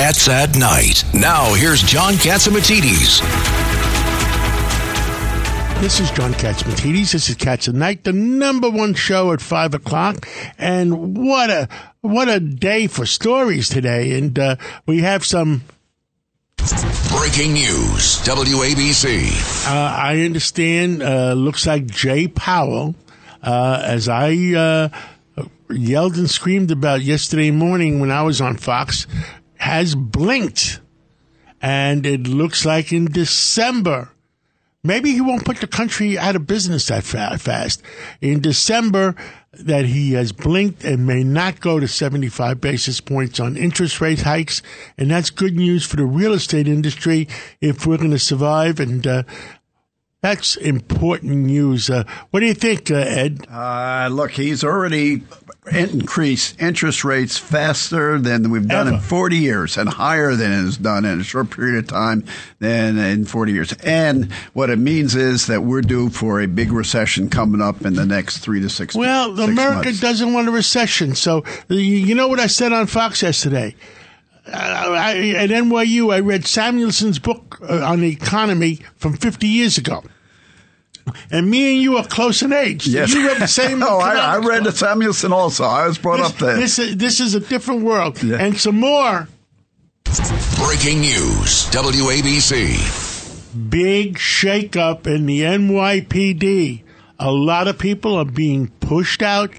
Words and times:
Cats 0.00 0.30
at 0.30 0.56
Night. 0.56 1.04
Now, 1.12 1.52
here's 1.52 1.82
John 1.82 2.14
Catsimatidis. 2.14 3.20
This 5.82 6.00
is 6.00 6.10
John 6.12 6.32
Catsimatidis. 6.32 7.12
This 7.12 7.28
is 7.28 7.34
Cats 7.34 7.68
at 7.68 7.74
Night, 7.74 8.04
the 8.04 8.14
number 8.14 8.70
one 8.70 8.94
show 8.94 9.30
at 9.34 9.42
five 9.42 9.74
o'clock. 9.74 10.26
And 10.56 11.18
what 11.18 11.50
a 11.50 11.68
what 12.00 12.30
a 12.30 12.40
day 12.40 12.86
for 12.86 13.04
stories 13.04 13.68
today. 13.68 14.16
And 14.16 14.38
uh, 14.38 14.56
we 14.86 15.00
have 15.00 15.22
some 15.22 15.64
Breaking 16.56 17.52
news, 17.52 18.22
WABC. 18.24 19.68
Uh, 19.68 19.70
I 19.70 20.22
understand. 20.22 21.02
Uh, 21.02 21.34
looks 21.34 21.66
like 21.66 21.84
Jay 21.88 22.26
Powell, 22.26 22.94
uh, 23.42 23.82
as 23.84 24.08
I 24.08 24.32
uh, 24.54 24.88
yelled 25.68 26.16
and 26.16 26.30
screamed 26.30 26.70
about 26.70 27.02
yesterday 27.02 27.50
morning 27.50 28.00
when 28.00 28.10
I 28.10 28.22
was 28.22 28.40
on 28.40 28.56
Fox, 28.56 29.06
has 29.60 29.94
blinked, 29.94 30.80
and 31.60 32.06
it 32.06 32.26
looks 32.26 32.64
like 32.64 32.92
in 32.92 33.04
December. 33.04 34.10
Maybe 34.82 35.12
he 35.12 35.20
won't 35.20 35.44
put 35.44 35.58
the 35.58 35.66
country 35.66 36.18
out 36.18 36.34
of 36.34 36.46
business 36.46 36.86
that 36.86 37.04
fa- 37.04 37.36
fast. 37.36 37.82
In 38.22 38.40
December, 38.40 39.14
that 39.52 39.84
he 39.84 40.12
has 40.12 40.32
blinked 40.32 40.82
and 40.82 41.06
may 41.06 41.22
not 41.22 41.60
go 41.60 41.78
to 41.78 41.86
75 41.86 42.58
basis 42.58 43.02
points 43.02 43.38
on 43.38 43.58
interest 43.58 44.00
rate 44.00 44.22
hikes. 44.22 44.62
And 44.96 45.10
that's 45.10 45.28
good 45.28 45.54
news 45.54 45.84
for 45.84 45.96
the 45.96 46.06
real 46.06 46.32
estate 46.32 46.66
industry 46.66 47.28
if 47.60 47.86
we're 47.86 47.98
going 47.98 48.12
to 48.12 48.18
survive. 48.18 48.80
And 48.80 49.06
uh, 49.06 49.24
that's 50.22 50.56
important 50.56 51.32
news. 51.46 51.88
Uh, 51.90 52.04
what 52.30 52.40
do 52.40 52.46
you 52.46 52.54
think, 52.54 52.90
uh, 52.90 52.96
Ed? 52.96 53.46
Uh, 53.50 54.08
look, 54.12 54.32
he's 54.32 54.62
already 54.62 55.22
increased 55.72 56.60
interest 56.60 57.04
rates 57.04 57.38
faster 57.38 58.18
than 58.18 58.50
we've 58.50 58.66
done 58.66 58.88
Ever. 58.88 58.96
in 58.96 59.02
40 59.02 59.36
years 59.36 59.76
and 59.76 59.88
higher 59.88 60.34
than 60.34 60.66
it's 60.66 60.76
done 60.78 61.04
in 61.04 61.20
a 61.20 61.24
short 61.24 61.50
period 61.50 61.78
of 61.78 61.86
time 61.86 62.24
than 62.58 62.98
in 62.98 63.24
40 63.24 63.52
years. 63.52 63.72
And 63.84 64.32
what 64.52 64.68
it 64.70 64.78
means 64.78 65.14
is 65.14 65.46
that 65.46 65.62
we're 65.62 65.82
due 65.82 66.10
for 66.10 66.40
a 66.40 66.46
big 66.46 66.72
recession 66.72 67.28
coming 67.30 67.60
up 67.60 67.84
in 67.84 67.94
the 67.94 68.06
next 68.06 68.38
three 68.38 68.60
to 68.60 68.68
six 68.68 68.94
Well, 68.94 69.36
six 69.36 69.48
America 69.48 69.84
months. 69.86 70.00
doesn't 70.00 70.32
want 70.32 70.48
a 70.48 70.52
recession. 70.52 71.14
So, 71.14 71.44
you- 71.68 71.78
you 71.78 72.14
know 72.14 72.28
what 72.28 72.40
I 72.40 72.46
said 72.46 72.72
on 72.72 72.86
Fox 72.86 73.22
yesterday? 73.22 73.74
Uh, 74.46 74.56
I, 74.56 75.12
at 75.36 75.50
NYU, 75.50 76.12
I 76.12 76.20
read 76.20 76.46
Samuelson's 76.46 77.18
book 77.20 77.58
uh, 77.68 77.84
on 77.84 78.00
the 78.00 78.10
economy 78.10 78.80
from 78.96 79.12
50 79.12 79.46
years 79.46 79.78
ago. 79.78 80.02
And 81.30 81.50
me 81.50 81.74
and 81.74 81.82
you 81.82 81.96
are 81.96 82.06
close 82.06 82.42
in 82.42 82.52
age. 82.52 82.84
Did 82.84 82.92
Yes. 82.94 83.14
You 83.14 83.26
read 83.26 83.38
the 83.40 83.48
same. 83.48 83.82
oh, 83.82 83.98
I, 83.98 84.14
I 84.14 84.38
read 84.38 84.60
the 84.64 84.70
book? 84.70 84.76
Samuelson 84.76 85.32
also. 85.32 85.64
I 85.64 85.86
was 85.86 85.98
brought 85.98 86.18
This, 86.18 86.30
up 86.30 86.36
there. 86.38 86.56
this, 86.56 86.78
is, 86.78 86.96
this 86.96 87.20
is 87.20 87.34
a 87.34 87.40
different 87.40 87.82
world. 87.82 88.22
Yeah. 88.22 88.36
And 88.38 88.58
some 88.58 88.78
more 88.80 89.28
Breaking 90.56 91.00
news, 91.00 91.66
WABC. 91.70 93.70
big 93.70 94.16
shakeup 94.18 95.06
in 95.06 95.26
the 95.26 95.42
NYPD. 95.42 96.82
A 97.18 97.30
lot 97.30 97.68
of 97.68 97.78
people 97.78 98.16
are 98.16 98.24
being 98.24 98.68
pushed 98.80 99.22
out. 99.22 99.50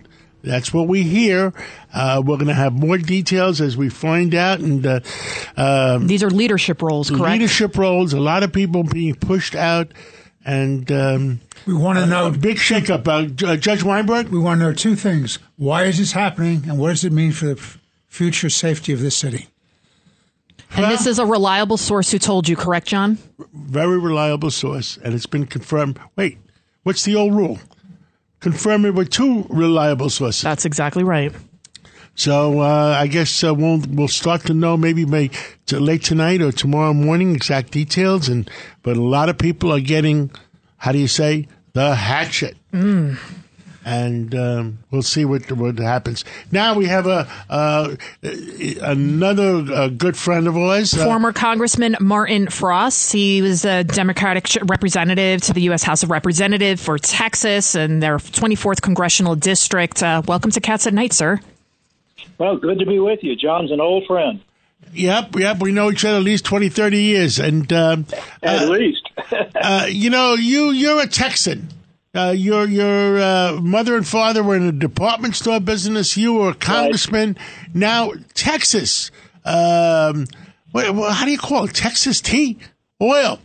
That's 0.43 0.73
what 0.73 0.87
we 0.87 1.03
hear. 1.03 1.53
Uh, 1.93 2.21
we're 2.25 2.37
going 2.37 2.47
to 2.47 2.53
have 2.53 2.73
more 2.73 2.97
details 2.97 3.61
as 3.61 3.77
we 3.77 3.89
find 3.89 4.33
out. 4.33 4.59
And 4.59 4.85
uh, 4.85 4.99
um, 5.55 6.07
These 6.07 6.23
are 6.23 6.29
leadership 6.31 6.81
roles, 6.81 7.09
correct? 7.09 7.33
leadership 7.33 7.77
roles, 7.77 8.13
a 8.13 8.19
lot 8.19 8.41
of 8.43 8.51
people 8.51 8.83
being 8.83 9.15
pushed 9.15 9.55
out. 9.55 9.91
And 10.45 10.91
um, 10.91 11.39
We 11.67 11.73
want 11.75 11.99
to 11.99 12.03
a 12.03 12.07
know. 12.07 12.31
big 12.31 12.57
shakeup. 12.57 13.07
Uh, 13.07 13.45
uh, 13.47 13.55
Judge 13.57 13.83
Weinberg? 13.83 14.29
We 14.29 14.39
want 14.39 14.59
to 14.59 14.65
know 14.67 14.73
two 14.73 14.95
things: 14.95 15.37
why 15.57 15.83
is 15.83 15.97
this 15.99 16.13
happening, 16.13 16.63
and 16.67 16.79
what 16.79 16.89
does 16.89 17.03
it 17.03 17.11
mean 17.13 17.31
for 17.31 17.45
the 17.45 17.51
f- 17.59 17.77
future 18.07 18.49
safety 18.49 18.91
of 18.93 19.01
this 19.01 19.15
city? 19.15 19.47
and 20.73 20.85
this 20.89 21.05
is 21.05 21.19
a 21.19 21.25
reliable 21.25 21.75
source 21.77 22.11
who 22.11 22.17
told 22.17 22.47
you, 22.47 22.55
correct, 22.55 22.87
John? 22.87 23.17
very 23.53 23.99
reliable 23.99 24.49
source, 24.49 24.97
and 25.03 25.13
it's 25.13 25.25
been 25.25 25.45
confirmed. 25.45 25.99
Wait, 26.15 26.37
what's 26.83 27.03
the 27.03 27.15
old 27.15 27.35
rule? 27.35 27.59
Confirm 28.39 28.85
it 28.85 28.95
with 28.95 29.09
two 29.09 29.45
reliable 29.49 30.09
sources. 30.09 30.41
That's 30.41 30.65
exactly 30.65 31.03
right. 31.03 31.31
So 32.15 32.59
uh, 32.59 32.97
I 32.99 33.07
guess 33.07 33.43
uh, 33.43 33.53
we'll 33.53 33.79
we'll 33.89 34.07
start 34.07 34.41
to 34.45 34.53
know 34.53 34.77
maybe 34.77 35.05
may 35.05 35.31
to 35.67 35.79
late 35.79 36.03
tonight 36.03 36.41
or 36.41 36.51
tomorrow 36.51 36.93
morning 36.93 37.35
exact 37.35 37.71
details. 37.71 38.27
And 38.29 38.49
but 38.83 38.97
a 38.97 39.01
lot 39.01 39.29
of 39.29 39.37
people 39.37 39.71
are 39.73 39.79
getting, 39.79 40.29
how 40.77 40.91
do 40.91 40.99
you 40.99 41.07
say, 41.07 41.47
the 41.73 41.95
hatchet. 41.95 42.57
And 43.83 44.35
um, 44.35 44.77
we'll 44.91 45.01
see 45.01 45.25
what 45.25 45.51
what 45.53 45.79
happens. 45.79 46.23
Now 46.51 46.75
we 46.75 46.85
have 46.85 47.07
a 47.07 47.27
uh, 47.49 47.95
another 48.81 49.73
uh, 49.73 49.87
good 49.87 50.15
friend 50.15 50.47
of 50.47 50.55
ours. 50.55 50.93
uh, 50.93 51.03
Former 51.05 51.33
Congressman 51.33 51.95
Martin 51.99 52.47
Frost. 52.49 53.11
He 53.11 53.41
was 53.41 53.65
a 53.65 53.83
Democratic 53.83 54.47
representative 54.63 55.41
to 55.43 55.53
the 55.53 55.61
U.S. 55.61 55.81
House 55.81 56.03
of 56.03 56.11
Representatives 56.11 56.83
for 56.83 56.99
Texas 56.99 57.73
and 57.73 58.03
their 58.03 58.17
24th 58.17 58.81
congressional 58.81 59.35
district. 59.35 60.03
Uh, 60.03 60.21
welcome 60.27 60.51
to 60.51 60.61
Cats 60.61 60.85
at 60.85 60.93
Night, 60.93 61.13
sir. 61.13 61.39
Well, 62.37 62.57
good 62.57 62.79
to 62.79 62.85
be 62.85 62.99
with 62.99 63.19
you. 63.23 63.35
John's 63.35 63.71
an 63.71 63.79
old 63.81 64.05
friend, 64.07 64.41
Yep, 64.93 65.35
yep. 65.37 65.59
We 65.59 65.71
know 65.71 65.91
each 65.91 66.03
other 66.03 66.17
at 66.17 66.23
least 66.23 66.43
20, 66.45 66.69
30 66.69 67.01
years. 67.01 67.39
And, 67.39 67.71
um, 67.71 68.05
at 68.41 68.67
least. 68.67 69.07
uh, 69.55 69.85
you 69.89 70.09
know, 70.09 70.33
you, 70.33 70.71
you're 70.71 71.01
a 71.01 71.07
Texan. 71.07 71.69
Uh, 72.13 72.33
your 72.35 72.67
your 72.67 73.21
uh, 73.21 73.59
mother 73.61 73.95
and 73.95 74.05
father 74.05 74.43
were 74.43 74.57
in 74.57 74.65
the 74.65 74.73
department 74.73 75.33
store 75.33 75.61
business. 75.61 76.17
You 76.17 76.33
were 76.33 76.49
a 76.49 76.53
congressman. 76.53 77.37
Now, 77.73 78.11
Texas. 78.33 79.11
Um, 79.45 80.25
what, 80.71 80.93
what- 80.93 81.13
how 81.13 81.23
do 81.23 81.31
you 81.31 81.37
call 81.37 81.63
it? 81.65 81.73
Texas 81.73 82.19
tea? 82.19 82.57
Oil. 83.01 83.39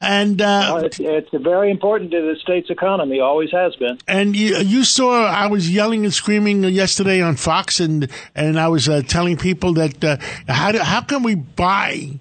And 0.00 0.42
uh, 0.42 0.82
it's, 0.84 0.98
it's 1.00 1.30
very 1.32 1.70
important 1.70 2.10
to 2.10 2.20
the 2.20 2.36
state's 2.40 2.70
economy. 2.70 3.20
Always 3.20 3.50
has 3.52 3.74
been. 3.76 3.98
And 4.06 4.36
you, 4.36 4.58
you 4.58 4.84
saw 4.84 5.26
I 5.26 5.46
was 5.46 5.70
yelling 5.70 6.04
and 6.04 6.12
screaming 6.12 6.64
yesterday 6.64 7.22
on 7.22 7.36
Fox, 7.36 7.80
and 7.80 8.10
and 8.34 8.58
I 8.58 8.68
was 8.68 8.88
uh, 8.88 9.02
telling 9.06 9.36
people 9.36 9.72
that 9.74 10.02
uh, 10.04 10.16
how 10.48 10.72
do, 10.72 10.78
how 10.78 11.00
can 11.02 11.22
we 11.22 11.36
buy 11.36 12.20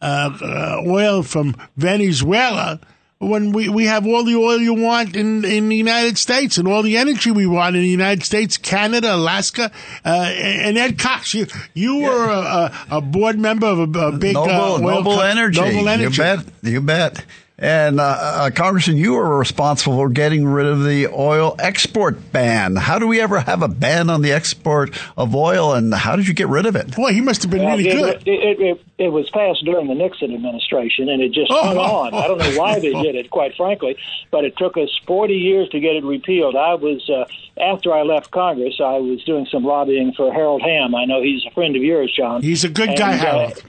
uh, 0.00 0.30
uh, 0.40 0.82
oil 0.86 1.22
from 1.22 1.56
Venezuela 1.76 2.80
when 3.20 3.52
we, 3.52 3.68
we 3.68 3.86
have 3.86 4.06
all 4.06 4.22
the 4.22 4.36
oil 4.36 4.58
you 4.60 4.74
want 4.74 5.16
in, 5.16 5.44
in 5.44 5.68
the 5.68 5.76
United 5.76 6.16
States 6.18 6.56
and 6.56 6.68
all 6.68 6.82
the 6.82 6.96
energy 6.96 7.30
we 7.32 7.46
want 7.46 7.74
in 7.74 7.82
the 7.82 7.88
United 7.88 8.22
States, 8.24 8.56
Canada, 8.56 9.14
Alaska, 9.14 9.72
uh, 10.04 10.08
and 10.08 10.78
Ed 10.78 10.98
Cox, 10.98 11.34
you 11.34 11.46
you 11.74 11.98
were 12.02 12.26
a, 12.28 12.72
a, 12.90 12.98
a 12.98 13.00
board 13.00 13.38
member 13.38 13.66
of 13.66 13.78
a, 13.80 13.98
a 14.00 14.12
big 14.12 14.34
Noble, 14.34 14.50
uh, 14.50 14.78
Noble 14.78 15.16
co- 15.16 15.22
Energy. 15.22 15.60
Noble 15.60 15.88
Energy. 15.88 16.14
You 16.14 16.18
bet. 16.36 16.44
You 16.62 16.80
bet. 16.80 17.24
And 17.60 17.98
uh, 17.98 18.04
uh, 18.04 18.50
Congressman, 18.50 18.98
you 18.98 19.14
were 19.14 19.36
responsible 19.36 19.96
for 19.96 20.08
getting 20.08 20.46
rid 20.46 20.66
of 20.66 20.84
the 20.84 21.08
oil 21.08 21.56
export 21.58 22.30
ban. 22.32 22.76
How 22.76 23.00
do 23.00 23.08
we 23.08 23.20
ever 23.20 23.40
have 23.40 23.62
a 23.62 23.68
ban 23.68 24.10
on 24.10 24.22
the 24.22 24.30
export 24.30 24.96
of 25.16 25.34
oil, 25.34 25.72
and 25.74 25.92
how 25.92 26.14
did 26.14 26.28
you 26.28 26.34
get 26.34 26.46
rid 26.46 26.66
of 26.66 26.76
it? 26.76 26.94
Boy, 26.94 27.12
he 27.12 27.20
must 27.20 27.42
have 27.42 27.50
been 27.50 27.64
Well, 27.64 27.76
really 27.76 27.88
it, 27.88 27.94
good. 27.96 28.28
It, 28.28 28.28
it, 28.28 28.60
it, 28.60 28.80
it 28.98 29.08
was 29.08 29.28
passed 29.30 29.64
during 29.64 29.88
the 29.88 29.96
Nixon 29.96 30.32
administration, 30.32 31.08
and 31.08 31.20
it 31.20 31.32
just 31.32 31.50
Oh. 31.50 31.60
hung 31.66 31.78
on. 31.78 32.14
I 32.14 32.28
don't 32.28 32.38
know 32.38 32.56
why 32.60 32.78
they 32.78 32.92
did 32.92 33.16
it, 33.16 33.28
quite 33.30 33.56
frankly, 33.56 33.96
but 34.30 34.44
it 34.44 34.56
took 34.56 34.76
us 34.76 34.90
40 35.08 35.34
years 35.34 35.68
to 35.70 35.80
get 35.80 35.96
it 35.96 36.04
repealed. 36.04 36.54
I 36.54 36.74
was 36.74 37.10
uh, 37.10 37.24
after 37.60 37.92
I 37.92 38.02
left 38.02 38.30
Congress, 38.30 38.76
I 38.80 38.98
was 38.98 39.24
doing 39.24 39.46
some 39.50 39.64
lobbying 39.64 40.12
for 40.12 40.32
Harold 40.32 40.62
Hamm. 40.62 40.94
I 40.94 41.06
know 41.06 41.22
he's 41.22 41.44
a 41.44 41.50
friend 41.54 41.74
of 41.74 41.82
yours, 41.82 42.14
John. 42.16 42.40
He's 42.40 42.62
a 42.62 42.68
good 42.68 42.96
guy, 42.96 43.14
And, 43.14 43.20
uh, 43.20 43.24
Harold. 43.24 43.62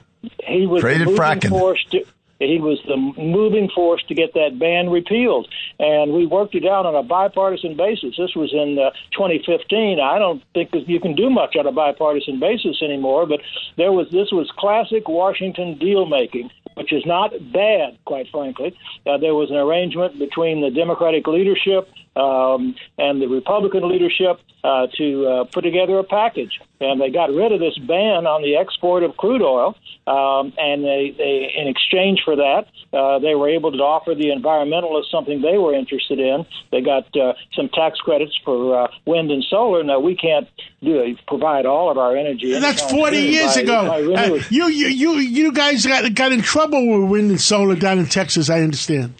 he 0.46 0.66
was 0.68 0.80
Traded 0.80 1.08
the 1.08 1.10
moving 1.10 1.20
fracking. 1.20 1.48
force 1.48 1.84
to, 1.90 2.04
he 2.48 2.58
was 2.58 2.78
the 2.86 2.96
moving 2.96 3.68
force 3.68 4.02
to 4.08 4.14
get 4.14 4.34
that 4.34 4.58
ban 4.58 4.88
repealed, 4.88 5.48
and 5.78 6.12
we 6.12 6.26
worked 6.26 6.54
it 6.54 6.66
out 6.66 6.86
on 6.86 6.94
a 6.94 7.02
bipartisan 7.02 7.76
basis. 7.76 8.16
This 8.16 8.34
was 8.34 8.52
in 8.52 8.78
uh, 8.78 8.90
2015. 9.12 10.00
I 10.00 10.18
don't 10.18 10.42
think 10.54 10.70
you 10.72 11.00
can 11.00 11.14
do 11.14 11.28
much 11.28 11.54
on 11.56 11.66
a 11.66 11.72
bipartisan 11.72 12.40
basis 12.40 12.82
anymore, 12.82 13.26
but 13.26 13.40
there 13.76 13.92
was 13.92 14.08
this 14.10 14.32
was 14.32 14.50
classic 14.58 15.08
Washington 15.08 15.78
deal 15.78 16.06
making. 16.06 16.50
Which 16.74 16.92
is 16.92 17.04
not 17.04 17.32
bad, 17.52 17.98
quite 18.06 18.28
frankly. 18.30 18.74
Uh, 19.04 19.18
there 19.18 19.34
was 19.34 19.50
an 19.50 19.56
arrangement 19.56 20.18
between 20.18 20.62
the 20.62 20.70
Democratic 20.70 21.26
leadership 21.26 21.88
um, 22.16 22.74
and 22.98 23.20
the 23.22 23.28
Republican 23.28 23.88
leadership 23.88 24.40
uh, 24.64 24.86
to 24.98 25.26
uh, 25.26 25.44
put 25.44 25.62
together 25.62 25.98
a 25.98 26.04
package, 26.04 26.60
and 26.80 27.00
they 27.00 27.10
got 27.10 27.30
rid 27.30 27.52
of 27.52 27.60
this 27.60 27.78
ban 27.78 28.26
on 28.26 28.42
the 28.42 28.56
export 28.56 29.02
of 29.02 29.16
crude 29.16 29.42
oil. 29.42 29.76
Um, 30.06 30.52
and 30.58 30.82
they, 30.82 31.14
they, 31.16 31.52
in 31.56 31.68
exchange 31.68 32.22
for 32.24 32.34
that, 32.34 32.64
uh, 32.92 33.20
they 33.20 33.34
were 33.36 33.48
able 33.48 33.70
to 33.70 33.78
offer 33.78 34.14
the 34.14 34.26
environmentalists 34.26 35.10
something 35.10 35.40
they 35.40 35.56
were 35.56 35.72
interested 35.72 36.18
in. 36.18 36.44
They 36.72 36.80
got 36.80 37.04
uh, 37.16 37.34
some 37.54 37.68
tax 37.68 37.98
credits 38.00 38.36
for 38.44 38.76
uh, 38.76 38.88
wind 39.06 39.30
and 39.30 39.44
solar. 39.48 39.84
Now 39.84 40.00
we 40.00 40.16
can't 40.16 40.48
do 40.82 41.16
provide 41.28 41.64
all 41.64 41.90
of 41.90 41.98
our 41.98 42.16
energy. 42.16 42.54
And 42.54 42.64
that's 42.64 42.82
40 42.90 43.18
years 43.18 43.54
by- 43.54 43.60
ago. 43.60 43.88
by 43.88 44.00
Uh, 44.00 44.42
you, 44.50 44.66
you, 44.68 44.86
you, 44.88 45.12
you 45.18 45.52
guys 45.52 45.86
got, 45.86 46.12
got 46.14 46.32
in 46.32 46.42
trouble 46.42 46.86
with 47.00 47.10
wind 47.10 47.30
and 47.30 47.40
solar 47.40 47.76
down 47.76 47.98
in 47.98 48.06
Texas, 48.06 48.50
I 48.50 48.62
understand. 48.62 49.14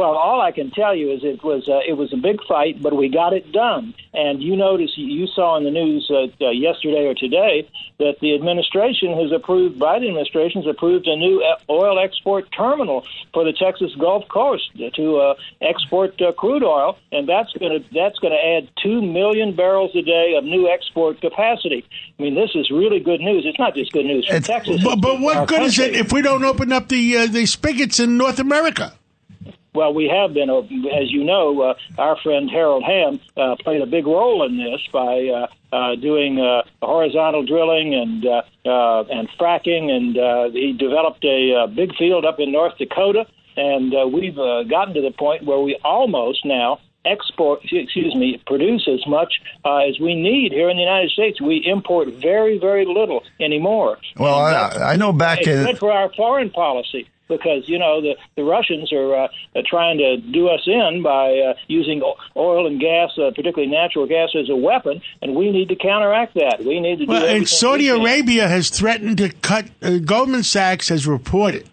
Well, 0.00 0.16
all 0.16 0.40
I 0.40 0.50
can 0.50 0.70
tell 0.70 0.96
you 0.96 1.12
is 1.12 1.20
it 1.22 1.44
was 1.44 1.68
uh, 1.68 1.80
it 1.86 1.92
was 1.92 2.10
a 2.14 2.16
big 2.16 2.42
fight, 2.48 2.80
but 2.80 2.96
we 2.96 3.10
got 3.10 3.34
it 3.34 3.52
done. 3.52 3.92
And 4.14 4.42
you 4.42 4.56
notice 4.56 4.92
you 4.96 5.26
saw 5.26 5.58
in 5.58 5.64
the 5.64 5.70
news 5.70 6.10
uh, 6.10 6.28
uh, 6.42 6.48
yesterday 6.48 7.04
or 7.04 7.12
today 7.14 7.68
that 7.98 8.14
the 8.22 8.34
administration 8.34 9.12
has 9.12 9.30
approved, 9.30 9.78
Biden 9.78 10.08
administration 10.08 10.62
has 10.62 10.70
approved 10.74 11.06
a 11.06 11.16
new 11.16 11.42
uh, 11.42 11.58
oil 11.70 11.98
export 11.98 12.50
terminal 12.50 13.04
for 13.34 13.44
the 13.44 13.52
Texas 13.52 13.94
Gulf 13.96 14.26
Coast 14.28 14.70
to 14.94 15.16
uh, 15.18 15.34
export 15.60 16.18
uh, 16.22 16.32
crude 16.32 16.62
oil, 16.62 16.96
and 17.12 17.28
that's 17.28 17.52
going 17.52 17.82
to 17.82 17.84
that's 17.92 18.18
going 18.20 18.32
to 18.32 18.42
add 18.42 18.70
two 18.82 19.02
million 19.02 19.54
barrels 19.54 19.94
a 19.94 20.00
day 20.00 20.34
of 20.34 20.44
new 20.44 20.66
export 20.66 21.20
capacity. 21.20 21.84
I 22.18 22.22
mean, 22.22 22.34
this 22.34 22.52
is 22.54 22.70
really 22.70 23.00
good 23.00 23.20
news. 23.20 23.44
It's 23.44 23.58
not 23.58 23.74
just 23.74 23.92
good 23.92 24.06
news 24.06 24.26
for 24.26 24.36
It's- 24.36 24.46
Texas. 24.46 24.82
But, 24.82 25.02
but 25.02 25.20
what 25.20 25.46
good 25.46 25.60
is 25.60 25.78
it 25.78 25.94
if 25.94 26.10
we 26.10 26.22
don't 26.22 26.42
open 26.42 26.72
up 26.72 26.88
the 26.88 27.18
uh, 27.18 27.26
the 27.26 27.44
spigots 27.44 28.00
in 28.00 28.16
North 28.16 28.38
America? 28.38 28.94
Well, 29.72 29.94
we 29.94 30.08
have 30.08 30.34
been, 30.34 30.50
uh, 30.50 30.58
as 30.58 31.12
you 31.12 31.22
know, 31.22 31.62
uh, 31.62 31.74
our 31.96 32.16
friend 32.16 32.50
Harold 32.50 32.82
Hamm 32.84 33.20
uh, 33.36 33.56
played 33.62 33.80
a 33.80 33.86
big 33.86 34.06
role 34.06 34.44
in 34.44 34.56
this 34.56 34.80
by 34.92 35.28
uh, 35.28 35.46
uh, 35.74 35.94
doing 35.94 36.40
uh, 36.40 36.62
horizontal 36.82 37.44
drilling 37.44 37.94
and 37.94 38.26
uh, 38.26 38.42
uh, 38.66 39.04
and 39.04 39.28
fracking, 39.38 39.90
and 39.90 40.18
uh, 40.18 40.50
he 40.50 40.72
developed 40.72 41.24
a 41.24 41.54
uh, 41.54 41.66
big 41.68 41.94
field 41.96 42.24
up 42.24 42.40
in 42.40 42.50
North 42.50 42.76
Dakota, 42.78 43.26
and 43.56 43.94
uh, 43.94 44.08
we've 44.08 44.38
uh, 44.38 44.64
gotten 44.64 44.94
to 44.94 45.02
the 45.02 45.12
point 45.12 45.44
where 45.44 45.60
we 45.60 45.78
almost 45.84 46.44
now 46.44 46.80
export, 47.04 47.60
excuse 47.62 48.14
me, 48.14 48.42
produce 48.46 48.88
as 48.92 49.06
much 49.06 49.40
uh, 49.64 49.76
as 49.88 49.98
we 50.00 50.14
need 50.14 50.52
here 50.52 50.68
in 50.68 50.76
the 50.76 50.82
United 50.82 51.10
States. 51.10 51.40
We 51.40 51.62
import 51.64 52.08
very, 52.20 52.58
very 52.58 52.84
little 52.84 53.22
anymore. 53.38 53.98
Well, 54.16 54.34
I, 54.34 54.92
I 54.92 54.96
know 54.96 55.12
back 55.12 55.38
it's 55.38 55.48
in 55.48 55.64
good 55.64 55.78
for 55.78 55.92
our 55.92 56.12
foreign 56.12 56.50
policy 56.50 57.08
because 57.30 57.66
you 57.66 57.78
know 57.78 58.02
the 58.02 58.16
the 58.36 58.44
Russians 58.44 58.92
are 58.92 59.14
uh, 59.14 59.28
trying 59.64 59.96
to 59.96 60.18
do 60.18 60.48
us 60.48 60.60
in 60.66 61.02
by 61.02 61.32
uh, 61.38 61.54
using 61.68 62.02
oil 62.36 62.66
and 62.66 62.78
gas, 62.78 63.10
uh, 63.16 63.30
particularly 63.30 63.72
natural 63.72 64.06
gas, 64.06 64.30
as 64.38 64.50
a 64.50 64.56
weapon, 64.56 65.00
and 65.22 65.34
we 65.34 65.50
need 65.50 65.68
to 65.68 65.76
counteract 65.76 66.34
that. 66.34 66.58
We 66.60 66.80
need 66.80 66.98
to 66.98 67.06
do 67.06 67.12
Well, 67.12 67.24
and 67.24 67.48
Saudi. 67.48 67.88
Arabia 67.88 68.46
has 68.48 68.68
threatened 68.68 69.18
to 69.18 69.30
cut. 69.30 69.66
Uh, 69.80 69.98
Goldman 69.98 70.42
Sachs 70.42 70.88
has 70.90 71.06
reported 71.06 71.68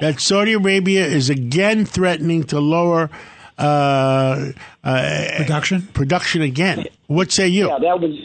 that 0.00 0.20
Saudi 0.20 0.54
Arabia 0.54 1.06
is 1.06 1.30
again 1.30 1.84
threatening 1.84 2.42
to 2.44 2.58
lower 2.58 3.10
uh, 3.58 4.52
uh, 4.84 5.28
Production? 5.36 5.82
production 5.94 6.42
again. 6.42 6.86
What 7.06 7.30
say 7.30 7.46
you? 7.46 7.68
Yeah, 7.68 7.78
that 7.78 8.00
was. 8.00 8.18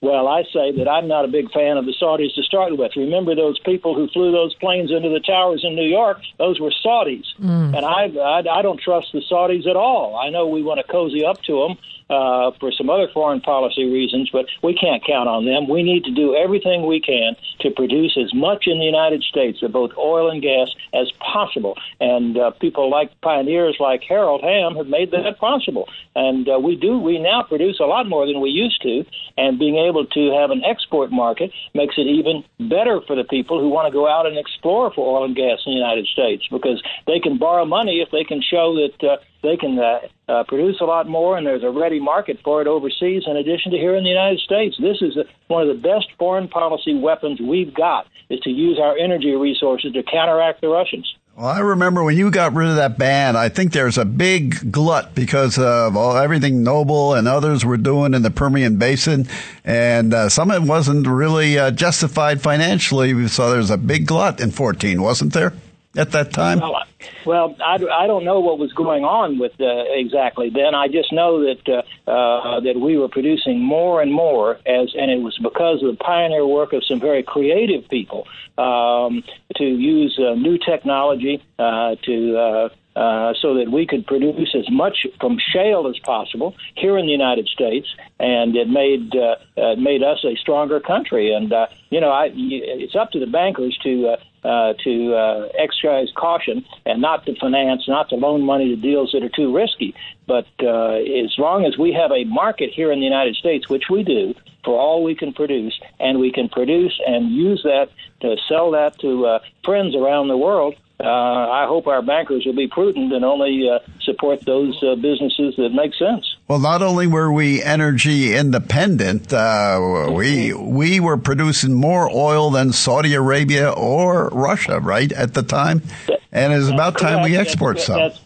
Well, 0.00 0.28
I 0.28 0.42
say 0.52 0.70
that 0.76 0.86
I'm 0.86 1.08
not 1.08 1.24
a 1.24 1.28
big 1.28 1.50
fan 1.50 1.76
of 1.78 1.86
the 1.86 1.94
Saudis 2.00 2.34
to 2.34 2.42
start 2.42 2.76
with. 2.76 2.92
Remember 2.94 3.34
those 3.34 3.58
people 3.60 3.94
who 3.94 4.06
flew 4.08 4.32
those 4.32 4.54
planes 4.56 4.90
into 4.90 5.08
the 5.08 5.20
towers 5.20 5.64
in 5.64 5.74
New 5.74 5.88
York? 5.88 6.18
Those 6.38 6.60
were 6.60 6.72
Saudis, 6.84 7.24
and 7.38 7.84
I, 7.84 8.12
I 8.20 8.58
I 8.58 8.62
don't 8.62 8.80
trust 8.80 9.08
the 9.12 9.22
Saudis 9.30 9.66
at 9.66 9.76
all. 9.76 10.16
I 10.16 10.28
know 10.28 10.46
we 10.46 10.62
want 10.62 10.78
to 10.84 10.92
cozy 10.92 11.24
up 11.24 11.42
to 11.44 11.52
them 11.66 11.78
uh, 12.10 12.50
for 12.60 12.70
some 12.70 12.90
other 12.90 13.08
foreign 13.12 13.40
policy 13.40 13.84
reasons, 13.90 14.28
but 14.30 14.46
we 14.62 14.74
can't 14.74 15.02
count 15.04 15.28
on 15.28 15.46
them. 15.46 15.68
We 15.68 15.82
need 15.82 16.04
to 16.04 16.10
do 16.10 16.36
everything 16.36 16.86
we 16.86 17.00
can 17.00 17.34
to 17.60 17.70
produce 17.70 18.18
as 18.22 18.34
much 18.34 18.64
in 18.66 18.78
the 18.78 18.84
United 18.84 19.22
States 19.22 19.62
of 19.62 19.72
both 19.72 19.92
oil 19.96 20.30
and 20.30 20.42
gas 20.42 20.68
as 20.92 21.10
possible. 21.12 21.76
And 22.00 22.36
uh, 22.36 22.50
people 22.50 22.90
like 22.90 23.18
pioneers 23.22 23.76
like 23.80 24.02
Harold 24.06 24.42
Hamm 24.42 24.76
have 24.76 24.86
made 24.86 25.12
that 25.12 25.38
possible. 25.38 25.88
And 26.14 26.48
uh, 26.48 26.58
we 26.58 26.76
do. 26.76 26.98
We 26.98 27.18
now 27.18 27.42
produce 27.42 27.80
a 27.80 27.86
lot 27.86 28.08
more 28.08 28.26
than 28.26 28.40
we 28.40 28.50
used 28.50 28.80
to, 28.82 29.04
and 29.36 29.58
being 29.58 29.76
able 29.76 30.06
to 30.06 30.30
have 30.38 30.50
an 30.50 30.62
export 30.64 31.10
market 31.10 31.50
makes 31.74 31.94
it 31.98 32.06
even 32.06 32.44
better 32.68 33.00
for 33.06 33.16
the 33.16 33.24
people 33.24 33.60
who 33.60 33.68
want 33.68 33.88
to 33.88 33.92
go 33.92 34.08
out 34.08 34.26
and 34.26 34.38
explore 34.38 34.92
for 34.94 35.16
oil 35.16 35.24
and 35.24 35.34
gas 35.34 35.58
in 35.66 35.72
the 35.72 35.78
United 35.78 36.06
States 36.06 36.44
because 36.50 36.82
they 37.06 37.18
can 37.18 37.38
borrow 37.38 37.64
money 37.64 38.00
if 38.00 38.10
they 38.10 38.24
can 38.24 38.40
show 38.42 38.74
that. 38.74 39.08
Uh, 39.08 39.16
they 39.42 39.58
can 39.58 39.78
uh, 39.78 39.98
uh, 40.26 40.44
produce 40.48 40.80
a 40.80 40.84
lot 40.84 41.06
more, 41.06 41.36
and 41.36 41.46
there's 41.46 41.62
a 41.62 41.68
ready 41.70 42.00
market 42.00 42.38
for 42.42 42.62
it 42.62 42.66
overseas. 42.66 43.24
In 43.26 43.36
addition 43.36 43.72
to 43.72 43.76
here 43.76 43.94
in 43.94 44.02
the 44.02 44.08
United 44.08 44.40
States, 44.40 44.74
this 44.80 44.96
is 45.02 45.18
a, 45.18 45.24
one 45.48 45.60
of 45.60 45.68
the 45.68 45.82
best 45.82 46.06
foreign 46.18 46.48
policy 46.48 46.94
weapons 46.94 47.40
we've 47.42 47.74
got 47.74 48.06
is 48.30 48.40
to 48.40 48.50
use 48.50 48.80
our 48.82 48.96
energy 48.96 49.32
resources 49.32 49.92
to 49.92 50.02
counteract 50.02 50.62
the 50.62 50.68
Russians. 50.68 51.06
Well, 51.36 51.46
I 51.46 51.58
remember 51.58 52.04
when 52.04 52.16
you 52.16 52.30
got 52.30 52.54
rid 52.54 52.68
of 52.68 52.76
that 52.76 52.96
ban, 52.96 53.34
I 53.34 53.48
think 53.48 53.72
there's 53.72 53.98
a 53.98 54.04
big 54.04 54.70
glut 54.70 55.16
because 55.16 55.58
of 55.58 55.96
all, 55.96 56.16
everything 56.16 56.62
Noble 56.62 57.14
and 57.14 57.26
others 57.26 57.64
were 57.64 57.76
doing 57.76 58.14
in 58.14 58.22
the 58.22 58.30
Permian 58.30 58.76
Basin. 58.76 59.26
And 59.64 60.14
uh, 60.14 60.28
some 60.28 60.52
of 60.52 60.62
it 60.62 60.68
wasn't 60.68 61.08
really 61.08 61.58
uh, 61.58 61.72
justified 61.72 62.40
financially. 62.40 63.26
So 63.26 63.50
there's 63.50 63.70
a 63.70 63.76
big 63.76 64.06
glut 64.06 64.38
in 64.38 64.52
14, 64.52 65.02
wasn't 65.02 65.32
there, 65.32 65.52
at 65.96 66.12
that 66.12 66.32
time? 66.32 66.60
Well, 66.60 66.76
I- 66.76 66.84
well, 67.26 67.56
I, 67.64 67.74
I 67.74 68.06
don't 68.06 68.24
know 68.24 68.40
what 68.40 68.58
was 68.58 68.72
going 68.72 69.04
on 69.04 69.38
with 69.38 69.52
uh, 69.60 69.84
exactly 69.88 70.50
then. 70.50 70.74
I 70.74 70.88
just 70.88 71.12
know 71.12 71.40
that 71.44 71.68
uh, 71.68 72.10
uh, 72.10 72.60
that 72.60 72.78
we 72.80 72.96
were 72.98 73.08
producing 73.08 73.60
more 73.60 74.00
and 74.02 74.12
more, 74.12 74.54
as 74.66 74.94
and 74.94 75.10
it 75.10 75.22
was 75.22 75.38
because 75.38 75.82
of 75.82 75.90
the 75.90 75.96
pioneer 76.02 76.46
work 76.46 76.72
of 76.72 76.82
some 76.84 77.00
very 77.00 77.22
creative 77.22 77.88
people 77.88 78.26
um, 78.58 79.22
to 79.56 79.64
use 79.64 80.18
uh, 80.18 80.34
new 80.34 80.58
technology 80.58 81.42
uh, 81.58 81.96
to. 82.04 82.36
Uh, 82.38 82.68
uh, 82.96 83.34
so 83.42 83.54
that 83.54 83.72
we 83.72 83.84
could 83.88 84.06
produce 84.06 84.54
as 84.54 84.70
much 84.70 85.04
from 85.18 85.36
shale 85.52 85.88
as 85.88 85.98
possible 86.04 86.54
here 86.76 86.96
in 86.96 87.06
the 87.06 87.10
United 87.10 87.48
States, 87.48 87.88
and 88.20 88.54
it 88.54 88.68
made 88.68 89.12
uh, 89.16 89.34
uh, 89.58 89.72
it 89.72 89.80
made 89.80 90.04
us 90.04 90.24
a 90.24 90.36
stronger 90.36 90.78
country. 90.78 91.34
And 91.34 91.52
uh, 91.52 91.66
you 91.90 92.00
know, 92.00 92.10
I, 92.10 92.30
it's 92.32 92.94
up 92.94 93.10
to 93.10 93.18
the 93.18 93.26
bankers 93.26 93.76
to 93.82 94.16
uh, 94.44 94.74
to 94.84 95.14
uh, 95.14 95.48
exercise 95.58 96.08
caution 96.14 96.64
and 96.84 97.00
not 97.00 97.24
to 97.26 97.34
finance, 97.40 97.88
not 97.88 98.08
to 98.10 98.16
loan 98.16 98.42
money 98.42 98.68
to 98.68 98.76
deals 98.76 99.10
that 99.12 99.22
are 99.22 99.30
too 99.30 99.54
risky. 99.54 99.94
But 100.26 100.46
uh, 100.62 100.96
as 101.24 101.34
long 101.38 101.64
as 101.64 101.78
we 101.78 101.92
have 101.92 102.12
a 102.12 102.24
market 102.24 102.70
here 102.72 102.92
in 102.92 103.00
the 103.00 103.04
United 103.06 103.36
States, 103.36 103.68
which 103.68 103.84
we 103.90 104.02
do, 104.02 104.34
for 104.64 104.78
all 104.78 105.02
we 105.02 105.14
can 105.14 105.32
produce, 105.32 105.78
and 106.00 106.18
we 106.18 106.32
can 106.32 106.48
produce 106.48 106.98
and 107.06 107.30
use 107.30 107.62
that 107.64 107.88
to 108.20 108.36
sell 108.48 108.70
that 108.70 108.98
to 109.00 109.26
uh, 109.26 109.38
friends 109.64 109.94
around 109.94 110.28
the 110.28 110.36
world. 110.36 110.74
Uh, 111.00 111.06
I 111.06 111.66
hope 111.66 111.86
our 111.88 112.02
bankers 112.02 112.44
will 112.46 112.54
be 112.54 112.68
prudent 112.68 113.12
and 113.12 113.24
only 113.24 113.68
uh, 113.68 113.80
support 114.02 114.44
those 114.46 114.80
uh, 114.82 114.94
businesses 114.94 115.54
that 115.56 115.70
make 115.70 115.92
sense. 115.94 116.24
Well, 116.46 116.60
not 116.60 116.82
only 116.82 117.06
were 117.08 117.32
we 117.32 117.62
energy 117.62 118.34
independent, 118.34 119.32
uh, 119.32 120.10
we 120.12 120.52
we 120.54 121.00
were 121.00 121.16
producing 121.16 121.74
more 121.74 122.08
oil 122.08 122.50
than 122.50 122.72
Saudi 122.72 123.14
Arabia 123.14 123.70
or 123.70 124.28
Russia, 124.28 124.78
right, 124.78 125.10
at 125.12 125.34
the 125.34 125.42
time. 125.42 125.82
And 126.30 126.52
it's 126.52 126.68
about 126.68 126.98
time 126.98 127.22
we 127.22 127.36
export 127.36 127.80
some. 127.80 127.96
that's- 127.96 128.20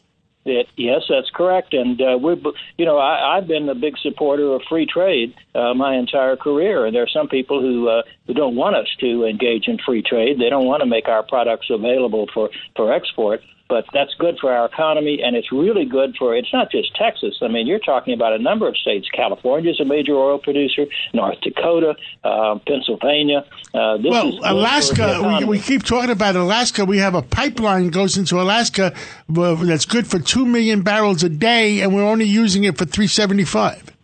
that- 0.49 0.67
yes, 0.77 1.03
that's 1.09 1.31
correct. 1.31 1.75
And 1.75 2.01
uh, 2.01 2.19
we're, 2.21 2.37
you 2.77 2.85
know, 2.85 2.99
I, 2.99 3.37
I've 3.37 3.47
been 3.47 3.69
a 3.69 3.75
big 3.75 3.95
supporter 3.99 4.53
of 4.55 4.63
free 4.69 4.87
trade 4.87 5.35
uh, 5.55 5.75
my 5.75 5.97
entire 5.97 6.37
career. 6.37 6.87
And 6.87 6.95
there 6.95 7.03
are 7.03 7.15
some 7.19 7.29
people 7.29 7.61
who 7.61 7.89
uh, 7.89 8.03
who 8.27 8.35
don't 8.35 8.57
want 8.57 8.77
us 8.77 8.89
to 9.01 9.25
engage 9.25 9.69
in 9.69 9.79
free 9.85 10.03
trade. 10.03 10.39
They 10.41 10.51
don't 10.51 10.67
want 10.67 10.81
to 10.81 10.87
make 10.87 11.09
our 11.09 11.23
products 11.23 11.69
available 11.71 12.27
for 12.35 12.51
for 12.77 12.93
export. 12.93 13.41
But 13.69 13.85
that's 13.93 14.15
good 14.15 14.39
for 14.41 14.51
our 14.51 14.67
economy, 14.67 15.21
and 15.23 15.37
it's 15.37 15.53
really 15.53 15.85
good 15.85 16.17
for. 16.19 16.35
It's 16.35 16.53
not 16.53 16.71
just 16.71 16.95
Texas. 16.97 17.37
I 17.43 17.49
mean, 17.49 17.67
you're 17.67 17.79
talking 17.79 18.15
about 18.15 18.33
a 18.33 18.39
number 18.39 18.67
of 18.67 18.77
states. 18.77 19.07
California 19.11 19.71
is 19.71 19.81
a 19.81 19.85
major 19.85 20.15
oil 20.15 20.39
producer. 20.39 20.87
North 21.13 21.41
Dakota, 21.43 21.95
uh, 22.25 22.59
Pennsylvania. 22.67 23.45
Uh, 23.75 23.99
this 23.99 24.11
Well, 24.11 24.39
Alaska, 24.43 25.39
we, 25.41 25.45
we 25.45 25.59
keep 25.61 25.83
talking 25.83 26.11
about 26.11 26.35
Alaska. 26.37 26.85
We 26.85 26.99
have 26.99 27.15
a 27.15 27.23
pipeline 27.23 27.91
goes 27.91 28.17
into 28.17 28.41
Alaska 28.41 28.95
that's 29.29 29.85
good 29.85 30.07
for 30.07 30.19
2 30.19 30.47
million 30.47 30.83
barrels 30.83 31.23
a 31.23 31.29
day, 31.29 31.81
and 31.81 31.95
we're 31.95 32.09
only 32.09 32.25
using 32.25 32.65
it 32.65 32.79
for 32.79 32.85
375. 32.85 33.95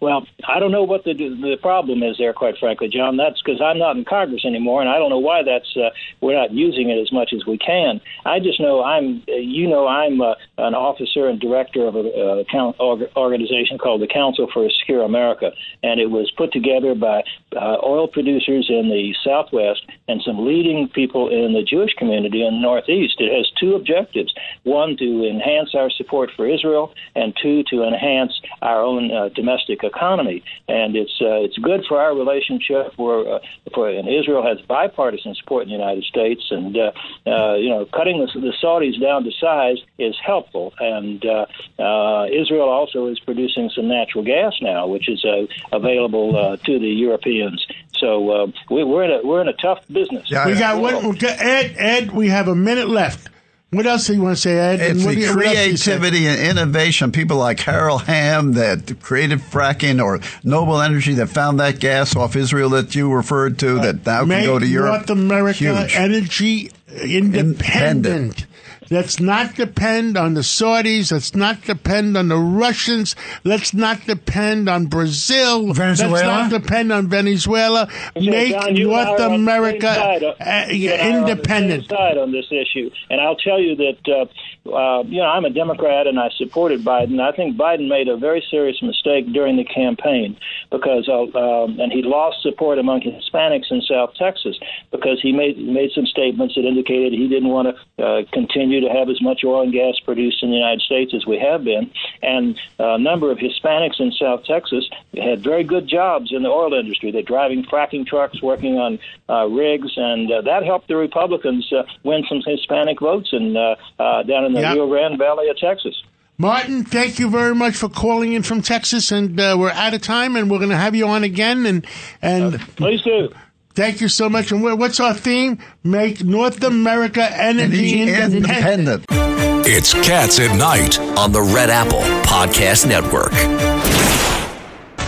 Well, 0.00 0.26
I 0.48 0.60
don't 0.60 0.70
know 0.70 0.84
what 0.84 1.04
the 1.04 1.14
the 1.14 1.56
problem 1.60 2.02
is 2.02 2.16
there, 2.18 2.32
quite 2.32 2.56
frankly, 2.58 2.88
John. 2.88 3.16
That's 3.16 3.40
because 3.42 3.60
I'm 3.60 3.78
not 3.78 3.96
in 3.96 4.04
Congress 4.04 4.44
anymore, 4.44 4.80
and 4.80 4.88
I 4.88 4.98
don't 4.98 5.10
know 5.10 5.18
why 5.18 5.42
that's 5.42 5.76
uh, 5.76 5.90
we're 6.20 6.38
not 6.38 6.52
using 6.52 6.90
it 6.90 7.00
as 7.00 7.12
much 7.12 7.32
as 7.32 7.44
we 7.46 7.58
can. 7.58 8.00
I 8.24 8.38
just 8.38 8.60
know 8.60 8.82
I'm, 8.82 9.22
you 9.26 9.68
know, 9.68 9.86
I'm 9.86 10.20
uh, 10.20 10.34
an 10.58 10.74
officer 10.74 11.28
and 11.28 11.40
director 11.40 11.86
of 11.86 11.96
a 11.96 12.44
uh, 12.48 13.06
organization 13.16 13.78
called 13.78 14.02
the 14.02 14.06
Council 14.06 14.48
for 14.52 14.64
a 14.66 14.70
Secure 14.70 15.02
America, 15.02 15.50
and 15.82 16.00
it 16.00 16.10
was 16.10 16.30
put 16.36 16.52
together 16.52 16.94
by 16.94 17.22
uh, 17.56 17.76
oil 17.84 18.06
producers 18.06 18.66
in 18.68 18.88
the 18.88 19.14
Southwest 19.24 19.82
and 20.08 20.22
some 20.24 20.46
leading 20.46 20.88
people 20.88 21.28
in 21.28 21.54
the 21.54 21.62
Jewish 21.62 21.94
community 21.94 22.46
in 22.46 22.54
the 22.54 22.60
Northeast. 22.60 23.16
It 23.18 23.34
has 23.34 23.50
two 23.58 23.74
objectives: 23.74 24.32
one, 24.62 24.96
to 24.98 25.26
enhance 25.26 25.74
our 25.74 25.90
support 25.90 26.30
for 26.36 26.48
Israel, 26.48 26.94
and 27.14 27.36
two, 27.42 27.64
to 27.70 27.82
enhance 27.82 28.40
our 28.62 28.82
own 28.82 29.10
uh, 29.12 29.30
domestic 29.30 29.82
economy. 29.82 30.35
And 30.68 30.96
it's 30.96 31.16
uh, 31.20 31.44
it's 31.46 31.58
good 31.58 31.84
for 31.88 32.00
our 32.00 32.14
relationship. 32.14 32.92
Where 32.96 33.34
uh, 33.34 33.38
for 33.74 33.88
and 33.88 34.08
Israel 34.08 34.42
has 34.46 34.60
bipartisan 34.66 35.34
support 35.34 35.64
in 35.64 35.68
the 35.68 35.74
United 35.76 36.04
States, 36.04 36.42
and 36.50 36.76
uh, 36.76 36.92
uh, 37.26 37.54
you 37.54 37.68
know, 37.70 37.86
cutting 37.94 38.18
the, 38.20 38.40
the 38.40 38.52
Saudis 38.62 39.00
down 39.00 39.24
to 39.24 39.30
size 39.40 39.78
is 39.98 40.14
helpful. 40.24 40.72
And 40.78 41.24
uh, 41.24 41.46
uh, 41.82 42.26
Israel 42.26 42.68
also 42.68 43.06
is 43.08 43.18
producing 43.20 43.70
some 43.74 43.88
natural 43.88 44.24
gas 44.24 44.54
now, 44.60 44.86
which 44.86 45.08
is 45.08 45.24
uh, 45.24 45.46
available 45.72 46.36
uh, 46.36 46.56
to 46.56 46.78
the 46.78 46.88
Europeans. 46.88 47.66
So 47.98 48.30
uh, 48.30 48.46
we, 48.70 48.84
we're 48.84 49.04
in 49.04 49.10
a 49.10 49.26
we're 49.26 49.40
in 49.40 49.48
a 49.48 49.52
tough 49.54 49.86
business. 49.90 50.30
Yeah, 50.30 50.46
We 50.46 50.54
got 50.54 50.80
one. 50.80 51.08
we 51.08 51.16
got- 51.16 51.40
Ed, 51.40 51.74
Ed, 51.78 52.10
we 52.12 52.28
have 52.28 52.48
a 52.48 52.54
minute 52.54 52.88
left. 52.88 53.28
What 53.70 53.84
else 53.84 54.06
do 54.06 54.14
you 54.14 54.22
want 54.22 54.36
to 54.36 54.40
say, 54.40 54.56
Ed? 54.58 54.80
It's 54.80 55.04
what 55.04 55.16
the 55.16 55.20
you- 55.22 55.36
what 55.36 55.46
else 55.46 55.56
do 55.56 55.70
you 55.70 55.76
say? 55.76 55.90
creativity 55.98 56.26
and 56.28 56.40
innovation. 56.58 57.10
People 57.10 57.36
like 57.38 57.58
Harold 57.60 58.02
Hamm 58.02 58.52
that 58.52 59.00
created 59.02 59.40
fracking, 59.40 60.02
or 60.02 60.20
Noble 60.44 60.80
Energy 60.80 61.14
that 61.14 61.28
found 61.28 61.58
that 61.58 61.80
gas 61.80 62.14
off 62.14 62.36
Israel 62.36 62.70
that 62.70 62.94
you 62.94 63.12
referred 63.12 63.58
to 63.58 63.80
that 63.80 64.06
now 64.06 64.24
can 64.24 64.44
go 64.44 64.58
to 64.60 64.66
Europe. 64.66 65.08
North 65.08 65.10
America 65.10 65.58
Huge. 65.58 65.94
energy 65.96 66.70
independent. 67.02 68.46
Let's 68.90 69.18
not 69.18 69.54
depend 69.56 70.16
on 70.16 70.34
the 70.34 70.42
Saudis. 70.42 71.10
Let's 71.10 71.34
not 71.34 71.62
depend 71.62 72.16
on 72.16 72.28
the 72.28 72.36
Russians. 72.38 73.16
Let's 73.42 73.74
not 73.74 74.06
depend 74.06 74.68
on 74.68 74.86
Brazil. 74.86 75.72
Venezuela? 75.72 76.12
Let's 76.12 76.52
not 76.52 76.62
depend 76.62 76.92
on 76.92 77.08
Venezuela. 77.08 77.88
Yeah, 78.14 78.30
Make 78.30 78.52
John, 78.52 78.76
you 78.76 78.92
and 78.92 79.00
I 79.00 79.04
North 79.04 79.20
are 79.20 79.24
on 79.24 79.30
the 79.30 79.34
America 79.34 79.94
same 79.94 80.34
uh, 80.40 80.66
you 80.70 80.90
and 80.90 81.02
I 81.02 81.18
are 81.18 81.22
on 81.22 81.28
independent. 81.28 81.88
side 81.88 82.18
on 82.18 82.32
this 82.32 82.46
issue, 82.50 82.90
and 83.10 83.20
I'll 83.20 83.36
tell 83.36 83.60
you 83.60 83.74
that 83.76 83.98
uh, 84.06 84.70
uh, 84.70 85.02
you 85.04 85.18
know 85.18 85.26
I'm 85.26 85.44
a 85.44 85.50
Democrat 85.50 86.06
and 86.06 86.18
I 86.18 86.28
supported 86.36 86.84
Biden. 86.84 87.20
I 87.20 87.34
think 87.34 87.56
Biden 87.56 87.88
made 87.88 88.08
a 88.08 88.16
very 88.16 88.44
serious 88.50 88.80
mistake 88.82 89.32
during 89.32 89.56
the 89.56 89.64
campaign 89.64 90.36
because 90.70 91.08
uh, 91.08 91.22
um, 91.38 91.80
and 91.80 91.92
he 91.92 92.02
lost 92.02 92.42
support 92.42 92.78
among 92.78 93.00
Hispanics 93.00 93.70
in 93.70 93.82
South 93.82 94.14
Texas 94.18 94.56
because 94.92 95.18
he 95.22 95.32
made 95.32 95.58
made 95.58 95.90
some 95.94 96.06
statements 96.06 96.54
that 96.54 96.64
indicated 96.64 97.12
he 97.12 97.28
didn't 97.28 97.48
want 97.48 97.68
to 97.68 98.04
uh, 98.04 98.22
continue 98.32 98.75
to 98.80 98.88
have 98.88 99.08
as 99.08 99.20
much 99.20 99.42
oil 99.44 99.62
and 99.62 99.72
gas 99.72 99.94
produced 100.04 100.42
in 100.42 100.50
the 100.50 100.56
United 100.56 100.80
States 100.82 101.12
as 101.14 101.26
we 101.26 101.38
have 101.38 101.64
been, 101.64 101.90
and 102.22 102.58
a 102.78 102.98
number 102.98 103.30
of 103.30 103.38
Hispanics 103.38 104.00
in 104.00 104.12
South 104.12 104.44
Texas 104.44 104.88
had 105.16 105.42
very 105.42 105.64
good 105.64 105.88
jobs 105.88 106.32
in 106.32 106.42
the 106.42 106.48
oil 106.48 106.74
industry. 106.74 107.10
They're 107.10 107.22
driving 107.22 107.64
fracking 107.64 108.06
trucks, 108.06 108.42
working 108.42 108.76
on 108.78 108.98
uh, 109.28 109.46
rigs, 109.46 109.92
and 109.96 110.30
uh, 110.30 110.42
that 110.42 110.64
helped 110.64 110.88
the 110.88 110.96
Republicans 110.96 111.70
uh, 111.72 111.82
win 112.02 112.24
some 112.28 112.42
Hispanic 112.44 113.00
votes 113.00 113.30
in, 113.32 113.56
uh, 113.56 113.76
uh, 113.98 114.22
down 114.22 114.44
in 114.44 114.52
the 114.52 114.60
Yep. 114.60 114.74
Rio 114.74 114.88
Grande 114.88 115.18
Valley 115.18 115.48
of 115.48 115.58
Texas. 115.58 116.02
Martin, 116.38 116.84
thank 116.84 117.18
you 117.18 117.30
very 117.30 117.54
much 117.54 117.74
for 117.76 117.88
calling 117.88 118.34
in 118.34 118.42
from 118.42 118.60
Texas, 118.60 119.10
and 119.10 119.40
uh, 119.40 119.56
we're 119.58 119.70
out 119.70 119.94
of 119.94 120.02
time, 120.02 120.36
and 120.36 120.50
we're 120.50 120.58
going 120.58 120.70
to 120.70 120.76
have 120.76 120.94
you 120.94 121.06
on 121.06 121.24
again, 121.24 121.64
and 121.64 121.86
and 122.20 122.60
Please 122.76 123.00
do. 123.02 123.30
Thank 123.76 124.00
you 124.00 124.08
so 124.08 124.28
much. 124.28 124.50
And 124.50 124.62
what's 124.62 124.98
our 124.98 125.14
theme? 125.14 125.58
Make 125.84 126.24
North 126.24 126.62
America 126.64 127.22
energy 127.30 128.00
Energy 128.00 128.36
independent. 128.38 129.06
independent. 129.06 129.66
It's 129.68 129.92
Cats 129.94 130.40
at 130.40 130.56
Night. 130.56 130.98
on 131.18 131.32
the 131.32 131.42
Red 131.42 131.70
Apple 131.70 132.00
Podcast 132.22 132.86
Network. 132.88 133.32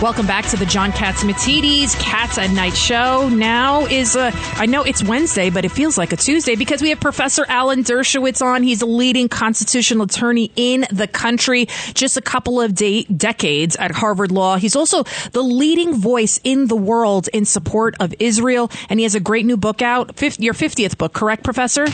Welcome 0.01 0.27
back 0.27 0.45
to 0.45 0.55
the 0.55 0.65
John 0.65 0.91
Catsimatidis 0.93 1.99
Cats 1.99 2.37
at 2.37 2.51
Night 2.51 2.73
show. 2.73 3.27
Now 3.27 3.85
is 3.85 4.15
uh, 4.15 4.31
I 4.55 4.65
know 4.65 4.81
it's 4.83 5.03
Wednesday, 5.03 5.49
but 5.49 5.65
it 5.65 5.73
feels 5.73 5.97
like 5.97 6.13
a 6.13 6.15
Tuesday 6.15 6.55
because 6.55 6.81
we 6.81 6.87
have 6.87 7.01
Professor 7.01 7.43
Alan 7.49 7.83
Dershowitz 7.83 8.41
on. 8.41 8.63
He's 8.63 8.81
a 8.81 8.85
leading 8.85 9.27
constitutional 9.27 10.03
attorney 10.05 10.53
in 10.55 10.85
the 10.89 11.05
country, 11.05 11.65
just 11.95 12.15
a 12.15 12.21
couple 12.21 12.61
of 12.61 12.75
de- 12.75 13.03
decades 13.05 13.75
at 13.75 13.91
Harvard 13.91 14.31
Law. 14.31 14.55
He's 14.55 14.77
also 14.77 15.03
the 15.33 15.41
leading 15.41 15.95
voice 15.95 16.39
in 16.45 16.67
the 16.67 16.77
world 16.77 17.27
in 17.33 17.43
support 17.43 17.95
of 17.99 18.15
Israel, 18.19 18.71
and 18.87 19.01
he 19.01 19.03
has 19.03 19.15
a 19.15 19.19
great 19.19 19.45
new 19.45 19.57
book 19.57 19.81
out. 19.81 20.15
Fif- 20.15 20.39
your 20.39 20.53
fiftieth 20.53 20.97
book, 20.97 21.11
correct, 21.11 21.43
Professor? 21.43 21.85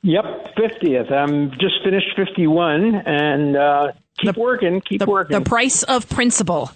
Yep, 0.00 0.54
fiftieth. 0.56 1.10
I'm 1.12 1.50
just 1.60 1.84
finished 1.84 2.16
fifty-one, 2.16 2.94
and 2.94 3.56
uh, 3.58 3.92
keep 4.16 4.38
working, 4.38 4.80
keep 4.80 5.00
The, 5.00 5.06
working. 5.06 5.38
the 5.38 5.44
price 5.44 5.82
of 5.82 6.08
principle. 6.08 6.70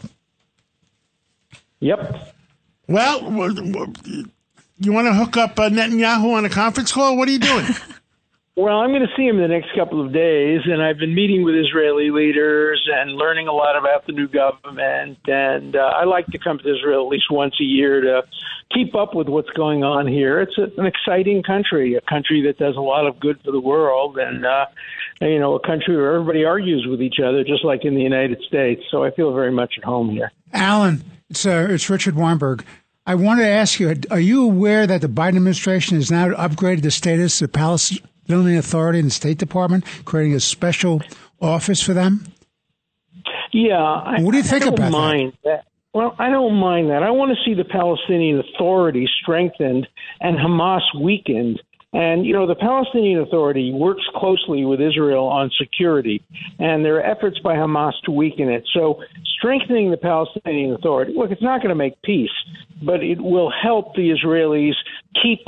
Yep. 1.81 2.35
Well, 2.87 3.21
w- 3.21 3.55
w- 3.55 4.25
you 4.79 4.93
want 4.93 5.07
to 5.09 5.15
hook 5.15 5.37
up 5.37 5.59
uh, 5.59 5.69
Netanyahu 5.69 6.35
on 6.35 6.45
a 6.45 6.49
conference 6.49 6.93
call? 6.93 7.17
What 7.17 7.29
are 7.29 7.33
you 7.33 7.41
doing? 7.41 7.67
Well, 8.59 8.79
I'm 8.79 8.91
going 8.91 9.03
to 9.03 9.15
see 9.17 9.23
him 9.23 9.41
the 9.41 9.47
next 9.47 9.69
couple 9.77 10.05
of 10.05 10.13
days, 10.13 10.63
and 10.65 10.83
I've 10.83 10.99
been 10.99 11.15
meeting 11.15 11.45
with 11.45 11.55
Israeli 11.55 12.11
leaders 12.11 12.85
and 12.93 13.13
learning 13.13 13.47
a 13.47 13.53
lot 13.53 13.79
about 13.79 14.05
the 14.09 14.13
new 14.13 14.27
government. 14.27 15.19
And 15.29 15.77
uh, 15.77 15.79
I 15.79 16.03
like 16.07 16.27
to 16.27 16.39
come 16.39 16.59
to 16.59 16.69
Israel 16.69 17.05
at 17.05 17.09
least 17.09 17.27
once 17.31 17.55
a 17.61 17.63
year 17.63 18.01
to 18.01 18.23
keep 18.75 18.97
up 18.97 19.15
with 19.15 19.29
what's 19.29 19.51
going 19.51 19.85
on 19.85 20.09
here. 20.09 20.41
It's 20.41 20.59
a, 20.59 20.73
an 20.77 20.87
exciting 20.87 21.45
country, 21.45 21.95
a 21.95 22.01
country 22.01 22.43
that 22.49 22.59
does 22.59 22.75
a 22.75 22.81
lot 22.81 23.07
of 23.07 23.21
good 23.21 23.41
for 23.45 23.53
the 23.53 23.61
world, 23.61 24.19
and 24.19 24.45
uh, 24.45 24.67
you 25.21 25.39
know, 25.39 25.55
a 25.55 25.65
country 25.65 25.97
where 25.97 26.15
everybody 26.15 26.45
argues 26.45 26.85
with 26.91 27.01
each 27.01 27.21
other, 27.25 27.45
just 27.45 27.65
like 27.65 27.85
in 27.85 27.95
the 27.95 28.03
United 28.03 28.43
States. 28.43 28.83
So 28.91 29.05
I 29.05 29.13
feel 29.13 29.33
very 29.33 29.53
much 29.53 29.75
at 29.79 29.85
home 29.85 30.11
here. 30.11 30.33
Alan, 30.53 31.03
it's, 31.31 31.47
uh, 31.47 31.69
it's 31.71 31.89
Richard 31.91 32.15
Weinberg. 32.17 32.65
I 33.07 33.15
wanted 33.15 33.45
to 33.45 33.49
ask 33.49 33.81
you, 33.81 33.95
are 34.11 34.21
you 34.21 34.45
aware 34.45 34.87
that 34.87 35.01
the 35.01 35.09
Biden 35.09 35.37
administration 35.37 35.97
has 35.97 36.11
now 36.11 36.29
upgraded 36.29 36.83
the 36.83 36.91
status 36.91 37.41
of 37.41 37.51
the 37.51 37.59
Palestinian 37.59 38.59
Authority 38.59 38.99
in 38.99 39.07
the 39.07 39.11
State 39.11 39.39
Department, 39.39 39.85
creating 40.05 40.35
a 40.35 40.41
special 40.41 41.01
office 41.41 41.83
for 41.83 41.95
them? 41.95 42.25
Yeah. 43.53 43.79
I, 43.79 44.21
What 44.21 44.33
do 44.33 44.37
you 44.37 44.43
think 44.43 44.67
about 44.67 44.93
that? 44.93 45.33
that? 45.45 45.65
Well, 45.95 46.15
I 46.19 46.29
don't 46.29 46.57
mind 46.57 46.91
that. 46.91 47.03
I 47.03 47.11
want 47.11 47.33
to 47.37 47.45
see 47.45 47.55
the 47.55 47.65
Palestinian 47.65 48.41
Authority 48.41 49.09
strengthened 49.23 49.89
and 50.21 50.37
Hamas 50.37 50.83
weakened. 51.01 51.63
And, 51.93 52.27
you 52.27 52.35
know, 52.35 52.47
the 52.47 52.55
Palestinian 52.55 53.21
Authority 53.21 53.73
works 53.73 54.03
closely 54.15 54.65
with 54.67 54.79
Israel 54.79 55.25
on 55.25 55.51
security, 55.59 56.23
and 56.59 56.85
there 56.85 56.97
are 56.97 57.03
efforts 57.03 57.39
by 57.39 57.55
Hamas 57.55 57.95
to 58.05 58.11
weaken 58.11 58.51
it. 58.51 58.69
So, 58.75 59.03
strengthening 59.39 59.91
the 59.91 59.97
Palestinian 59.97 60.75
Authority, 60.75 61.15
look, 61.17 61.31
it's 61.31 61.43
not 61.43 61.63
going 61.63 61.71
to 61.71 61.75
make 61.75 62.01
peace, 62.03 62.31
but 62.83 63.03
it 63.03 63.19
will 63.19 63.51
help 63.51 63.95
the 63.95 64.15
Israelis 64.15 64.75
keep 65.23 65.41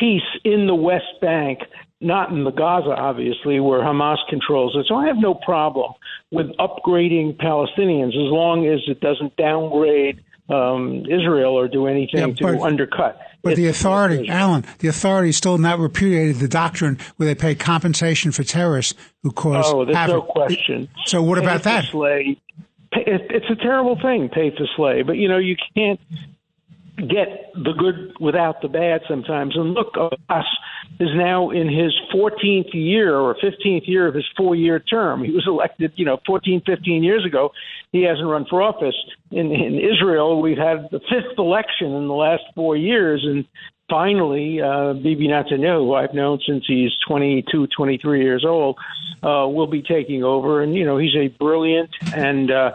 peace 0.00 0.22
in 0.44 0.66
the 0.66 0.74
West 0.74 1.20
Bank, 1.20 1.60
not 2.00 2.30
in 2.30 2.42
the 2.42 2.50
Gaza, 2.50 2.90
obviously, 2.90 3.60
where 3.60 3.80
Hamas 3.80 4.18
controls 4.28 4.74
it. 4.74 4.86
So, 4.88 4.96
I 4.96 5.06
have 5.06 5.18
no 5.18 5.34
problem 5.34 5.92
with 6.32 6.46
upgrading 6.58 7.36
Palestinians 7.36 8.08
as 8.08 8.32
long 8.32 8.66
as 8.66 8.80
it 8.88 8.98
doesn't 8.98 9.36
downgrade 9.36 10.24
um, 10.48 11.04
Israel 11.06 11.58
or 11.58 11.68
do 11.68 11.86
anything 11.86 12.36
Yeah, 12.36 12.52
to 12.52 12.62
undercut. 12.62 13.20
But 13.42 13.56
the 13.56 13.68
authority. 13.68 14.28
Alan, 14.28 14.64
the 14.78 14.88
authority 14.88 15.30
still 15.32 15.58
not 15.58 15.78
repudiated 15.78 16.36
the 16.36 16.48
doctrine 16.48 16.98
where 17.16 17.26
they 17.26 17.34
pay 17.34 17.54
compensation 17.54 18.32
for 18.32 18.42
terrorists 18.42 18.94
who 19.22 19.30
cause 19.32 19.66
Oh, 19.68 19.84
there's 19.84 20.08
no 20.08 20.22
question. 20.22 20.88
So 21.04 21.22
what 21.22 21.38
Pay 21.38 21.44
about 21.44 21.62
that? 21.64 21.84
Slay. 21.90 22.38
It's 22.92 23.50
a 23.50 23.56
terrible 23.56 23.98
thing, 24.00 24.28
pay 24.28 24.50
to 24.50 24.66
slay, 24.76 25.02
but 25.02 25.16
you 25.16 25.28
know 25.28 25.38
you 25.38 25.56
can't 25.74 26.00
get 26.96 27.52
the 27.54 27.72
good 27.72 28.14
without 28.20 28.62
the 28.62 28.68
bad 28.68 29.02
sometimes. 29.08 29.56
And 29.56 29.74
look, 29.74 29.96
us 30.28 30.44
is 31.00 31.08
now 31.14 31.50
in 31.50 31.68
his 31.68 31.92
14th 32.14 32.72
year 32.72 33.16
or 33.16 33.34
15th 33.36 33.88
year 33.88 34.06
of 34.06 34.14
his 34.14 34.26
four-year 34.36 34.78
term. 34.78 35.24
He 35.24 35.32
was 35.32 35.44
elected, 35.46 35.92
you 35.96 36.04
know, 36.04 36.20
14, 36.26 36.62
15 36.64 37.02
years 37.02 37.24
ago. 37.24 37.50
He 37.90 38.02
hasn't 38.02 38.26
run 38.26 38.46
for 38.48 38.62
office. 38.62 38.94
In, 39.30 39.50
in 39.50 39.74
Israel, 39.78 40.40
we've 40.40 40.58
had 40.58 40.88
the 40.92 41.00
fifth 41.00 41.36
election 41.36 41.92
in 41.92 42.06
the 42.06 42.14
last 42.14 42.44
four 42.54 42.76
years, 42.76 43.24
and 43.24 43.44
finally, 43.90 44.60
uh, 44.60 44.92
Bibi 44.92 45.28
Netanyahu, 45.28 45.86
who 45.86 45.94
I've 45.94 46.14
known 46.14 46.38
since 46.46 46.64
he's 46.66 46.92
22, 47.08 47.68
23 47.76 48.22
years 48.22 48.44
old, 48.44 48.78
uh, 49.22 49.48
will 49.48 49.66
be 49.66 49.82
taking 49.82 50.22
over. 50.22 50.62
And, 50.62 50.74
you 50.74 50.84
know, 50.84 50.96
he's 50.96 51.16
a 51.16 51.28
brilliant 51.28 51.90
and 52.14 52.50
uh, 52.50 52.72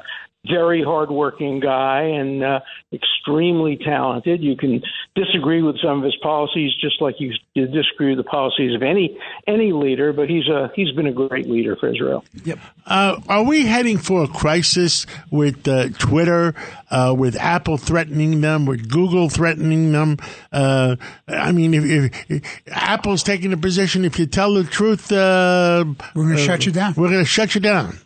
very 0.48 0.84
hardworking 0.84 1.60
guy 1.60 2.04
and 2.04 2.44
uh, 2.44 2.60
extremely 2.94 3.78
talented. 3.78 4.42
You 4.42 4.56
can 4.56 4.82
disagree 5.16 5.62
with 5.62 5.76
some 5.84 5.98
of 5.98 6.04
his 6.04 6.16
policies, 6.22 6.72
just 6.80 7.02
like 7.02 7.16
you 7.20 7.34
you 7.54 7.68
disagree 7.68 8.16
with 8.16 8.24
the 8.24 8.30
policies 8.30 8.74
of 8.74 8.82
any 8.82 9.18
any 9.48 9.74
leader. 9.74 10.14
But 10.14 10.30
he's 10.30 10.48
a 10.48 10.72
he's 10.76 10.92
been 10.94 11.08
a 11.08 11.12
great 11.12 11.50
leader 11.50 11.76
for 11.76 11.94
Israel. 11.94 12.24
Uh, 12.86 13.20
are 13.28 13.44
we 13.44 13.66
heading 13.66 13.98
for 13.98 14.24
a 14.24 14.28
crisis 14.28 15.06
with 15.30 15.68
uh, 15.68 15.90
Twitter, 15.98 16.56
uh, 16.90 17.14
with 17.18 17.36
Apple 17.36 17.78
threatening 17.78 18.42
them, 18.42 18.66
with 18.66 18.90
Google 18.90 19.30
threatening 19.30 19.92
them? 19.92 20.18
Uh, 20.52 20.96
I 21.28 21.52
mean, 21.52 21.74
if, 21.74 21.84
if, 21.84 22.32
if 22.32 22.64
Apple's 22.68 23.24
taking 23.24 23.52
a 23.54 23.58
position, 23.58 24.06
if 24.06 24.18
you 24.18 24.26
tell 24.26 24.54
the 24.54 24.64
truth, 24.64 25.12
uh, 25.12 25.84
We're 26.16 26.24
going 26.24 26.38
to 26.38 26.42
uh, 26.42 26.46
shut 26.46 26.66
you 26.66 26.72
down. 26.72 26.94
We're 26.96 27.10
going 27.10 27.20
to 27.20 27.26
shut 27.26 27.56
you 27.56 27.62
down. 27.62 28.00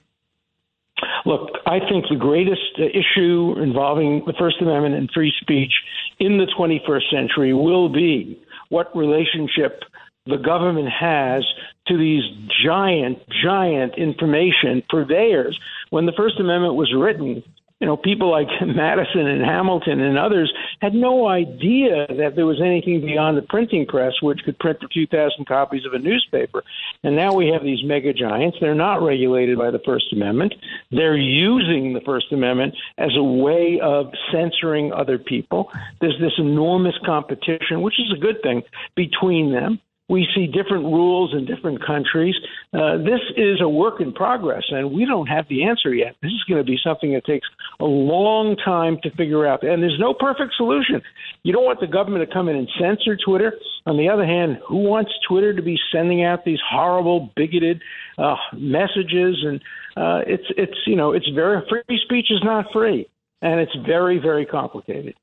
Look, 1.25 1.51
I 1.65 1.79
think 1.79 2.05
the 2.09 2.17
greatest 2.17 2.79
uh, 2.79 2.83
issue 2.83 3.55
involving 3.57 4.23
the 4.25 4.33
First 4.37 4.61
Amendment 4.61 4.95
and 4.95 5.09
free 5.11 5.33
speech 5.41 5.71
in 6.19 6.37
the 6.37 6.47
21st 6.57 7.09
century 7.09 7.53
will 7.53 7.89
be 7.89 8.41
what 8.69 8.95
relationship 8.95 9.83
the 10.25 10.37
government 10.37 10.89
has 10.89 11.45
to 11.87 11.97
these 11.97 12.23
giant, 12.63 13.19
giant 13.43 13.97
information 13.97 14.83
purveyors. 14.89 15.59
When 15.89 16.05
the 16.05 16.13
First 16.13 16.39
Amendment 16.39 16.75
was 16.75 16.93
written, 16.93 17.43
you 17.79 17.87
know, 17.87 17.97
people 17.97 18.31
like 18.31 18.47
Madison 18.65 19.27
and 19.27 19.43
Hamilton 19.43 19.99
and 19.99 20.17
others 20.17 20.53
had 20.81 20.93
no 20.93 21.27
idea 21.27 22.07
that 22.07 22.33
there 22.35 22.45
was 22.45 22.61
anything 22.61 23.01
beyond 23.01 23.37
the 23.37 23.41
printing 23.41 23.85
press 23.85 24.13
which 24.21 24.43
could 24.45 24.57
print 24.59 24.79
few 24.91 25.07
thousand 25.07 25.47
copies 25.47 25.85
of 25.85 25.93
a 25.93 25.99
newspaper. 25.99 26.63
And 27.03 27.15
now 27.15 27.33
we 27.33 27.47
have 27.49 27.63
these 27.63 27.83
mega 27.83 28.13
giants. 28.13 28.57
They're 28.61 28.75
not 28.75 29.01
regulated 29.01 29.57
by 29.57 29.71
the 29.71 29.79
First 29.79 30.13
Amendment. 30.13 30.53
They're 30.91 31.17
using 31.17 31.93
the 31.93 32.01
First 32.01 32.31
Amendment 32.31 32.75
as 32.97 33.11
a 33.17 33.23
way 33.23 33.79
of 33.81 34.11
censoring 34.31 34.93
other 34.93 35.17
people. 35.17 35.71
There's 35.99 36.19
this 36.19 36.33
enormous 36.37 36.95
competition, 37.05 37.81
which 37.81 37.99
is 37.99 38.11
a 38.15 38.19
good 38.19 38.41
thing, 38.43 38.63
between 38.95 39.51
them 39.51 39.79
We 40.13 40.27
see 40.35 40.45
different 40.45 40.83
rules 40.85 41.33
in 41.33 41.45
different 41.47 41.83
countries. 41.83 42.35
Uh, 42.71 42.97
this 42.97 43.19
is 43.35 43.61
a 43.61 43.67
work 43.67 43.99
in 43.99 44.13
progress, 44.13 44.61
and 44.69 44.91
we 44.91 45.07
don't 45.07 45.25
have 45.25 45.45
the 45.49 45.63
answer 45.63 45.91
yet. 45.91 46.15
This 46.21 46.29
is 46.29 46.43
going 46.47 46.63
to 46.63 46.63
be 46.63 46.77
something 46.83 47.13
that 47.13 47.25
takes 47.25 47.47
a 47.79 47.85
long 47.85 48.55
time 48.63 48.99
to 49.01 49.09
figure 49.15 49.47
out. 49.47 49.63
And 49.63 49.81
there's 49.81 49.97
no 49.99 50.13
perfect 50.13 50.53
solution. 50.55 51.01
You 51.41 51.51
don't 51.51 51.65
want 51.65 51.79
the 51.79 51.87
government 51.87 52.29
to 52.29 52.31
come 52.31 52.47
in 52.47 52.55
and 52.55 52.69
censor 52.79 53.17
Twitter. 53.25 53.53
On 53.87 53.97
the 53.97 54.07
other 54.07 54.23
hand, 54.23 54.59
who 54.67 54.83
wants 54.83 55.09
Twitter 55.27 55.51
to 55.51 55.63
be 55.63 55.79
sending 55.91 56.23
out 56.23 56.45
these 56.45 56.59
horrible, 56.69 57.31
bigoted 57.35 57.81
uh, 58.19 58.35
messages? 58.55 59.43
And 59.43 59.59
uh, 59.97 60.21
it's 60.27 60.45
it's 60.55 60.77
you 60.85 60.95
know 60.95 61.13
it's 61.13 61.27
very 61.33 61.59
free 61.67 61.99
speech 62.05 62.27
is 62.29 62.43
not 62.43 62.65
free, 62.71 63.09
and 63.41 63.59
it's 63.59 63.75
very 63.83 64.19
very 64.19 64.45
complicated. 64.45 65.15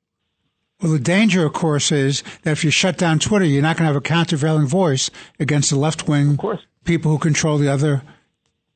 Well, 0.82 0.92
the 0.92 0.98
danger, 0.98 1.44
of 1.44 1.52
course, 1.52 1.92
is 1.92 2.22
that 2.42 2.52
if 2.52 2.64
you 2.64 2.70
shut 2.70 2.96
down 2.96 3.18
Twitter, 3.18 3.44
you're 3.44 3.62
not 3.62 3.76
going 3.76 3.86
to 3.86 3.92
have 3.92 3.96
a 3.96 4.00
countervailing 4.00 4.66
voice 4.66 5.10
against 5.38 5.70
the 5.70 5.76
left 5.76 6.08
wing 6.08 6.38
people 6.84 7.10
who 7.10 7.18
control 7.18 7.58
the 7.58 7.68
other 7.68 8.02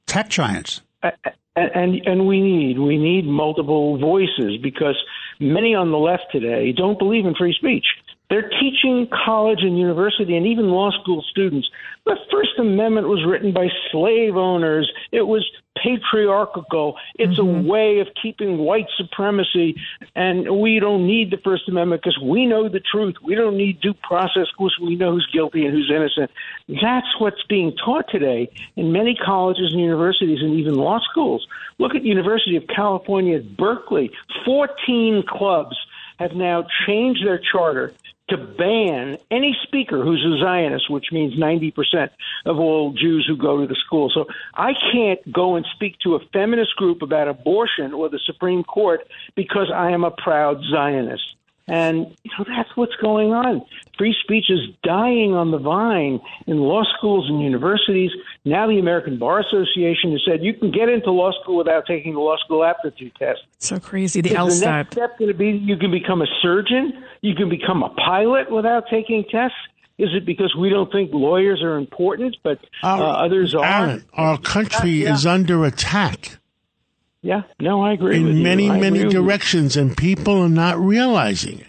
tech 0.06 0.28
giants. 0.28 0.82
And, 1.02 1.70
and 1.74 2.06
and 2.06 2.26
we 2.26 2.40
need 2.40 2.78
we 2.78 2.98
need 2.98 3.26
multiple 3.26 3.98
voices 3.98 4.58
because 4.62 4.96
many 5.40 5.74
on 5.74 5.90
the 5.90 5.98
left 5.98 6.24
today 6.32 6.72
don't 6.72 6.98
believe 6.98 7.26
in 7.26 7.34
free 7.34 7.54
speech. 7.54 7.86
They're 8.30 8.48
teaching 8.48 9.08
college 9.24 9.60
and 9.62 9.78
university 9.78 10.36
and 10.36 10.46
even 10.46 10.70
law 10.70 10.90
school 11.02 11.22
students. 11.30 11.68
The 12.06 12.16
First 12.30 12.58
Amendment 12.58 13.08
was 13.08 13.24
written 13.26 13.52
by 13.52 13.68
slave 13.90 14.36
owners. 14.36 14.90
It 15.12 15.22
was 15.22 15.48
patriarchal. 15.76 16.96
It's 17.16 17.38
mm-hmm. 17.38 17.66
a 17.66 17.70
way 17.70 18.00
of 18.00 18.08
keeping 18.20 18.58
white 18.58 18.86
supremacy. 18.96 19.76
And 20.14 20.60
we 20.60 20.80
don't 20.80 21.06
need 21.06 21.30
the 21.30 21.36
First 21.38 21.68
Amendment 21.68 22.02
because 22.02 22.18
we 22.18 22.46
know 22.46 22.68
the 22.68 22.80
truth. 22.80 23.16
We 23.22 23.34
don't 23.34 23.56
need 23.56 23.80
due 23.80 23.94
process 23.94 24.46
because 24.56 24.76
we 24.80 24.96
know 24.96 25.12
who's 25.12 25.28
guilty 25.32 25.66
and 25.66 25.74
who's 25.74 25.90
innocent. 25.94 26.30
That's 26.68 27.06
what's 27.18 27.42
being 27.48 27.76
taught 27.84 28.06
today 28.10 28.50
in 28.76 28.92
many 28.92 29.16
colleges 29.16 29.72
and 29.72 29.80
universities 29.80 30.40
and 30.40 30.54
even 30.54 30.74
law 30.74 31.00
schools. 31.10 31.46
Look 31.78 31.94
at 31.94 32.04
University 32.04 32.56
of 32.56 32.66
California 32.68 33.36
at 33.36 33.56
Berkeley. 33.56 34.10
14 34.44 35.24
clubs 35.28 35.76
have 36.18 36.32
now 36.32 36.64
changed 36.86 37.26
their 37.26 37.40
charter 37.52 37.92
to 38.30 38.36
ban 38.36 39.18
any 39.30 39.56
speaker 39.64 40.02
who's 40.02 40.24
a 40.24 40.42
Zionist, 40.42 40.90
which 40.90 41.06
means 41.12 41.38
90% 41.38 42.08
of 42.46 42.58
all 42.58 42.92
Jews 42.92 43.26
who 43.28 43.36
go 43.36 43.60
to 43.60 43.66
the 43.66 43.76
school. 43.86 44.10
So 44.14 44.24
I 44.54 44.72
can't 44.92 45.20
go 45.32 45.56
and 45.56 45.66
speak 45.74 45.96
to 46.04 46.14
a 46.14 46.18
feminist 46.32 46.74
group 46.76 47.02
about 47.02 47.28
abortion 47.28 47.92
or 47.92 48.08
the 48.08 48.20
Supreme 48.24 48.64
Court 48.64 49.00
because 49.36 49.70
I 49.74 49.90
am 49.90 50.04
a 50.04 50.10
proud 50.10 50.58
Zionist. 50.70 51.22
And 51.66 52.14
you 52.22 52.30
know, 52.38 52.44
that's 52.46 52.68
what's 52.76 52.94
going 53.00 53.32
on. 53.32 53.62
Free 53.96 54.14
speech 54.22 54.46
is 54.50 54.58
dying 54.82 55.32
on 55.32 55.50
the 55.50 55.58
vine 55.58 56.20
in 56.46 56.58
law 56.58 56.82
schools 56.98 57.26
and 57.30 57.40
universities. 57.42 58.10
Now 58.44 58.66
the 58.66 58.78
American 58.78 59.18
Bar 59.18 59.40
Association 59.40 60.12
has 60.12 60.20
said 60.26 60.42
you 60.44 60.52
can 60.52 60.70
get 60.70 60.88
into 60.90 61.10
law 61.10 61.32
school 61.42 61.56
without 61.56 61.86
taking 61.86 62.12
the 62.14 62.20
law 62.20 62.36
school 62.44 62.64
aptitude 62.64 63.12
test. 63.18 63.40
So 63.60 63.80
crazy. 63.80 64.20
The 64.20 64.30
Is 64.30 64.36
LSAT. 64.36 64.60
The 64.60 64.66
next 64.70 64.92
step 64.92 65.18
going 65.18 65.28
to 65.32 65.36
be 65.38 65.50
you 65.52 65.76
can 65.78 65.90
become 65.90 66.20
a 66.20 66.26
surgeon, 66.42 67.02
you 67.22 67.34
can 67.34 67.48
become 67.48 67.82
a 67.82 67.88
pilot 67.90 68.50
without 68.50 68.84
taking 68.90 69.24
tests. 69.30 69.56
Is 69.96 70.08
it 70.12 70.26
because 70.26 70.54
we 70.58 70.70
don't 70.70 70.90
think 70.90 71.12
lawyers 71.14 71.62
are 71.62 71.78
important, 71.78 72.36
but 72.42 72.58
uh, 72.82 72.88
Our- 72.88 73.24
others 73.24 73.54
are? 73.54 73.64
Alan, 73.64 74.04
our 74.12 74.36
country 74.38 74.90
Yeah. 75.04 75.14
is 75.14 75.24
under 75.24 75.64
attack 75.64 76.38
Yeah, 77.24 77.44
no, 77.58 77.82
I 77.82 77.94
agree 77.94 78.16
in 78.16 78.26
you. 78.26 78.42
many, 78.42 78.68
I 78.68 78.78
many 78.78 78.98
agree 78.98 79.04
with 79.06 79.14
you. 79.14 79.22
directions, 79.22 79.78
and 79.78 79.96
people 79.96 80.34
are 80.42 80.48
not 80.48 80.78
realizing 80.78 81.60
it. 81.60 81.66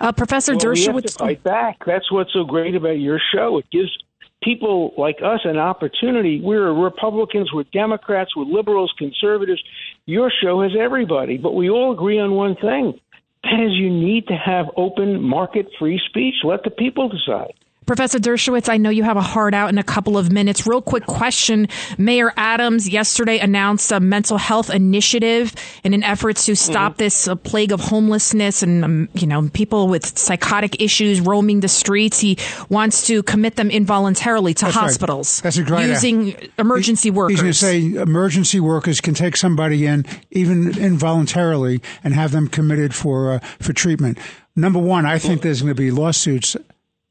Uh, 0.00 0.10
Professor 0.10 0.56
Well, 0.56 0.72
we 0.72 0.84
have 0.84 1.00
to 1.00 1.12
fight 1.12 1.44
back. 1.44 1.84
That's 1.86 2.10
what's 2.10 2.32
so 2.32 2.42
great 2.42 2.74
about 2.74 2.98
your 2.98 3.20
show. 3.32 3.58
It 3.58 3.70
gives 3.70 3.96
people 4.42 4.92
like 4.98 5.18
us 5.24 5.40
an 5.44 5.58
opportunity. 5.58 6.40
We're 6.42 6.72
Republicans, 6.72 7.52
we're 7.54 7.62
Democrats, 7.72 8.34
we're 8.34 8.46
liberals, 8.46 8.92
conservatives. 8.98 9.62
Your 10.06 10.28
show 10.42 10.62
has 10.62 10.72
everybody, 10.76 11.36
but 11.36 11.54
we 11.54 11.70
all 11.70 11.92
agree 11.92 12.18
on 12.18 12.32
one 12.32 12.56
thing. 12.56 12.98
That 13.44 13.60
is, 13.64 13.74
you 13.74 13.88
need 13.88 14.26
to 14.26 14.34
have 14.34 14.66
open 14.76 15.22
market 15.22 15.68
free 15.78 16.00
speech. 16.08 16.34
Let 16.42 16.64
the 16.64 16.70
people 16.70 17.08
decide. 17.08 17.54
Professor 17.86 18.18
Dershowitz, 18.18 18.68
I 18.68 18.76
know 18.78 18.90
you 18.90 19.04
have 19.04 19.16
a 19.16 19.22
hard 19.22 19.54
out 19.54 19.68
in 19.70 19.78
a 19.78 19.84
couple 19.84 20.18
of 20.18 20.32
minutes. 20.32 20.66
Real 20.66 20.82
quick 20.82 21.06
question. 21.06 21.68
Mayor 21.96 22.32
Adams 22.36 22.88
yesterday 22.88 23.38
announced 23.38 23.92
a 23.92 24.00
mental 24.00 24.38
health 24.38 24.70
initiative 24.70 25.54
in 25.84 25.94
an 25.94 26.02
effort 26.02 26.36
to 26.36 26.56
stop 26.56 26.76
Mm-hmm. 26.86 26.98
this 26.98 27.28
uh, 27.28 27.34
plague 27.36 27.72
of 27.72 27.80
homelessness 27.80 28.62
and, 28.62 28.84
um, 28.84 29.08
you 29.14 29.26
know, 29.26 29.48
people 29.52 29.88
with 29.88 30.18
psychotic 30.18 30.80
issues 30.80 31.20
roaming 31.20 31.60
the 31.60 31.68
streets. 31.68 32.20
He 32.20 32.38
wants 32.68 33.06
to 33.06 33.22
commit 33.22 33.56
them 33.56 33.70
involuntarily 33.70 34.52
to 34.54 34.64
That's 34.66 34.76
right. 34.76 34.82
hospitals. 34.82 35.40
That's 35.40 35.56
a 35.56 35.62
great 35.62 35.88
Using 35.88 36.36
emergency 36.58 37.10
workers. 37.10 37.40
He's 37.40 37.42
going 37.42 37.52
to 37.52 37.94
say 37.96 38.02
emergency 38.02 38.60
workers 38.60 39.00
can 39.00 39.14
take 39.14 39.36
somebody 39.36 39.86
in, 39.86 40.04
even 40.30 40.76
involuntarily, 40.78 41.80
and 42.04 42.14
have 42.14 42.32
them 42.32 42.48
committed 42.48 42.94
for 42.94 43.32
uh, 43.32 43.38
for 43.60 43.72
treatment. 43.72 44.18
Number 44.54 44.78
one, 44.78 45.06
I 45.06 45.18
think 45.18 45.42
there's 45.42 45.62
going 45.62 45.74
to 45.74 45.80
be 45.80 45.90
lawsuits 45.90 46.56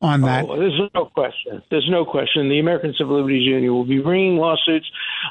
on 0.06 0.22
that. 0.22 0.46
Oh, 0.48 0.58
there's 0.58 0.80
no 0.94 1.06
question. 1.06 1.62
There's 1.70 1.90
no 1.90 2.06
question. 2.06 2.50
The 2.50 2.60
American 2.60 2.94
Civil 2.98 3.18
Liberties 3.18 3.46
Union 3.46 3.74
will 3.74 3.86
be 3.86 4.00
bringing 4.00 4.38
lawsuits. 4.38 4.90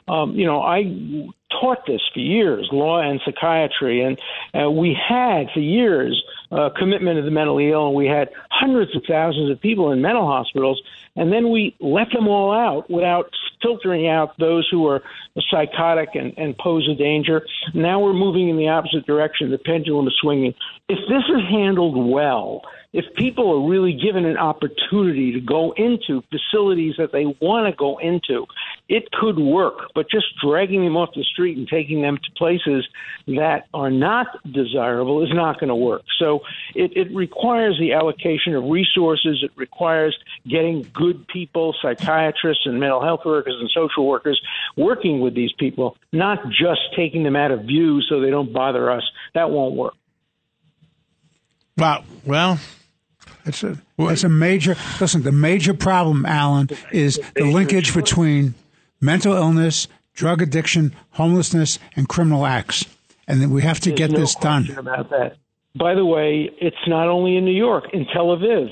Um, 0.08 0.34
you 0.34 0.46
know, 0.46 0.60
I 0.60 0.84
taught 1.60 1.86
this 1.86 2.00
for 2.12 2.20
years, 2.20 2.68
law 2.72 3.00
and 3.00 3.20
psychiatry, 3.24 4.02
and 4.02 4.18
uh, 4.54 4.70
we 4.70 4.96
had 5.08 5.46
for 5.54 5.60
years 5.60 6.22
uh, 6.50 6.70
commitment 6.76 7.16
to 7.16 7.22
the 7.22 7.30
mentally 7.30 7.70
ill, 7.70 7.88
and 7.88 7.96
we 7.96 8.06
had 8.06 8.28
hundreds 8.50 8.94
of 8.96 9.02
thousands 9.08 9.50
of 9.50 9.60
people 9.60 9.92
in 9.92 10.02
mental 10.02 10.26
hospitals, 10.26 10.80
and 11.16 11.32
then 11.32 11.50
we 11.50 11.74
let 11.80 12.10
them 12.12 12.28
all 12.28 12.52
out 12.52 12.90
without 12.90 13.30
filtering 13.62 14.08
out 14.08 14.36
those 14.38 14.68
who 14.70 14.86
are 14.86 15.02
psychotic 15.50 16.10
and, 16.14 16.32
and 16.36 16.56
pose 16.58 16.88
a 16.88 16.94
danger. 16.94 17.46
Now 17.72 18.00
we're 18.00 18.12
moving 18.12 18.48
in 18.48 18.56
the 18.56 18.68
opposite 18.68 19.06
direction. 19.06 19.50
The 19.50 19.58
pendulum 19.58 20.06
is 20.06 20.14
swinging. 20.20 20.54
If 20.88 20.98
this 21.08 21.24
is 21.28 21.42
handled 21.50 22.10
well, 22.10 22.62
if 22.94 23.04
people 23.16 23.50
are 23.52 23.68
really 23.68 23.92
given 23.92 24.24
an 24.24 24.38
opportunity 24.38 25.32
to 25.32 25.40
go 25.40 25.72
into 25.72 26.22
facilities 26.30 26.94
that 26.96 27.10
they 27.10 27.24
want 27.40 27.66
to 27.66 27.76
go 27.76 27.98
into, 27.98 28.46
it 28.88 29.10
could 29.10 29.36
work. 29.36 29.90
But 29.96 30.08
just 30.08 30.26
dragging 30.40 30.84
them 30.84 30.96
off 30.96 31.10
the 31.12 31.24
street 31.24 31.58
and 31.58 31.66
taking 31.66 32.02
them 32.02 32.18
to 32.18 32.30
places 32.36 32.86
that 33.26 33.66
are 33.74 33.90
not 33.90 34.28
desirable 34.50 35.24
is 35.24 35.30
not 35.34 35.58
going 35.58 35.70
to 35.70 35.74
work. 35.74 36.02
So 36.20 36.40
it, 36.76 36.96
it 36.96 37.12
requires 37.12 37.76
the 37.80 37.94
allocation 37.94 38.54
of 38.54 38.62
resources. 38.70 39.40
It 39.42 39.50
requires 39.56 40.16
getting 40.48 40.88
good 40.94 41.26
people, 41.26 41.74
psychiatrists 41.82 42.64
and 42.64 42.78
mental 42.78 43.02
health 43.02 43.22
workers 43.24 43.56
and 43.58 43.68
social 43.74 44.06
workers 44.06 44.40
working 44.76 45.18
with 45.18 45.34
these 45.34 45.52
people, 45.58 45.96
not 46.12 46.38
just 46.48 46.80
taking 46.94 47.24
them 47.24 47.34
out 47.34 47.50
of 47.50 47.62
view 47.62 48.02
so 48.02 48.20
they 48.20 48.30
don't 48.30 48.52
bother 48.52 48.88
us. 48.88 49.02
That 49.34 49.50
won't 49.50 49.74
work. 49.74 49.94
Wow. 51.76 52.04
Well, 52.24 52.60
It's 53.46 53.62
a 53.62 53.78
it's 53.98 54.24
a 54.24 54.28
major 54.28 54.76
listen. 55.00 55.22
The 55.22 55.32
major 55.32 55.74
problem, 55.74 56.24
Alan, 56.26 56.70
is 56.92 57.20
the 57.34 57.44
linkage 57.44 57.94
between 57.94 58.54
mental 59.00 59.34
illness, 59.34 59.86
drug 60.14 60.40
addiction, 60.40 60.94
homelessness, 61.12 61.78
and 61.96 62.08
criminal 62.08 62.46
acts, 62.46 62.84
and 63.28 63.42
that 63.42 63.50
we 63.50 63.62
have 63.62 63.80
to 63.80 63.90
There's 63.90 63.98
get 63.98 64.10
no 64.12 64.20
this 64.20 64.34
done. 64.36 64.70
About 64.76 65.10
that. 65.10 65.36
By 65.76 65.94
the 65.94 66.06
way, 66.06 66.50
it's 66.60 66.76
not 66.86 67.08
only 67.08 67.36
in 67.36 67.44
New 67.44 67.56
York, 67.56 67.84
in 67.92 68.06
Tel 68.06 68.26
Aviv. 68.26 68.70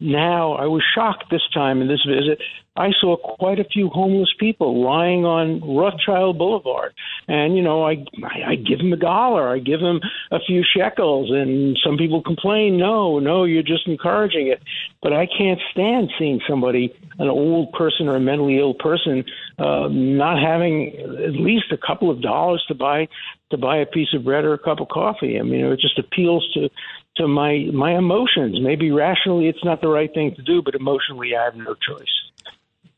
Now, 0.00 0.52
I 0.52 0.66
was 0.66 0.82
shocked 0.94 1.24
this 1.30 1.42
time 1.54 1.80
in 1.80 1.88
this 1.88 2.04
visit. 2.06 2.40
I 2.76 2.90
saw 3.00 3.16
quite 3.16 3.58
a 3.58 3.64
few 3.64 3.88
homeless 3.88 4.32
people 4.38 4.82
lying 4.82 5.24
on 5.24 5.60
Rothschild 5.60 6.38
Boulevard, 6.38 6.94
and 7.26 7.56
you 7.56 7.62
know, 7.62 7.84
I 7.84 8.04
I, 8.22 8.50
I 8.50 8.54
give 8.54 8.78
them 8.78 8.92
a 8.92 8.96
dollar, 8.96 9.48
I 9.48 9.58
give 9.58 9.80
them 9.80 10.00
a 10.30 10.38
few 10.38 10.62
shekels, 10.62 11.30
and 11.30 11.76
some 11.84 11.96
people 11.96 12.22
complain, 12.22 12.78
no, 12.78 13.18
no, 13.18 13.44
you're 13.44 13.64
just 13.64 13.88
encouraging 13.88 14.46
it. 14.46 14.62
But 15.02 15.12
I 15.12 15.26
can't 15.26 15.60
stand 15.72 16.10
seeing 16.16 16.40
somebody, 16.48 16.94
an 17.18 17.28
old 17.28 17.72
person 17.72 18.08
or 18.08 18.16
a 18.16 18.20
mentally 18.20 18.58
ill 18.58 18.74
person, 18.74 19.24
uh, 19.58 19.88
not 19.90 20.40
having 20.40 20.94
at 20.96 21.32
least 21.32 21.72
a 21.72 21.76
couple 21.76 22.08
of 22.08 22.22
dollars 22.22 22.64
to 22.68 22.74
buy 22.74 23.08
to 23.50 23.58
buy 23.58 23.78
a 23.78 23.86
piece 23.86 24.14
of 24.14 24.24
bread 24.24 24.44
or 24.44 24.54
a 24.54 24.58
cup 24.58 24.80
of 24.80 24.88
coffee. 24.88 25.40
I 25.40 25.42
mean, 25.42 25.64
it 25.64 25.80
just 25.80 25.98
appeals 25.98 26.48
to 26.54 26.70
to 27.16 27.26
my 27.26 27.68
my 27.72 27.96
emotions. 27.98 28.60
Maybe 28.60 28.92
rationally, 28.92 29.48
it's 29.48 29.64
not 29.64 29.80
the 29.80 29.88
right 29.88 30.12
thing 30.14 30.34
to 30.36 30.42
do, 30.42 30.62
but 30.62 30.76
emotionally, 30.76 31.34
I 31.36 31.44
have 31.44 31.56
no 31.56 31.74
choice. 31.74 32.29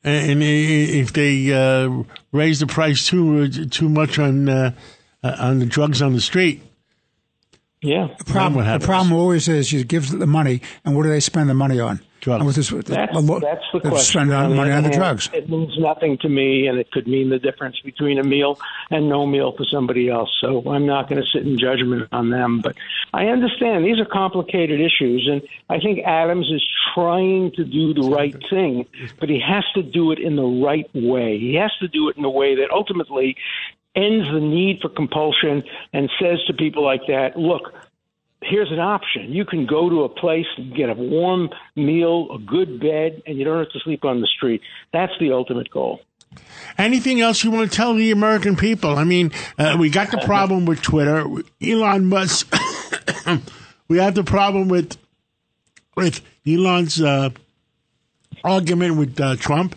And 0.04 0.42
if 0.42 1.12
they 1.12 1.52
uh, 1.52 2.02
raise 2.32 2.60
the 2.60 2.66
price 2.66 3.06
too 3.06 3.48
too 3.48 3.88
much 3.88 4.18
on 4.18 4.48
uh, 4.48 4.72
uh, 5.22 5.36
on 5.38 5.58
the 5.58 5.66
drugs 5.66 6.02
on 6.02 6.12
the 6.12 6.20
street, 6.20 6.62
Yeah. 7.80 8.08
The 8.18 8.24
problem, 8.24 8.66
the 8.66 8.84
problem 8.84 9.12
always 9.12 9.48
is 9.48 9.72
you 9.72 9.84
give 9.84 10.10
the 10.10 10.26
money, 10.26 10.62
and 10.84 10.96
what 10.96 11.04
do 11.04 11.08
they 11.08 11.20
spend 11.20 11.48
the 11.48 11.54
money 11.54 11.80
on? 11.80 12.00
Drugs. 12.22 12.44
With 12.44 12.54
this, 12.54 12.70
That's, 12.70 13.16
a 13.16 13.18
lo- 13.18 13.40
that's 13.40 13.64
the 13.72 13.80
question. 13.80 13.98
spend 13.98 14.32
on 14.32 14.52
On 14.52 14.56
money 14.56 14.70
on 14.70 14.85
the 14.85 14.90
drugs. 14.90 15.28
It 15.32 15.50
means 15.50 15.76
nothing 15.76 16.18
to 16.18 16.28
me, 16.28 16.68
and 16.68 16.78
it 16.78 16.92
could 16.92 17.08
mean 17.08 17.30
the 17.30 17.40
difference 17.40 17.80
between 17.80 18.20
a 18.20 18.22
meal 18.22 18.61
and 18.90 19.08
no 19.08 19.26
meal 19.26 19.52
for 19.56 19.64
somebody 19.64 20.08
else. 20.08 20.30
So 20.40 20.62
I'm 20.70 20.87
not 20.87 21.08
going 21.08 21.20
to 21.20 21.26
sit 21.28 21.44
in 21.44 21.58
judgment 21.58 22.08
on 22.12 22.30
them. 22.30 22.61
But 22.61 22.76
I 23.12 23.26
understand 23.26 23.85
these 23.85 23.98
are 23.98 24.04
complicated 24.04 24.80
issues, 24.80 25.28
and 25.28 25.42
I 25.68 25.80
think 25.80 25.98
Adams 26.06 26.46
is 26.48 26.64
trying 26.94 27.50
to 27.56 27.64
do 27.64 27.92
the 27.92 28.08
right 28.08 28.37
thing, 28.48 28.87
but 29.18 29.28
he 29.28 29.40
has 29.40 29.64
to 29.74 29.82
do 29.82 30.12
it 30.12 30.20
in 30.20 30.37
the 30.37 30.46
right 30.64 30.88
way. 30.94 31.40
He 31.40 31.54
has 31.56 31.72
to 31.80 31.88
do 31.88 32.08
it 32.08 32.16
in 32.16 32.24
a 32.24 32.30
way 32.30 32.54
that 32.54 32.70
ultimately 32.70 33.37
ends 33.96 34.30
the 34.32 34.40
need 34.40 34.78
for 34.80 34.88
compulsion 34.88 35.64
and 35.92 36.08
says 36.20 36.38
to 36.46 36.54
people 36.54 36.85
like 36.85 37.02
that, 37.08 37.37
look, 37.37 37.74
here's 38.42 38.70
an 38.70 38.81
option. 38.81 39.33
You 39.33 39.44
can 39.44 39.66
go 39.66 39.88
to 39.88 40.02
a 40.05 40.09
place 40.09 40.46
and 40.57 40.74
get 40.74 40.90
a 40.90 40.94
warm 40.94 41.50
meal, 41.76 42.28
a 42.35 42.38
good 42.38 42.81
bed, 42.81 43.22
and 43.26 43.38
you 43.38 43.44
don't 43.44 43.59
have 43.59 43.70
to 43.70 43.81
sleep 43.81 44.05
on 44.05 44.20
the 44.20 44.26
street. 44.26 44.61
That's 44.92 45.12
the 45.20 45.33
ultimate 45.33 45.70
goal. 45.70 46.00
Anything 46.78 47.20
else 47.20 47.44
you 47.44 47.50
want 47.50 47.70
to 47.70 47.76
tell 47.76 47.94
the 47.94 48.11
American 48.11 48.57
people? 48.57 48.96
I 48.96 49.05
mean, 49.05 49.33
uh, 49.59 49.76
we 49.78 49.90
got 49.90 50.11
the 50.11 50.18
problem 50.18 50.64
with 50.64 50.81
Twitter, 50.81 51.26
Elon 51.62 52.07
Musk. 52.07 52.55
we 53.88 53.98
have 53.98 54.14
the 54.14 54.24
problem 54.24 54.68
with 54.68 54.96
with 55.94 56.22
Elon's 56.46 57.00
uh, 57.02 57.31
argument 58.42 58.96
with 58.96 59.20
uh, 59.20 59.37
Trump. 59.37 59.76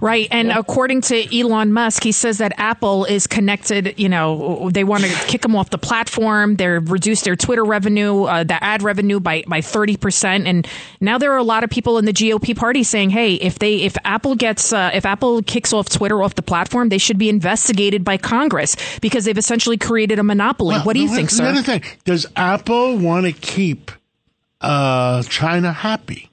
Right. 0.00 0.28
And 0.30 0.50
according 0.50 1.02
to 1.02 1.38
Elon 1.38 1.72
Musk, 1.72 2.02
he 2.02 2.12
says 2.12 2.38
that 2.38 2.52
Apple 2.56 3.04
is 3.04 3.26
connected. 3.26 3.94
You 3.98 4.08
know, 4.08 4.70
they 4.70 4.84
want 4.84 5.04
to 5.04 5.10
kick 5.26 5.42
them 5.42 5.56
off 5.56 5.70
the 5.70 5.78
platform. 5.78 6.56
They're 6.56 6.80
reduced 6.80 7.24
their 7.24 7.36
Twitter 7.36 7.64
revenue, 7.64 8.24
uh, 8.24 8.44
the 8.44 8.62
ad 8.62 8.82
revenue 8.82 9.20
by, 9.20 9.44
by 9.46 9.60
30%. 9.60 10.46
And 10.46 10.66
now 11.00 11.18
there 11.18 11.32
are 11.32 11.38
a 11.38 11.42
lot 11.42 11.64
of 11.64 11.70
people 11.70 11.98
in 11.98 12.04
the 12.04 12.12
GOP 12.12 12.56
party 12.56 12.82
saying, 12.82 13.10
hey, 13.10 13.34
if 13.34 13.58
they, 13.58 13.76
if 13.82 13.96
Apple 14.04 14.34
gets, 14.34 14.72
uh, 14.72 14.90
if 14.94 15.04
Apple 15.04 15.42
kicks 15.42 15.72
off 15.72 15.88
Twitter 15.88 16.22
off 16.22 16.34
the 16.34 16.42
platform, 16.42 16.88
they 16.88 16.98
should 16.98 17.18
be 17.18 17.28
investigated 17.28 18.04
by 18.04 18.16
Congress 18.16 18.76
because 19.00 19.24
they've 19.24 19.38
essentially 19.38 19.76
created 19.76 20.18
a 20.18 20.22
monopoly. 20.22 20.74
Well, 20.74 20.84
what 20.84 20.94
do 20.94 21.00
you 21.00 21.08
think, 21.14 21.30
sir? 21.30 21.44
other 21.44 21.62
thing, 21.62 21.82
does 22.04 22.26
Apple 22.36 22.96
want 22.98 23.26
to 23.26 23.32
keep 23.32 23.90
uh, 24.60 25.22
China 25.24 25.72
happy? 25.72 26.30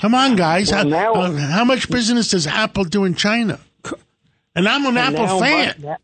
Come 0.00 0.14
on, 0.14 0.36
guys. 0.36 0.70
Well, 0.70 0.84
how, 0.84 0.88
now- 0.88 1.12
uh, 1.14 1.36
how 1.36 1.64
much 1.64 1.88
business 1.90 2.30
does 2.30 2.46
Apple 2.46 2.84
do 2.84 3.04
in 3.04 3.14
China? 3.14 3.58
And 4.54 4.66
I'm 4.68 4.86
an 4.86 4.96
And 4.96 5.16
Apple 5.16 5.40
fan. 5.40 5.74
Mu- 5.78 5.94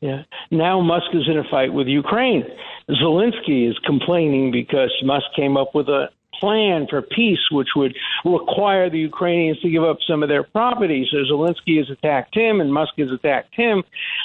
yeah. 0.00 0.22
Now 0.50 0.80
Musk 0.80 1.06
is 1.14 1.28
in 1.28 1.38
a 1.38 1.44
fight 1.50 1.72
with 1.72 1.86
Ukraine. 1.86 2.44
Zelensky 2.88 3.70
is 3.70 3.78
complaining 3.84 4.50
because 4.50 4.90
Musk 5.04 5.26
came 5.36 5.56
up 5.56 5.74
with 5.74 5.88
a 5.88 6.08
plan 6.40 6.86
for 6.88 7.02
peace, 7.02 7.38
which 7.50 7.68
would 7.76 7.94
require 8.24 8.90
the 8.90 8.98
Ukrainians 8.98 9.60
to 9.60 9.70
give 9.70 9.84
up 9.84 9.98
some 10.08 10.22
of 10.22 10.28
their 10.28 10.42
property. 10.42 11.06
So 11.10 11.18
Zelensky 11.18 11.78
has 11.78 11.90
attacked 11.90 12.34
him, 12.34 12.60
and 12.60 12.72
Musk 12.72 12.94
has 12.98 13.10
attacked 13.12 13.54
him. 13.54 13.82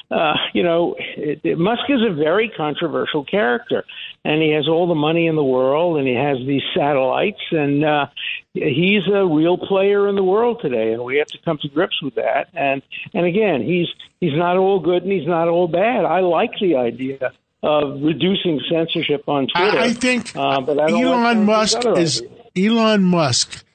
Uh, 0.09 0.33
you 0.53 0.63
know, 0.63 0.95
it, 0.99 1.41
it, 1.43 1.57
Musk 1.57 1.83
is 1.89 2.01
a 2.01 2.13
very 2.13 2.51
controversial 2.55 3.23
character, 3.25 3.83
and 4.23 4.41
he 4.41 4.51
has 4.51 4.67
all 4.67 4.87
the 4.87 4.95
money 4.95 5.27
in 5.27 5.35
the 5.35 5.43
world, 5.43 5.97
and 5.97 6.07
he 6.07 6.15
has 6.15 6.37
these 6.47 6.63
satellites, 6.75 7.41
and 7.51 7.83
uh, 7.83 8.07
he's 8.53 9.03
a 9.13 9.25
real 9.25 9.57
player 9.57 10.07
in 10.07 10.15
the 10.15 10.23
world 10.23 10.59
today, 10.61 10.93
and 10.93 11.03
we 11.03 11.17
have 11.17 11.27
to 11.27 11.37
come 11.43 11.57
to 11.61 11.69
grips 11.69 12.01
with 12.01 12.15
that. 12.15 12.47
And 12.53 12.81
and 13.13 13.25
again, 13.25 13.61
he's 13.61 13.87
he's 14.19 14.35
not 14.35 14.57
all 14.57 14.79
good 14.79 15.03
and 15.03 15.11
he's 15.11 15.27
not 15.27 15.47
all 15.47 15.67
bad. 15.67 16.05
I 16.05 16.21
like 16.21 16.51
the 16.59 16.75
idea 16.75 17.31
of 17.65 18.01
reducing 18.03 18.61
censorship 18.69 19.27
on 19.27 19.47
Twitter. 19.47 19.79
I, 19.79 19.85
I 19.85 19.93
think 19.93 20.35
uh, 20.35 20.61
but 20.61 20.79
I 20.79 20.87
don't 20.87 21.03
like 21.03 21.35
Elon 21.35 21.45
Musk 21.45 21.85
is. 21.97 22.21
Elon 22.57 23.03
Musk 23.03 23.65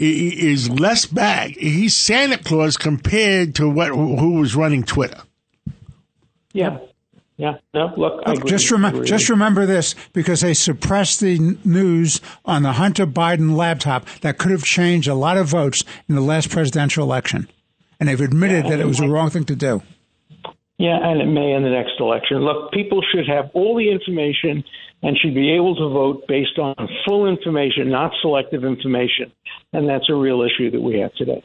i- 0.00 0.04
i- 0.04 0.06
is 0.52 0.70
less 0.70 1.04
bad. 1.06 1.50
He's 1.50 1.94
Santa 1.96 2.38
Claus 2.38 2.76
compared 2.76 3.54
to 3.56 3.68
what 3.68 3.88
who 3.88 4.34
was 4.40 4.54
running 4.56 4.82
Twitter. 4.84 5.20
yeah. 6.52 6.78
Yeah, 7.36 7.56
no, 7.72 7.90
look, 7.96 8.26
Look, 8.26 8.44
just 8.46 8.70
remember, 8.70 9.02
just 9.02 9.30
remember 9.30 9.64
this 9.64 9.94
because 10.12 10.42
they 10.42 10.52
suppressed 10.52 11.20
the 11.20 11.36
n- 11.36 11.58
news 11.64 12.20
on 12.44 12.62
the 12.64 12.72
Hunter 12.72 13.06
Biden 13.06 13.56
laptop 13.56 14.04
that 14.20 14.36
could 14.36 14.50
have 14.52 14.62
changed 14.62 15.08
a 15.08 15.14
lot 15.14 15.38
of 15.38 15.46
votes 15.46 15.82
in 16.06 16.16
the 16.16 16.20
last 16.20 16.50
presidential 16.50 17.02
election, 17.02 17.48
and 17.98 18.10
they've 18.10 18.20
admitted 18.20 18.66
that 18.66 18.78
it 18.78 18.84
was 18.86 18.98
the 18.98 19.08
wrong 19.08 19.30
thing 19.30 19.44
to 19.44 19.56
do. 19.56 19.80
Yeah, 20.80 20.96
and 20.98 21.20
it 21.20 21.26
may 21.26 21.52
in 21.52 21.62
the 21.62 21.68
next 21.68 22.00
election. 22.00 22.38
Look, 22.38 22.72
people 22.72 23.02
should 23.12 23.28
have 23.28 23.50
all 23.52 23.76
the 23.76 23.92
information 23.92 24.64
and 25.02 25.14
should 25.18 25.34
be 25.34 25.52
able 25.52 25.76
to 25.76 25.86
vote 25.90 26.26
based 26.26 26.58
on 26.58 26.74
full 27.06 27.28
information, 27.28 27.90
not 27.90 28.12
selective 28.22 28.64
information. 28.64 29.30
And 29.74 29.86
that's 29.86 30.08
a 30.08 30.14
real 30.14 30.40
issue 30.40 30.70
that 30.70 30.80
we 30.80 31.00
have 31.00 31.12
today. 31.16 31.44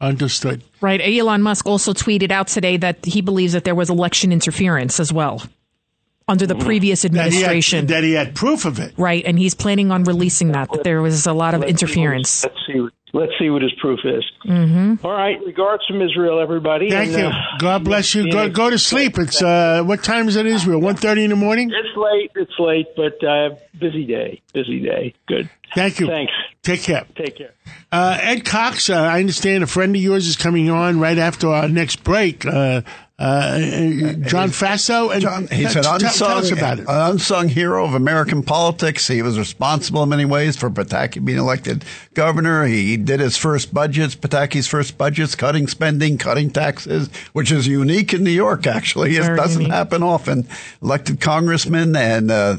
Understood. 0.00 0.64
Right. 0.80 1.00
Elon 1.00 1.42
Musk 1.42 1.64
also 1.64 1.92
tweeted 1.92 2.32
out 2.32 2.48
today 2.48 2.76
that 2.78 3.04
he 3.04 3.20
believes 3.20 3.52
that 3.52 3.62
there 3.62 3.76
was 3.76 3.88
election 3.88 4.32
interference 4.32 4.98
as 4.98 5.12
well 5.12 5.42
under 6.26 6.44
the 6.44 6.54
mm-hmm. 6.54 6.66
previous 6.66 7.02
That 7.02 7.12
he, 7.12 7.18
administration. 7.20 7.78
had, 7.78 7.88
that 7.88 8.02
he 8.02 8.14
had 8.14 8.34
proof 8.34 8.64
of 8.64 8.80
it. 8.80 8.94
right. 8.96 9.24
And 9.24 9.38
he's 9.38 9.54
planning 9.54 9.92
on 9.92 10.02
releasing 10.02 10.50
that, 10.52 10.72
that 10.72 10.82
there 10.82 11.02
was 11.02 11.24
a 11.24 11.32
lot 11.32 11.54
of 11.54 11.60
Let's 11.60 11.68
see 11.68 11.84
interference. 11.84 12.42
Let's 12.42 12.56
see. 12.66 12.88
Let's 13.12 13.32
see 13.38 13.48
what 13.50 13.62
his 13.62 13.72
proof 13.80 14.00
is. 14.04 14.24
Mm-hmm. 14.44 15.06
right. 15.06 15.38
Regards 15.46 15.84
from 15.86 16.02
Israel, 16.02 16.40
everybody. 16.40 16.90
Thank 16.90 17.12
and, 17.12 17.18
you. 17.18 17.26
uh, 17.26 17.58
God 17.58 17.84
bless 17.84 18.14
you. 18.14 18.30
Go, 18.30 18.48
go 18.50 18.68
to 18.68 18.78
sleep. 18.78 19.18
It's 19.18 19.40
uh, 19.40 19.82
what 19.84 20.02
time 20.02 20.28
is 20.28 20.36
it 20.36 20.44
in 20.44 20.52
Israel? 20.52 20.80
One 20.80 20.96
thirty 20.96 21.24
in 21.24 21.30
the 21.30 21.36
morning. 21.36 21.70
It's 21.70 21.96
late. 21.96 22.30
It's 22.34 22.58
late, 22.58 22.86
but 22.96 23.24
uh, 23.24 23.56
busy 23.78 24.04
day. 24.04 24.42
Busy 24.52 24.80
day. 24.80 25.14
Good. 25.26 25.48
Thank 25.74 26.00
you. 26.00 26.06
Thanks. 26.06 26.32
Take 26.62 26.82
care. 26.82 27.06
Take 27.14 27.36
care. 27.36 27.54
Uh, 27.92 28.18
Ed 28.20 28.44
Cox, 28.44 28.90
uh, 28.90 28.94
I 28.94 29.20
understand 29.20 29.62
a 29.62 29.66
friend 29.66 29.94
of 29.94 30.02
yours 30.02 30.26
is 30.26 30.36
coming 30.36 30.68
on 30.70 30.98
right 30.98 31.18
after 31.18 31.48
our 31.48 31.68
next 31.68 32.02
break. 32.02 32.44
Uh, 32.44 32.82
uh, 33.18 33.58
John 33.58 34.50
Faso 34.50 35.10
and 35.10 35.22
John, 35.22 35.48
he's 35.48 35.72
tell, 35.72 35.94
an 35.94 36.04
unsung, 36.04 36.28
tell 36.28 36.38
us 36.38 36.50
about 36.50 36.78
it. 36.80 36.88
an 36.88 37.12
unsung 37.12 37.48
hero 37.48 37.84
of 37.84 37.94
American 37.94 38.42
politics. 38.42 39.08
He 39.08 39.22
was 39.22 39.38
responsible 39.38 40.02
in 40.02 40.10
many 40.10 40.26
ways 40.26 40.56
for 40.56 40.68
Pataki 40.68 41.24
being 41.24 41.38
elected 41.38 41.84
governor. 42.12 42.66
He 42.66 42.95
did 42.96 43.20
his 43.20 43.36
first 43.36 43.72
budgets, 43.72 44.14
Pataki's 44.14 44.66
first 44.66 44.98
budgets, 44.98 45.34
cutting 45.34 45.66
spending, 45.66 46.18
cutting 46.18 46.50
taxes, 46.50 47.08
which 47.32 47.52
is 47.52 47.66
unique 47.66 48.12
in 48.12 48.24
New 48.24 48.30
York. 48.30 48.66
Actually, 48.66 49.16
it 49.16 49.36
doesn't 49.36 49.62
unique. 49.62 49.74
happen 49.74 50.02
often. 50.02 50.46
Elected 50.82 51.20
congressman 51.20 51.96
and. 51.96 52.30
Uh, 52.30 52.56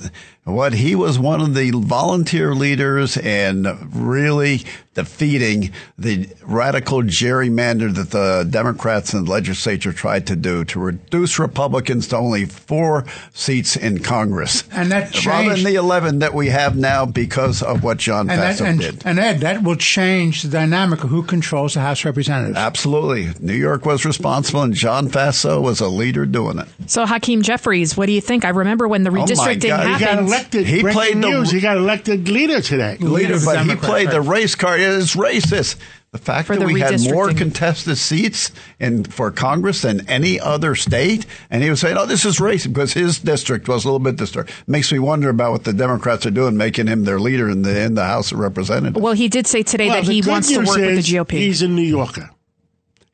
what 0.48 0.74
he 0.74 0.96
was 0.96 1.20
one 1.20 1.42
of 1.42 1.54
the 1.54 1.72
volunteer 1.72 2.56
leaders 2.56 3.18
and 3.18 3.68
really 3.94 4.62
defeating 4.94 5.72
the 6.00 6.28
radical 6.42 7.04
gerrymander 7.04 7.94
that 7.94 8.10
the 8.10 8.48
Democrats 8.50 9.14
in 9.14 9.26
the 9.26 9.30
legislature 9.32 9.94
tried 9.94 10.26
to 10.26 10.36
do 10.36 10.64
to 10.66 10.80
reduce 10.80 11.38
Republicans 11.38 12.08
to 12.08 12.18
only 12.18 12.46
four 12.46 13.06
seats 13.32 13.76
in 13.76 14.00
Congress. 14.00 14.64
And 14.72 14.92
that 14.92 15.14
rather 15.26 15.50
changed- 15.50 15.66
than 15.66 15.74
the 15.74 15.78
11 15.78 16.20
that 16.20 16.34
we 16.34 16.48
have 16.48 16.76
now 16.76 17.06
because 17.06 17.62
of 17.62 17.84
what 17.84 17.98
John 17.98 18.28
And, 18.30 18.42
that, 18.42 18.56
Faso 18.58 18.66
and, 18.66 18.80
did. 18.80 19.02
and 19.06 19.20
Ed, 19.20 19.42
that 19.42 19.62
will 19.62 19.76
change 19.76 20.42
the 20.42 20.50
dynamic 20.50 21.04
of 21.04 21.12
who 21.12 21.22
controls 21.22 21.76
the 21.76 21.82
House 21.82 22.00
of 22.00 22.06
Representatives. 22.06 22.58
Absolutely. 22.58 23.30
New 23.40 23.54
York 23.54 23.86
was 23.86 24.04
responsible 24.04 24.64
and 24.64 24.74
John 24.74 25.10
Faso 25.10 25.62
was 25.62 25.80
a 25.80 25.88
leader 25.88 26.26
doing 26.26 26.58
it. 26.58 26.68
So 26.88 27.06
Hakeem 27.06 27.44
Jeffries, 27.44 27.96
what 27.96 28.08
do 28.08 28.14
you 28.14 28.22
think? 28.22 28.46
I 28.46 28.50
remember 28.50 28.88
when 28.88 29.04
the 29.04 29.12
Oh 29.12 29.14
my 29.14 29.26
redistricting 29.26 29.68
God, 29.68 29.86
he 29.88 29.94
he 29.94 30.00
got 30.00 30.02
happened. 30.02 30.30
Elected. 30.38 30.66
He 30.68 30.82
Breaking 30.82 30.94
played 31.02 31.16
the- 31.16 31.30
news. 31.30 31.52
He 31.52 31.60
got 31.60 31.78
elected 31.78 32.30
leader 32.30 32.62
today. 32.62 32.98
Leader 33.00 33.34
of 33.36 33.42
the 33.42 33.46
but 33.46 33.60
he 33.60 33.68
Democrats, 33.68 33.86
played 33.90 34.10
the 34.12 34.22
race 34.22 34.56
card. 34.56 34.80
It's 34.80 35.16
racist. 35.16 35.76
The 36.14 36.18
fact 36.20 36.48
For 36.48 36.56
that 36.56 36.66
the 36.66 36.74
we 36.74 36.80
had 36.80 37.02
more 37.12 37.32
contested 37.34 37.98
seats 37.98 38.52
in 38.80 39.04
for 39.04 39.30
Congress 39.30 39.82
than 39.82 40.08
any 40.10 40.40
other 40.40 40.74
state, 40.74 41.26
and 41.52 41.62
he 41.62 41.70
was 41.70 41.82
saying, 41.82 41.98
"Oh, 41.98 42.06
this 42.06 42.24
is 42.24 42.38
racist," 42.40 42.72
because 42.74 42.94
his 42.94 43.20
district 43.20 43.68
was 43.68 43.84
a 43.84 43.88
little 43.90 44.00
bit 44.00 44.16
disturbed. 44.16 44.50
Makes 44.68 44.92
me 44.94 45.00
wonder 45.00 45.28
about 45.28 45.52
what 45.52 45.64
the 45.66 45.74
Democrats 45.74 46.26
are 46.26 46.32
doing, 46.32 46.56
making 46.56 46.88
him 46.88 47.04
their 47.04 47.20
leader 47.20 47.50
in 47.50 47.64
the 47.64 47.78
in 47.82 47.96
the 47.96 48.06
House 48.06 48.32
of 48.32 48.40
Representatives. 48.40 49.02
Well, 49.04 49.14
he 49.14 49.28
did 49.28 49.48
say 49.48 49.64
today 49.64 49.88
Well, 49.90 50.02
that 50.02 50.12
he 50.12 50.22
wants 50.22 50.48
to 50.50 50.60
work 50.60 50.78
with 50.78 50.96
the 51.06 51.14
GOP. 51.14 51.32
He's 51.32 51.62
a 51.62 51.68
New 51.68 51.82
Yorker. 51.84 52.30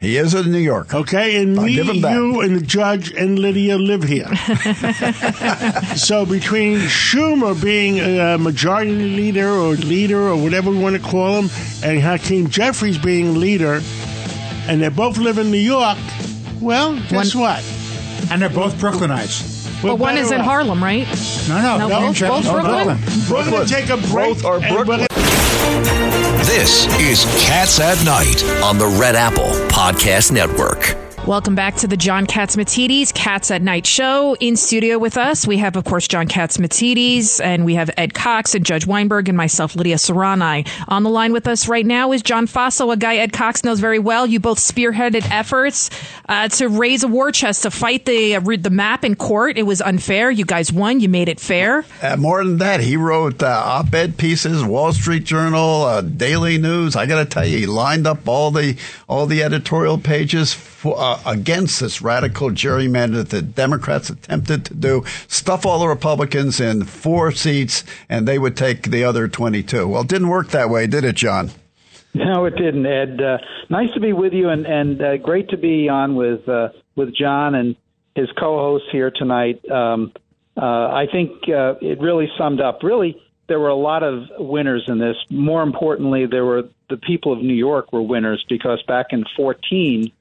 He 0.03 0.17
is 0.17 0.33
in 0.33 0.51
New 0.51 0.57
York. 0.59 0.93
Okay, 0.93 1.41
and 1.41 1.57
I'll 1.57 1.65
me, 1.65 1.75
give 1.75 1.87
him 1.87 1.95
you, 1.95 2.41
and 2.41 2.57
the 2.57 2.61
judge 2.65 3.13
and 3.13 3.39
Lydia 3.39 3.77
live 3.77 4.03
here. 4.03 4.27
so 5.95 6.25
between 6.25 6.79
Schumer 6.79 7.55
being 7.63 7.99
a 8.01 8.37
majority 8.37 8.91
leader 8.91 9.47
or 9.47 9.75
leader 9.75 10.19
or 10.27 10.35
whatever 10.35 10.71
we 10.71 10.77
want 10.77 10.97
to 10.97 11.01
call 11.01 11.41
him, 11.41 11.49
and 11.83 12.01
Hakeem 12.01 12.49
Jeffries 12.49 12.97
being 12.97 13.39
leader, 13.39 13.81
and 14.67 14.81
they 14.81 14.89
both 14.89 15.17
live 15.17 15.37
in 15.37 15.49
New 15.51 15.57
York, 15.57 15.97
well, 16.59 16.99
guess 17.07 17.33
what? 17.33 17.63
And 18.29 18.41
they're 18.41 18.49
both 18.49 18.75
Brooklynites. 18.75 19.81
but 19.81 19.99
one 19.99 20.17
is 20.17 20.31
in 20.31 20.41
Harlem. 20.41 20.79
Harlem, 20.79 20.83
right? 20.83 21.07
No, 21.47 21.77
no, 21.77 21.87
No, 21.87 21.99
Hakeem 22.11 22.27
both- 22.27 22.43
both 22.43 22.45
is 22.45 22.51
Brooklyn? 22.51 22.97
We're 23.31 23.49
going 23.51 23.67
to 23.67 23.73
take 23.73 23.89
a 23.89 23.97
break. 23.97 24.27
Both 24.37 24.43
are 24.45 24.59
and 24.61 24.75
we're 24.75 24.85
Brooklyn. 24.85 26.22
This 26.53 26.85
is 26.99 27.25
Cats 27.43 27.79
at 27.79 28.05
Night. 28.05 28.43
on 28.63 28.77
the 28.77 28.85
Red 28.85 29.15
Apple 29.15 29.49
Podcast 29.69 30.31
Network. 30.31 31.02
Welcome 31.25 31.55
back 31.55 31.77
to 31.77 31.87
the 31.87 31.95
John 31.95 32.27
Catsimatidis 32.27 33.13
Cats 33.13 33.49
at 33.49 33.61
Night 33.61 33.87
show. 33.87 34.35
In 34.41 34.57
studio 34.57 34.97
with 34.97 35.15
us, 35.15 35.47
we 35.47 35.55
have, 35.55 35.77
of 35.77 35.85
course, 35.85 36.05
John 36.05 36.27
Catsimatidis, 36.27 37.39
and 37.41 37.63
we 37.63 37.75
have 37.75 37.89
Ed 37.95 38.13
Cox 38.13 38.55
and 38.55 38.65
Judge 38.65 38.85
Weinberg 38.85 39.29
and 39.29 39.37
myself, 39.37 39.73
Lydia 39.73 39.95
Serrani. 39.95 40.67
On 40.89 41.03
the 41.03 41.09
line 41.09 41.31
with 41.31 41.47
us 41.47 41.69
right 41.69 41.85
now 41.85 42.11
is 42.11 42.23
John 42.23 42.45
Faso, 42.45 42.91
a 42.91 42.97
guy 42.97 43.15
Ed 43.15 43.31
Cox 43.31 43.63
knows 43.63 43.79
very 43.79 43.99
well. 43.99 44.27
You 44.27 44.41
both 44.41 44.59
spearheaded 44.59 45.25
efforts 45.31 45.89
uh, 46.27 46.49
to 46.49 46.67
raise 46.67 47.03
a 47.03 47.07
war 47.07 47.31
chest 47.31 47.63
to 47.63 47.71
fight 47.71 48.03
the 48.03 48.35
uh, 48.35 48.41
the 48.41 48.69
map 48.69 49.05
in 49.05 49.15
court. 49.15 49.57
It 49.57 49.63
was 49.63 49.81
unfair. 49.81 50.29
You 50.29 50.43
guys 50.43 50.73
won. 50.73 50.99
You 50.99 51.07
made 51.07 51.29
it 51.29 51.39
fair. 51.39 51.85
Uh, 52.01 52.17
more 52.17 52.43
than 52.43 52.57
that, 52.57 52.81
he 52.81 52.97
wrote 52.97 53.41
uh, 53.41 53.61
op-ed 53.65 54.17
pieces, 54.17 54.61
Wall 54.61 54.91
Street 54.91 55.23
Journal, 55.23 55.83
uh, 55.83 56.01
Daily 56.01 56.57
News. 56.57 56.97
I 56.97 57.05
got 57.05 57.19
to 57.19 57.25
tell 57.25 57.45
you, 57.45 57.59
he 57.59 57.65
lined 57.65 58.07
up 58.07 58.27
all 58.27 58.51
the 58.51 58.75
all 59.07 59.25
the 59.25 59.41
editorial 59.41 59.97
pages 59.97 60.53
for, 60.53 60.99
uh, 61.13 61.21
against 61.25 61.79
this 61.79 62.01
radical 62.01 62.49
gerrymander 62.49 63.15
that 63.15 63.29
the 63.29 63.41
Democrats 63.41 64.09
attempted 64.09 64.65
to 64.65 64.73
do, 64.73 65.03
stuff 65.27 65.65
all 65.65 65.79
the 65.79 65.87
Republicans 65.87 66.59
in 66.59 66.83
four 66.83 67.31
seats, 67.31 67.83
and 68.09 68.27
they 68.27 68.39
would 68.39 68.57
take 68.57 68.83
the 68.83 69.03
other 69.03 69.27
22. 69.27 69.87
Well, 69.87 70.01
it 70.01 70.07
didn't 70.07 70.29
work 70.29 70.49
that 70.49 70.69
way, 70.69 70.87
did 70.87 71.03
it, 71.03 71.15
John? 71.15 71.51
No, 72.13 72.45
it 72.45 72.55
didn't, 72.55 72.85
Ed. 72.85 73.21
Uh, 73.21 73.37
nice 73.69 73.91
to 73.93 73.99
be 73.99 74.13
with 74.13 74.33
you, 74.33 74.49
and, 74.49 74.65
and 74.65 75.01
uh, 75.01 75.17
great 75.17 75.49
to 75.49 75.57
be 75.57 75.89
on 75.89 76.15
with 76.15 76.47
uh, 76.47 76.69
with 76.95 77.15
John 77.15 77.55
and 77.55 77.75
his 78.15 78.29
co-hosts 78.39 78.87
here 78.91 79.09
tonight. 79.09 79.67
Um, 79.69 80.13
uh, 80.55 80.61
I 80.61 81.07
think 81.11 81.31
it 81.47 81.99
really 81.99 82.29
summed 82.37 82.61
up. 82.61 82.83
Really, 82.83 83.19
there 83.47 83.59
were 83.59 83.69
a 83.69 83.75
lot 83.75 84.03
of 84.03 84.25
winners 84.37 84.83
in 84.87 84.99
this. 84.99 85.15
More 85.31 85.63
importantly, 85.63 86.27
there 86.27 86.45
were 86.45 86.63
the 86.89 86.97
people 86.97 87.33
of 87.33 87.39
New 87.39 87.55
York 87.55 87.91
were 87.91 88.03
winners 88.03 88.45
because 88.47 88.81
back 88.87 89.07
in 89.09 89.25
14, 89.35 90.11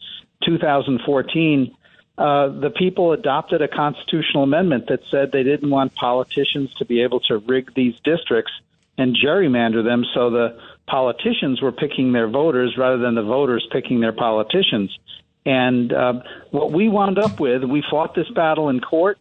2014, 0.45 1.75
uh, 2.19 2.49
the 2.49 2.71
people 2.71 3.13
adopted 3.13 3.63
a 3.63 3.69
constitutional 3.69 4.43
amendment 4.43 4.87
that 4.89 5.01
said 5.11 5.33
they 5.33 5.43
didn't 5.43 5.71
want 5.71 5.95
politicians 5.95 6.73
to 6.75 6.85
be 6.85 7.03
able 7.03 7.21
to 7.21 7.39
rig 7.39 7.73
these 7.75 7.95
districts 8.05 8.53
and 8.99 9.17
gerrymander 9.17 9.83
them 9.83 10.05
so 10.15 10.31
the 10.31 10.59
politicians 10.87 11.63
were 11.63 11.73
picking 11.73 12.13
their 12.13 12.29
voters 12.29 12.77
rather 12.77 12.99
than 12.99 13.15
the 13.15 13.23
voters 13.23 13.67
picking 13.73 14.01
their 14.01 14.13
politicians. 14.13 14.97
And 15.45 15.93
uh, 15.93 16.23
what 16.51 16.73
we 16.73 16.89
wound 16.89 17.19
up 17.19 17.41
with, 17.41 17.65
we 17.65 17.83
fought 17.91 18.15
this 18.15 18.29
battle 18.31 18.69
in 18.69 18.81
court, 18.81 19.19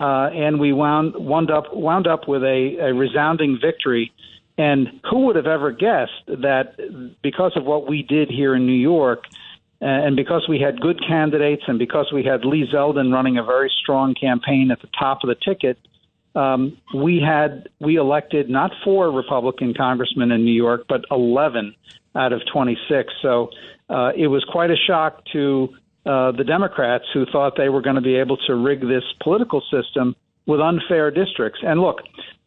uh, 0.00 0.30
and 0.32 0.60
we 0.60 0.72
wound, 0.72 1.14
wound 1.16 1.50
up 1.50 1.74
wound 1.74 2.06
up 2.06 2.28
with 2.28 2.42
a, 2.44 2.76
a 2.80 2.94
resounding 2.94 3.58
victory. 3.60 4.12
And 4.56 5.00
who 5.08 5.26
would 5.26 5.36
have 5.36 5.46
ever 5.46 5.70
guessed 5.72 6.26
that 6.26 6.76
because 7.22 7.52
of 7.56 7.64
what 7.64 7.88
we 7.88 8.02
did 8.02 8.30
here 8.30 8.54
in 8.54 8.66
New 8.66 8.72
York, 8.72 9.24
and 9.80 10.16
because 10.16 10.46
we 10.48 10.60
had 10.60 10.80
good 10.80 11.00
candidates 11.06 11.62
and 11.66 11.78
because 11.78 12.10
we 12.12 12.24
had 12.24 12.44
Lee 12.44 12.66
Zeldin 12.72 13.12
running 13.12 13.38
a 13.38 13.44
very 13.44 13.70
strong 13.80 14.14
campaign 14.14 14.70
at 14.72 14.80
the 14.80 14.88
top 14.98 15.20
of 15.22 15.28
the 15.28 15.36
ticket, 15.36 15.78
um, 16.34 16.76
we 16.94 17.20
had 17.20 17.68
we 17.80 17.96
elected 17.96 18.50
not 18.50 18.70
four 18.84 19.10
Republican 19.10 19.74
congressmen 19.74 20.30
in 20.30 20.44
New 20.44 20.52
York, 20.52 20.82
but 20.88 21.04
11 21.10 21.74
out 22.14 22.32
of 22.32 22.42
26. 22.52 23.12
So 23.22 23.50
uh, 23.88 24.10
it 24.16 24.26
was 24.26 24.44
quite 24.50 24.70
a 24.70 24.76
shock 24.76 25.22
to 25.32 25.68
uh, 26.06 26.32
the 26.32 26.44
Democrats 26.44 27.04
who 27.12 27.26
thought 27.26 27.54
they 27.56 27.68
were 27.68 27.82
going 27.82 27.96
to 27.96 28.02
be 28.02 28.16
able 28.16 28.36
to 28.46 28.54
rig 28.54 28.80
this 28.80 29.04
political 29.22 29.62
system 29.70 30.16
with 30.46 30.60
unfair 30.60 31.10
districts. 31.10 31.60
And 31.62 31.80
look, 31.80 31.98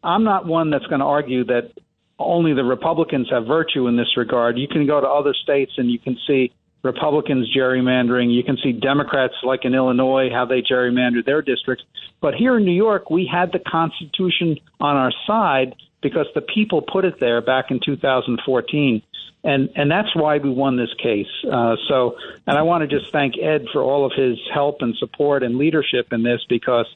I'm 0.02 0.24
not 0.24 0.46
one 0.46 0.70
that's 0.70 0.86
going 0.86 1.00
to 1.00 1.06
argue 1.06 1.44
that 1.44 1.70
only 2.18 2.54
the 2.54 2.64
Republicans 2.64 3.28
have 3.30 3.46
virtue 3.46 3.86
in 3.88 3.96
this 3.96 4.16
regard. 4.16 4.58
You 4.58 4.68
can 4.68 4.86
go 4.86 5.00
to 5.00 5.06
other 5.06 5.34
states 5.34 5.72
and 5.76 5.90
you 5.90 5.98
can 5.98 6.16
see 6.26 6.52
Republicans 6.82 7.48
gerrymandering. 7.56 8.34
You 8.34 8.42
can 8.42 8.58
see 8.62 8.72
Democrats, 8.72 9.34
like 9.42 9.64
in 9.64 9.74
Illinois, 9.74 10.30
how 10.32 10.44
they 10.46 10.62
gerrymandered 10.62 11.24
their 11.24 11.42
districts. 11.42 11.84
But 12.20 12.34
here 12.34 12.56
in 12.56 12.64
New 12.64 12.72
York, 12.72 13.10
we 13.10 13.28
had 13.30 13.52
the 13.52 13.60
Constitution 13.60 14.58
on 14.80 14.96
our 14.96 15.12
side 15.26 15.74
because 16.02 16.26
the 16.34 16.40
people 16.40 16.82
put 16.82 17.04
it 17.04 17.20
there 17.20 17.40
back 17.40 17.66
in 17.70 17.80
2014. 17.84 19.02
And, 19.44 19.70
and 19.74 19.90
that's 19.90 20.14
why 20.14 20.38
we 20.38 20.50
won 20.50 20.76
this 20.76 20.92
case. 21.02 21.26
Uh, 21.50 21.74
so, 21.88 22.16
and 22.46 22.56
I 22.56 22.62
want 22.62 22.88
to 22.88 22.98
just 22.98 23.10
thank 23.12 23.34
Ed 23.38 23.66
for 23.72 23.82
all 23.82 24.04
of 24.06 24.12
his 24.16 24.38
help 24.52 24.78
and 24.80 24.94
support 24.98 25.42
and 25.42 25.58
leadership 25.58 26.12
in 26.12 26.22
this 26.22 26.40
because 26.48 26.86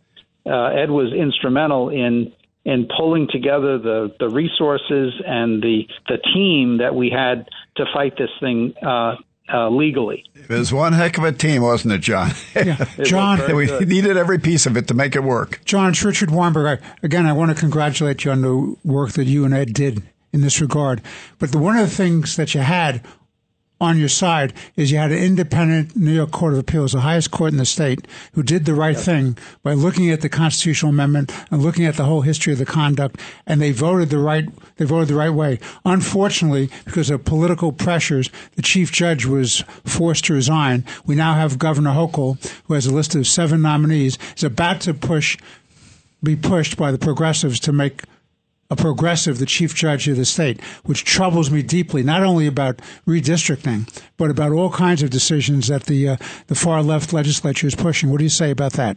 uh, 0.44 0.66
Ed 0.66 0.90
was 0.90 1.12
instrumental 1.12 1.88
in 1.90 2.32
in 2.64 2.88
pulling 2.96 3.28
together 3.30 3.78
the, 3.78 4.12
the 4.18 4.28
resources 4.28 5.14
and 5.24 5.62
the 5.62 5.82
the 6.08 6.18
team 6.34 6.78
that 6.78 6.94
we 6.94 7.10
had 7.10 7.48
to 7.76 7.84
fight 7.94 8.14
this 8.18 8.30
thing 8.40 8.74
uh, 8.84 9.14
uh, 9.52 9.68
legally. 9.68 10.24
It 10.34 10.48
was 10.48 10.72
one 10.72 10.92
heck 10.92 11.18
of 11.18 11.24
a 11.24 11.32
team, 11.32 11.62
wasn't 11.62 11.94
it, 11.94 11.98
John? 12.00 12.30
Yeah. 12.54 12.84
John, 13.04 13.54
we 13.54 13.66
needed 13.84 14.16
every 14.16 14.38
piece 14.38 14.66
of 14.66 14.76
it 14.76 14.88
to 14.88 14.94
make 14.94 15.14
it 15.14 15.22
work. 15.22 15.60
John, 15.64 15.90
it's 15.90 16.02
Richard 16.02 16.30
Weinberg. 16.30 16.80
I, 16.80 16.86
again, 17.02 17.26
I 17.26 17.32
want 17.32 17.50
to 17.50 17.54
congratulate 17.54 18.24
you 18.24 18.30
on 18.30 18.40
the 18.40 18.76
work 18.82 19.12
that 19.12 19.26
you 19.26 19.44
and 19.44 19.52
Ed 19.54 19.72
did 19.74 20.02
in 20.32 20.40
this 20.40 20.60
regard. 20.60 21.02
But 21.38 21.52
the, 21.52 21.58
one 21.58 21.76
of 21.76 21.88
the 21.88 21.94
things 21.94 22.36
that 22.36 22.54
you 22.54 22.60
had 22.62 23.02
on 23.80 23.98
your 23.98 24.08
side 24.08 24.52
is 24.74 24.90
you 24.90 24.98
had 24.98 25.12
an 25.12 25.18
independent 25.18 25.94
New 25.96 26.12
York 26.12 26.30
Court 26.30 26.54
of 26.54 26.58
Appeals, 26.58 26.92
the 26.92 27.00
highest 27.00 27.30
court 27.30 27.52
in 27.52 27.58
the 27.58 27.66
state, 27.66 28.06
who 28.32 28.42
did 28.42 28.64
the 28.64 28.74
right 28.74 28.96
thing 28.96 29.36
by 29.62 29.74
looking 29.74 30.10
at 30.10 30.22
the 30.22 30.28
constitutional 30.28 30.90
amendment 30.90 31.32
and 31.50 31.62
looking 31.62 31.84
at 31.84 31.96
the 31.96 32.04
whole 32.04 32.22
history 32.22 32.52
of 32.52 32.58
the 32.58 32.64
conduct, 32.64 33.20
and 33.46 33.60
they 33.60 33.72
voted 33.72 34.10
the 34.10 34.18
right 34.18 34.48
they 34.76 34.84
voted 34.84 35.08
the 35.08 35.14
right 35.14 35.30
way. 35.30 35.58
Unfortunately, 35.84 36.70
because 36.84 37.08
of 37.08 37.24
political 37.24 37.72
pressures, 37.72 38.30
the 38.56 38.62
chief 38.62 38.92
judge 38.92 39.24
was 39.24 39.60
forced 39.84 40.26
to 40.26 40.34
resign. 40.34 40.84
We 41.06 41.14
now 41.14 41.34
have 41.34 41.58
Governor 41.58 41.92
Hochul, 41.92 42.36
who 42.64 42.74
has 42.74 42.86
a 42.86 42.94
list 42.94 43.14
of 43.14 43.26
seven 43.26 43.62
nominees, 43.62 44.18
is 44.36 44.44
about 44.44 44.80
to 44.82 44.94
push 44.94 45.38
be 46.22 46.36
pushed 46.36 46.76
by 46.76 46.90
the 46.90 46.98
progressives 46.98 47.60
to 47.60 47.72
make 47.72 48.02
a 48.70 48.76
progressive 48.76 49.38
the 49.38 49.46
chief 49.46 49.74
judge 49.74 50.08
of 50.08 50.16
the 50.16 50.24
state, 50.24 50.62
which 50.84 51.04
troubles 51.04 51.50
me 51.50 51.62
deeply, 51.62 52.02
not 52.02 52.22
only 52.22 52.46
about 52.46 52.78
redistricting, 53.06 53.88
but 54.16 54.30
about 54.30 54.52
all 54.52 54.70
kinds 54.70 55.02
of 55.02 55.10
decisions 55.10 55.68
that 55.68 55.84
the 55.84 56.08
uh, 56.08 56.16
the 56.48 56.54
far 56.54 56.82
left 56.82 57.12
legislature 57.12 57.66
is 57.66 57.74
pushing. 57.74 58.10
What 58.10 58.18
do 58.18 58.24
you 58.24 58.30
say 58.30 58.50
about 58.50 58.72
that? 58.74 58.96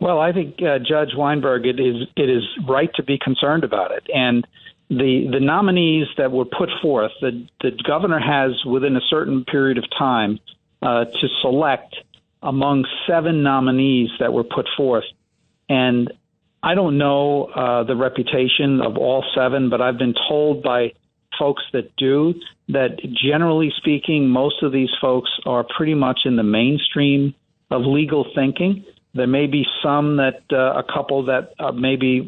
Well, 0.00 0.20
I 0.20 0.32
think 0.32 0.56
uh, 0.60 0.78
Judge 0.80 1.14
Weinberg, 1.16 1.66
it 1.66 1.80
is 1.80 2.08
it 2.16 2.28
is 2.28 2.42
right 2.68 2.90
to 2.94 3.02
be 3.02 3.18
concerned 3.18 3.64
about 3.64 3.92
it, 3.92 4.04
and 4.14 4.46
the 4.90 5.28
the 5.32 5.40
nominees 5.40 6.06
that 6.18 6.30
were 6.30 6.44
put 6.44 6.68
forth, 6.82 7.12
the 7.20 7.46
the 7.62 7.70
governor 7.86 8.20
has 8.20 8.64
within 8.64 8.96
a 8.96 9.00
certain 9.08 9.44
period 9.44 9.78
of 9.78 9.84
time 9.96 10.38
uh, 10.82 11.06
to 11.06 11.28
select 11.40 11.96
among 12.42 12.84
seven 13.06 13.42
nominees 13.42 14.10
that 14.20 14.32
were 14.32 14.44
put 14.44 14.66
forth, 14.76 15.04
and 15.68 16.12
I 16.64 16.74
don't 16.74 16.96
know 16.96 17.44
uh, 17.44 17.84
the 17.84 17.94
reputation 17.94 18.80
of 18.80 18.96
all 18.96 19.22
seven, 19.36 19.68
but 19.68 19.82
I've 19.82 19.98
been 19.98 20.14
told 20.26 20.62
by 20.62 20.94
folks 21.38 21.62
that 21.74 21.94
do 21.96 22.32
that 22.68 23.00
generally 23.22 23.70
speaking, 23.76 24.28
most 24.28 24.62
of 24.62 24.72
these 24.72 24.88
folks 24.98 25.28
are 25.44 25.66
pretty 25.76 25.92
much 25.92 26.20
in 26.24 26.36
the 26.36 26.42
mainstream 26.42 27.34
of 27.70 27.82
legal 27.84 28.24
thinking. 28.34 28.82
There 29.12 29.26
may 29.26 29.46
be 29.46 29.66
some 29.82 30.16
that 30.16 30.40
uh, 30.50 30.78
a 30.78 30.82
couple 30.82 31.26
that 31.26 31.52
uh, 31.58 31.72
may 31.72 31.96
be 31.96 32.22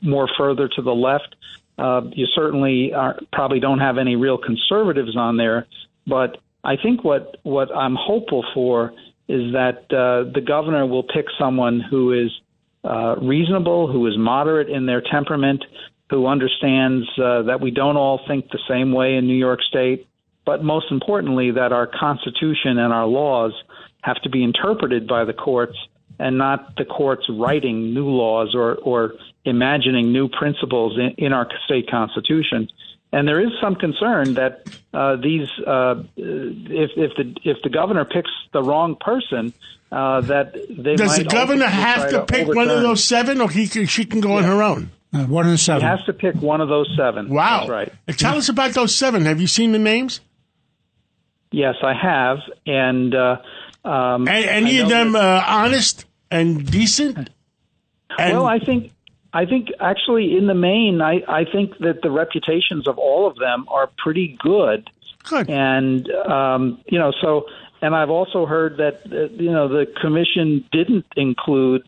more 0.00 0.28
further 0.38 0.68
to 0.76 0.82
the 0.82 0.92
left. 0.92 1.34
Uh, 1.76 2.02
you 2.12 2.26
certainly 2.36 2.92
are, 2.94 3.18
probably 3.32 3.58
don't 3.58 3.80
have 3.80 3.98
any 3.98 4.14
real 4.14 4.38
conservatives 4.38 5.16
on 5.16 5.36
there, 5.38 5.66
but 6.06 6.36
I 6.62 6.76
think 6.76 7.02
what 7.02 7.38
what 7.42 7.74
I'm 7.74 7.96
hopeful 7.98 8.44
for 8.54 8.92
is 9.28 9.52
that 9.54 9.86
uh, 9.90 10.30
the 10.32 10.42
governor 10.46 10.86
will 10.86 11.02
pick 11.02 11.26
someone 11.36 11.80
who 11.80 12.12
is 12.12 12.30
uh, 12.84 13.16
reasonable, 13.20 13.90
who 13.90 14.06
is 14.06 14.14
moderate 14.16 14.68
in 14.68 14.86
their 14.86 15.00
temperament, 15.00 15.64
who 16.10 16.26
understands 16.26 17.06
uh, 17.18 17.42
that 17.42 17.60
we 17.60 17.70
don't 17.70 17.96
all 17.96 18.20
think 18.26 18.50
the 18.50 18.58
same 18.68 18.92
way 18.92 19.14
in 19.14 19.26
New 19.26 19.36
York 19.36 19.60
State, 19.62 20.06
but 20.44 20.62
most 20.62 20.86
importantly, 20.90 21.52
that 21.52 21.72
our 21.72 21.86
Constitution 21.86 22.78
and 22.78 22.92
our 22.92 23.06
laws 23.06 23.52
have 24.02 24.20
to 24.22 24.28
be 24.28 24.42
interpreted 24.42 25.06
by 25.06 25.24
the 25.24 25.32
courts 25.32 25.76
and 26.18 26.36
not 26.36 26.76
the 26.76 26.84
courts 26.84 27.24
writing 27.30 27.94
new 27.94 28.06
laws 28.06 28.54
or, 28.54 28.74
or 28.76 29.14
imagining 29.44 30.12
new 30.12 30.28
principles 30.28 30.98
in, 30.98 31.24
in 31.24 31.32
our 31.32 31.48
state 31.64 31.90
constitution. 31.90 32.68
And 33.12 33.28
there 33.28 33.40
is 33.40 33.50
some 33.60 33.74
concern 33.74 34.34
that 34.34 34.66
uh, 34.94 35.16
these, 35.16 35.48
uh, 35.66 36.02
if, 36.16 36.90
if 36.96 37.14
the 37.16 37.36
if 37.44 37.58
the 37.62 37.68
governor 37.68 38.06
picks 38.06 38.30
the 38.52 38.62
wrong 38.62 38.96
person, 38.96 39.52
uh, 39.90 40.22
that 40.22 40.54
they 40.54 40.96
does 40.96 41.18
the 41.18 41.24
governor 41.24 41.66
have 41.66 42.08
to, 42.08 42.18
to 42.18 42.24
pick 42.24 42.48
overturn. 42.48 42.56
one 42.56 42.70
of 42.70 42.80
those 42.80 43.04
seven, 43.04 43.42
or 43.42 43.50
he 43.50 43.68
can, 43.68 43.84
she 43.84 44.06
can 44.06 44.20
go 44.20 44.30
yeah. 44.30 44.36
on 44.36 44.44
her 44.44 44.62
own? 44.62 44.90
Uh, 45.12 45.24
one 45.26 45.44
of 45.44 45.52
the 45.52 45.58
seven. 45.58 45.82
He 45.82 45.86
has 45.86 46.02
to 46.04 46.14
pick 46.14 46.36
one 46.36 46.62
of 46.62 46.70
those 46.70 46.90
seven. 46.96 47.28
Wow! 47.28 47.60
That's 47.60 47.70
right. 47.70 47.92
Tell 48.18 48.38
us 48.38 48.48
about 48.48 48.72
those 48.72 48.94
seven. 48.94 49.26
Have 49.26 49.42
you 49.42 49.46
seen 49.46 49.72
the 49.72 49.78
names? 49.78 50.20
Yes, 51.50 51.74
I 51.82 51.92
have, 51.92 52.38
and 52.64 53.14
uh, 53.14 53.36
um, 53.84 54.26
any 54.26 54.78
of 54.78 54.88
them 54.88 55.14
uh, 55.14 55.44
honest 55.46 56.06
and 56.30 56.70
decent. 56.70 57.28
And 58.18 58.36
well, 58.38 58.46
I 58.46 58.58
think 58.58 58.92
I 59.34 59.46
think 59.46 59.68
actually 59.80 60.36
in 60.36 60.46
the 60.46 60.54
main, 60.54 61.00
I, 61.00 61.22
I 61.26 61.44
think 61.50 61.78
that 61.78 62.02
the 62.02 62.10
reputations 62.10 62.86
of 62.86 62.98
all 62.98 63.26
of 63.26 63.36
them 63.36 63.66
are 63.68 63.90
pretty 63.98 64.36
good. 64.42 64.88
Good. 65.24 65.48
And 65.48 66.10
um, 66.10 66.80
you 66.86 66.98
know, 66.98 67.12
so 67.20 67.46
and 67.80 67.94
I've 67.94 68.10
also 68.10 68.46
heard 68.46 68.76
that 68.78 69.00
uh, 69.10 69.32
you 69.34 69.50
know 69.50 69.68
the 69.68 69.86
commission 70.00 70.64
didn't 70.72 71.06
include 71.16 71.82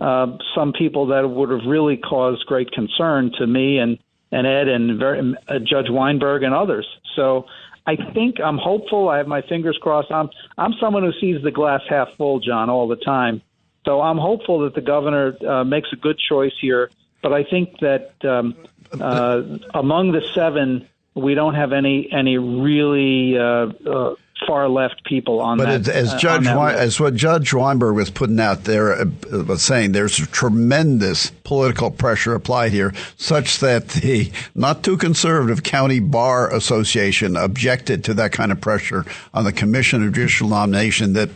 uh, 0.00 0.26
some 0.54 0.72
people 0.72 1.06
that 1.08 1.28
would 1.28 1.50
have 1.50 1.66
really 1.66 1.96
caused 1.96 2.46
great 2.46 2.70
concern 2.72 3.32
to 3.38 3.46
me 3.46 3.78
and 3.78 3.98
and 4.30 4.46
Ed 4.46 4.68
and 4.68 4.98
very, 4.98 5.34
uh, 5.48 5.58
Judge 5.58 5.88
Weinberg 5.88 6.42
and 6.42 6.54
others. 6.54 6.86
So 7.16 7.46
I 7.86 7.96
think 8.12 8.36
I'm 8.44 8.58
hopeful. 8.58 9.08
I 9.08 9.16
have 9.16 9.26
my 9.26 9.42
fingers 9.42 9.78
crossed. 9.80 10.12
I'm 10.12 10.28
I'm 10.56 10.74
someone 10.80 11.02
who 11.02 11.12
sees 11.20 11.42
the 11.42 11.50
glass 11.50 11.80
half 11.88 12.08
full, 12.16 12.40
John, 12.40 12.68
all 12.68 12.88
the 12.88 12.96
time. 12.96 13.42
So 13.84 14.00
I'm 14.00 14.18
hopeful 14.18 14.60
that 14.60 14.74
the 14.74 14.80
governor 14.80 15.36
uh, 15.46 15.64
makes 15.64 15.92
a 15.92 15.96
good 15.96 16.18
choice 16.18 16.52
here. 16.60 16.90
But 17.22 17.32
I 17.32 17.44
think 17.44 17.78
that 17.80 18.12
um, 18.24 18.56
uh, 19.00 19.42
among 19.74 20.12
the 20.12 20.22
seven, 20.34 20.88
we 21.14 21.34
don't 21.34 21.54
have 21.54 21.72
any 21.72 22.10
any 22.12 22.38
really 22.38 23.36
uh, 23.36 23.42
uh, 23.42 24.14
far 24.46 24.68
left 24.68 25.04
people 25.04 25.40
on 25.40 25.58
but 25.58 25.66
that. 25.66 25.88
as, 25.88 25.88
as 25.88 26.14
uh, 26.14 26.18
Judge 26.18 26.46
on 26.46 26.66
that 26.66 26.78
as 26.78 27.00
what 27.00 27.14
Judge 27.14 27.52
Weinberg 27.52 27.94
was 27.94 28.10
putting 28.10 28.40
out 28.40 28.64
there 28.64 29.00
uh, 29.00 29.06
was 29.46 29.62
saying, 29.62 29.92
there's 29.92 30.16
tremendous 30.16 31.30
political 31.44 31.90
pressure 31.90 32.34
applied 32.34 32.72
here, 32.72 32.92
such 33.16 33.58
that 33.60 33.88
the 33.88 34.30
not 34.54 34.82
too 34.82 34.96
conservative 34.96 35.62
County 35.62 36.00
Bar 36.00 36.54
Association 36.54 37.36
objected 37.36 38.04
to 38.04 38.14
that 38.14 38.32
kind 38.32 38.52
of 38.52 38.60
pressure 38.60 39.04
on 39.34 39.44
the 39.44 39.52
Commission 39.52 40.06
of 40.06 40.12
Judicial 40.12 40.48
Nomination 40.48 41.14
that 41.14 41.34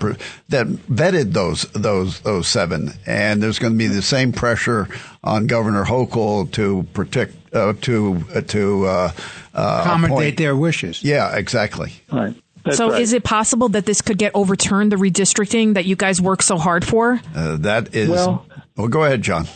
that 0.49 0.67
vetted 0.67 1.33
those 1.33 1.63
those 1.73 2.21
those 2.21 2.49
seven, 2.49 2.93
and 3.07 3.43
there's 3.43 3.59
going 3.59 3.73
to 3.73 3.79
be 3.79 3.87
the 3.87 4.03
same 4.03 4.33
pressure 4.33 4.89
on 5.25 5.47
Governor 5.47 5.85
Hochul 5.85 6.51
to 6.53 6.87
protect 6.95 7.35
uh, 7.55 7.75
to 7.83 8.25
uh, 8.35 8.41
to 8.43 8.87
uh, 8.87 9.13
uh, 9.55 9.81
Accommodate 9.85 10.13
appoint- 10.13 10.37
their 10.39 10.57
wishes. 10.57 11.03
Yeah, 11.03 11.37
exactly. 11.37 11.93
right. 12.11 12.35
That's 12.65 12.77
so 12.77 12.91
right. 12.91 13.03
is 13.03 13.13
it 13.13 13.25
possible 13.25 13.69
that 13.71 13.87
this 13.87 14.03
could 14.03 14.19
get 14.19 14.33
overturned, 14.35 14.93
the 14.93 14.97
redistricting 14.97 15.75
that 15.75 15.85
you 15.85 15.97
guys 15.97 16.21
work 16.21 16.43
so 16.43 16.59
hard 16.59 16.85
for? 16.85 17.21
Uh, 17.35 17.57
that 17.59 17.95
is. 17.95 18.09
Well- 18.09 18.47
well, 18.77 18.89
go 18.89 19.05
ahead, 19.05 19.23
John. 19.23 19.47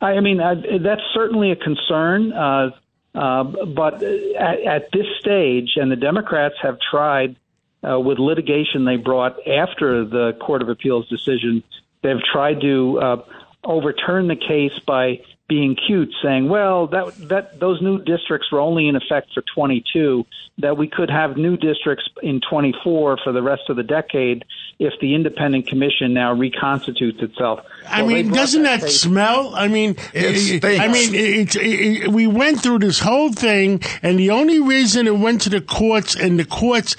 I 0.00 0.20
mean, 0.20 0.40
I, 0.40 0.54
that's 0.78 1.02
certainly 1.14 1.50
a 1.50 1.56
concern. 1.56 2.32
Uh, 2.32 2.70
uh, 3.14 3.44
but 3.44 4.02
at, 4.02 4.60
at 4.60 4.92
this 4.92 5.06
stage, 5.20 5.72
and 5.76 5.90
the 5.90 5.96
Democrats 5.96 6.54
have 6.62 6.78
tried 6.78 7.36
uh, 7.82 7.98
with 7.98 8.18
litigation 8.18 8.84
they 8.84 8.96
brought 8.96 9.46
after 9.48 10.04
the 10.04 10.36
Court 10.40 10.62
of 10.62 10.68
Appeals 10.68 11.08
decision, 11.08 11.62
they've 12.02 12.22
tried 12.32 12.60
to 12.60 13.00
uh, 13.00 13.24
overturn 13.64 14.28
the 14.28 14.36
case 14.36 14.78
by 14.86 15.22
being 15.48 15.76
cute, 15.76 16.12
saying, 16.22 16.48
"Well, 16.48 16.88
that 16.88 17.28
that 17.28 17.60
those 17.60 17.80
new 17.80 18.02
districts 18.02 18.50
were 18.50 18.60
only 18.60 18.88
in 18.88 18.96
effect 18.96 19.28
for 19.32 19.42
22. 19.54 20.26
That 20.58 20.76
we 20.76 20.88
could 20.88 21.10
have 21.10 21.36
new 21.36 21.56
districts 21.56 22.04
in 22.22 22.40
24 22.50 23.18
for 23.22 23.32
the 23.32 23.42
rest 23.42 23.62
of 23.68 23.76
the 23.76 23.82
decade 23.82 24.44
if 24.78 24.94
the 25.00 25.14
independent 25.14 25.68
commission 25.68 26.12
now 26.14 26.32
reconstitutes 26.32 27.22
itself." 27.22 27.60
I 27.88 28.02
Well, 28.02 28.12
mean, 28.14 28.30
doesn't 28.32 28.64
that 28.64 28.80
case- 28.80 29.00
smell? 29.00 29.52
I 29.54 29.68
mean, 29.68 29.96
It 30.12 30.64
I 30.64 30.88
mean, 30.88 31.14
it, 31.14 31.54
it, 31.54 31.56
it, 31.56 32.08
we 32.08 32.26
went 32.26 32.60
through 32.62 32.80
this 32.80 32.98
whole 32.98 33.32
thing, 33.32 33.80
and 34.02 34.18
the 34.18 34.30
only 34.30 34.60
reason 34.60 35.06
it 35.06 35.16
went 35.18 35.42
to 35.42 35.50
the 35.50 35.60
courts 35.60 36.16
and 36.16 36.38
the 36.40 36.44
courts 36.44 36.96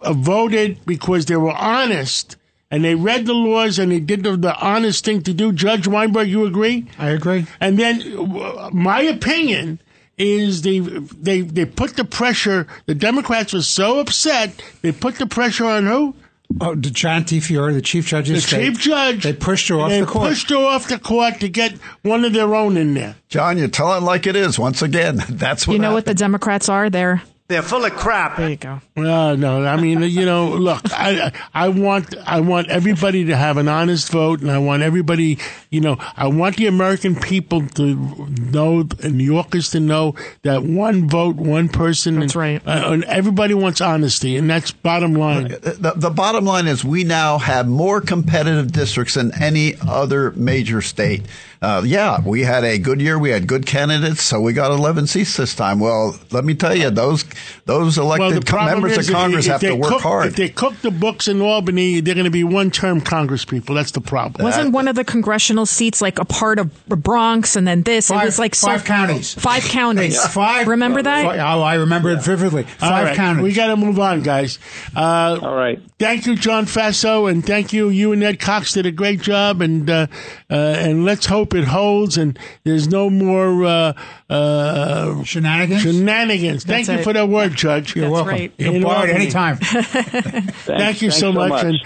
uh, 0.00 0.12
voted 0.14 0.78
because 0.86 1.26
they 1.26 1.36
were 1.36 1.52
honest 1.52 2.36
and 2.72 2.82
they 2.84 2.96
read 2.96 3.26
the 3.26 3.34
laws 3.34 3.78
and 3.78 3.92
they 3.92 4.00
did 4.00 4.24
the, 4.24 4.36
the 4.36 4.56
honest 4.56 5.04
thing 5.04 5.22
to 5.22 5.32
do. 5.32 5.52
Judge 5.52 5.86
Weinberg, 5.86 6.26
you 6.28 6.44
agree? 6.46 6.88
I 6.98 7.10
agree. 7.10 7.46
And 7.60 7.78
then, 7.78 8.02
uh, 8.18 8.70
my 8.72 9.02
opinion 9.02 9.80
is 10.18 10.62
they 10.62 10.80
they 10.80 11.42
they 11.42 11.64
put 11.64 11.96
the 11.96 12.04
pressure. 12.04 12.66
The 12.86 12.94
Democrats 12.94 13.52
were 13.52 13.62
so 13.62 14.00
upset 14.00 14.60
they 14.82 14.90
put 14.92 15.16
the 15.16 15.26
pressure 15.26 15.66
on 15.66 15.86
who? 15.86 16.14
Oh, 16.60 16.74
the 16.74 16.90
Janet 16.90 17.28
DiFiore, 17.28 17.72
the 17.72 17.80
chief 17.80 18.06
judge 18.08 18.28
The 18.28 18.34
the 18.34 18.40
state. 18.42 18.64
chief 18.66 18.78
judge. 18.78 19.22
They 19.22 19.32
pushed 19.32 19.68
her 19.68 19.76
off 19.80 19.90
the 19.90 20.04
court. 20.04 20.24
They 20.24 20.28
pushed 20.30 20.50
her 20.50 20.56
off 20.56 20.86
the 20.86 20.98
court 20.98 21.40
to 21.40 21.48
get 21.48 21.72
one 22.02 22.26
of 22.26 22.34
their 22.34 22.54
own 22.54 22.76
in 22.76 22.92
there. 22.92 23.16
John, 23.30 23.56
you 23.56 23.68
tell 23.68 23.96
it 23.96 24.02
like 24.02 24.26
it 24.26 24.36
is. 24.36 24.58
Once 24.58 24.82
again, 24.82 25.16
that's 25.30 25.66
what 25.66 25.72
You 25.72 25.78
know 25.78 25.92
what 25.94 26.04
the. 26.04 26.12
Democrats 26.14 26.68
are? 26.68 26.90
They're 26.90 27.22
They're 27.48 27.62
full 27.62 27.84
of 27.84 27.92
crap. 27.92 28.36
there. 28.36 28.50
You 28.50 28.56
go. 28.56 28.80
No, 28.96 29.34
no. 29.36 29.64
I 29.66 29.76
mean, 29.76 30.02
you 30.02 30.24
know, 30.24 30.48
look, 30.56 30.80
I, 30.92 31.32
I 31.52 31.68
want, 31.68 32.14
I 32.26 32.40
want 32.40 32.68
everybody 32.68 33.26
to 33.26 33.36
have 33.36 33.56
an 33.58 33.68
honest 33.68 34.10
vote, 34.10 34.40
and 34.40 34.50
I 34.50 34.58
want 34.58 34.82
everybody, 34.82 35.38
you 35.70 35.80
know, 35.80 35.96
I 36.16 36.28
want 36.28 36.56
the 36.56 36.66
American 36.66 37.14
people 37.14 37.66
to 37.68 37.94
know, 38.28 38.88
and 39.02 39.18
New 39.18 39.24
Yorkers 39.24 39.70
to 39.70 39.80
know 39.80 40.14
that 40.42 40.62
one 40.62 41.08
vote, 41.08 41.36
one 41.36 41.68
person. 41.68 42.20
That's 42.20 42.34
and, 42.34 42.40
right. 42.40 42.66
Uh, 42.66 42.92
and 42.92 43.04
everybody 43.04 43.54
wants 43.54 43.80
honesty, 43.80 44.36
and 44.36 44.48
that's 44.48 44.72
bottom 44.72 45.14
line. 45.14 45.48
The, 45.48 45.92
the 45.96 46.10
bottom 46.10 46.44
line 46.44 46.66
is 46.66 46.84
we 46.84 47.04
now 47.04 47.38
have 47.38 47.68
more 47.68 48.00
competitive 48.00 48.72
districts 48.72 49.14
than 49.14 49.32
any 49.40 49.74
other 49.86 50.30
major 50.32 50.80
state. 50.80 51.22
Uh, 51.62 51.80
yeah, 51.84 52.20
we 52.24 52.42
had 52.42 52.64
a 52.64 52.76
good 52.76 53.00
year. 53.00 53.16
We 53.16 53.30
had 53.30 53.46
good 53.46 53.66
candidates, 53.66 54.22
so 54.22 54.40
we 54.40 54.52
got 54.52 54.72
11 54.72 55.06
seats 55.06 55.36
this 55.36 55.54
time. 55.54 55.78
Well, 55.78 56.18
let 56.32 56.44
me 56.44 56.54
tell 56.56 56.76
you, 56.76 56.90
those 56.90 57.24
those 57.64 57.98
elected 57.98 58.46
co- 58.46 58.64
members 58.64 58.92
of 58.92 58.98
is 59.00 59.08
if- 59.08 59.14
Congress 59.14 59.46
if 59.46 59.52
have 59.52 59.60
to 59.62 59.74
work 59.76 59.88
cook, 59.90 60.02
hard. 60.02 60.26
If 60.26 60.36
they 60.36 60.48
cook 60.48 60.74
the 60.82 60.90
books 60.90 61.28
in 61.28 61.40
Albany, 61.40 62.00
they're 62.00 62.14
going 62.14 62.24
to 62.24 62.30
be 62.30 62.44
one-term 62.44 63.00
Congress 63.00 63.44
people. 63.44 63.74
That's 63.74 63.90
the 63.92 64.00
problem. 64.00 64.44
Wasn't 64.44 64.72
one 64.72 64.88
of 64.88 64.96
the 64.96 65.04
congressional 65.04 65.66
seats 65.66 66.00
like 66.02 66.18
a 66.18 66.24
part 66.24 66.58
of 66.58 66.70
the 66.88 66.96
Bronx 66.96 67.56
and 67.56 67.66
then 67.66 67.82
this? 67.82 68.08
Five- 68.08 68.22
it 68.22 68.26
was 68.26 68.38
like 68.38 68.54
so- 68.54 68.68
five 68.68 68.84
counties. 68.84 69.34
Five 69.34 69.64
counties. 69.64 70.14
It's 70.14 70.26
five. 70.34 70.68
Remember 70.68 71.02
that? 71.02 71.38
Oh, 71.40 71.62
I 71.62 71.74
remember 71.76 72.10
it 72.10 72.22
vividly. 72.22 72.64
Five 72.64 73.04
right, 73.06 73.16
counties. 73.16 73.42
we 73.42 73.52
got 73.52 73.68
to 73.68 73.76
move 73.76 73.98
on, 73.98 74.22
guys. 74.22 74.58
Uh, 74.94 75.38
All 75.42 75.54
right. 75.54 75.80
Thank 75.98 76.26
you, 76.26 76.34
John 76.34 76.66
Faso, 76.66 77.30
and 77.30 77.44
thank 77.46 77.72
you. 77.72 77.88
You 77.88 78.12
and 78.12 78.22
Ed 78.24 78.40
Cox 78.40 78.72
did 78.72 78.86
a 78.86 78.90
great 78.90 79.20
job, 79.20 79.60
and 79.62 79.88
uh, 79.88 80.06
uh, 80.50 80.54
and 80.54 81.04
let's 81.04 81.26
hope 81.26 81.54
it 81.54 81.64
holds. 81.64 82.16
And 82.18 82.38
there's 82.64 82.88
no 82.88 83.08
more 83.08 83.94
uh, 84.32 85.22
Shenanigans. 85.24 85.82
shenanigans. 85.82 86.64
Thank 86.64 86.86
That's 86.86 86.96
you 86.96 87.00
it. 87.00 87.04
for 87.04 87.12
that 87.12 87.28
word, 87.28 87.54
Judge. 87.54 87.94
You're 87.94 88.04
That's 88.06 88.12
welcome. 88.12 88.28
right. 88.32 88.52
You're 88.58 88.74
In 88.74 88.82
borrowed 88.82 89.10
anytime. 89.10 89.56
Thank 89.60 91.02
you 91.02 91.10
Thanks 91.10 91.16
so 91.16 91.20
so 91.20 91.32
much. 91.32 91.50
much. 91.50 91.64
And 91.64 91.78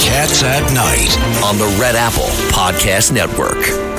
Cats 0.00 0.42
at 0.42 0.62
Night 0.74 1.44
on 1.44 1.58
the 1.58 1.76
Red 1.80 1.94
Apple 1.96 2.24
Podcast 2.52 3.12
Network. 3.12 3.97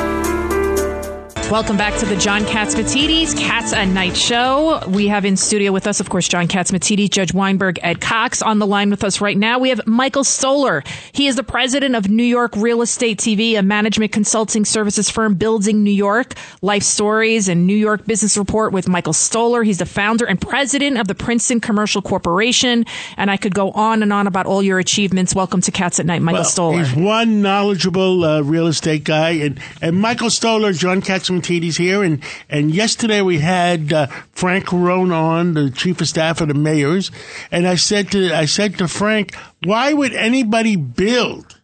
Welcome 1.50 1.78
back 1.78 1.98
to 1.98 2.06
the 2.06 2.16
John 2.16 2.44
Catsimatidis 2.44 3.36
Cats 3.36 3.74
at 3.74 3.88
Night 3.88 4.16
show. 4.16 4.84
We 4.88 5.08
have 5.08 5.26
in 5.26 5.36
studio 5.36 5.72
with 5.72 5.88
us, 5.88 6.00
of 6.00 6.08
course, 6.08 6.28
John 6.28 6.48
Catsimatidis, 6.48 7.10
Judge 7.10 7.34
Weinberg, 7.34 7.80
Ed 7.82 8.00
Cox. 8.00 8.44
On 8.44 8.60
the 8.60 8.68
line 8.68 8.92
with 8.92 9.04
us 9.04 9.20
right 9.20 9.36
now, 9.36 9.58
we 9.58 9.70
have 9.70 9.82
Michael 9.88 10.24
Stoller. 10.24 10.84
He 11.12 11.26
is 11.26 11.38
the 11.38 11.44
president 11.44 11.96
of 11.96 12.08
New 12.08 12.24
York 12.24 12.56
Real 12.56 12.84
Estate 12.84 13.18
TV, 13.18 13.58
a 13.58 13.64
management 13.64 14.12
consulting 14.12 14.64
services 14.64 15.10
firm 15.10 15.34
building 15.34 15.84
New 15.84 15.90
York. 15.90 16.36
Life 16.62 16.84
Stories 16.84 17.50
and 17.50 17.66
New 17.66 17.76
York 17.76 18.06
Business 18.06 18.38
Report 18.38 18.72
with 18.72 18.88
Michael 18.88 19.14
Stoller. 19.14 19.64
He's 19.64 19.80
the 19.80 19.88
founder 19.88 20.26
and 20.26 20.40
president 20.40 21.00
of 21.00 21.08
the 21.08 21.16
Princeton 21.16 21.62
Commercial 21.62 22.04
Corporation. 22.04 22.86
And 23.18 23.32
I 23.32 23.38
could 23.38 23.56
go 23.56 23.72
on 23.72 24.04
and 24.04 24.14
on 24.14 24.28
about 24.28 24.46
all 24.46 24.62
your 24.62 24.78
achievements. 24.78 25.34
Welcome 25.34 25.62
to 25.62 25.72
Cats 25.72 26.00
at 26.00 26.06
Night, 26.06 26.22
Michael 26.22 26.42
well, 26.42 26.46
Stoller. 26.46 26.84
he's 26.84 26.96
one 26.96 27.42
knowledgeable 27.42 28.24
uh, 28.24 28.42
real 28.42 28.68
estate 28.68 29.04
guy, 29.04 29.32
and, 29.32 29.60
and 29.82 29.98
Michael 29.98 30.30
Stoller, 30.30 30.74
John 30.74 31.02
Catsimatidis 31.42 31.78
here, 31.78 32.04
and 32.04 32.24
and 32.50 32.72
yesterday 32.72 33.22
we 33.22 33.40
had 33.40 33.94
uh, 33.94 34.08
Frank 34.32 34.66
Carone 34.66 35.14
on, 35.14 35.54
the 35.54 35.70
chief 35.70 36.02
of 36.02 36.08
staff 36.08 36.42
of 36.42 36.48
the 36.48 36.54
mayors, 36.54 37.12
and 37.52 37.68
I 37.68 37.76
said 37.76 38.12
to 38.12 38.34
I 38.34 38.46
said 38.46 38.78
to 38.78 38.88
Frank, 38.88 39.36
why 39.64 39.94
would 39.94 40.14
anybody 40.14 40.76
build 40.76 41.60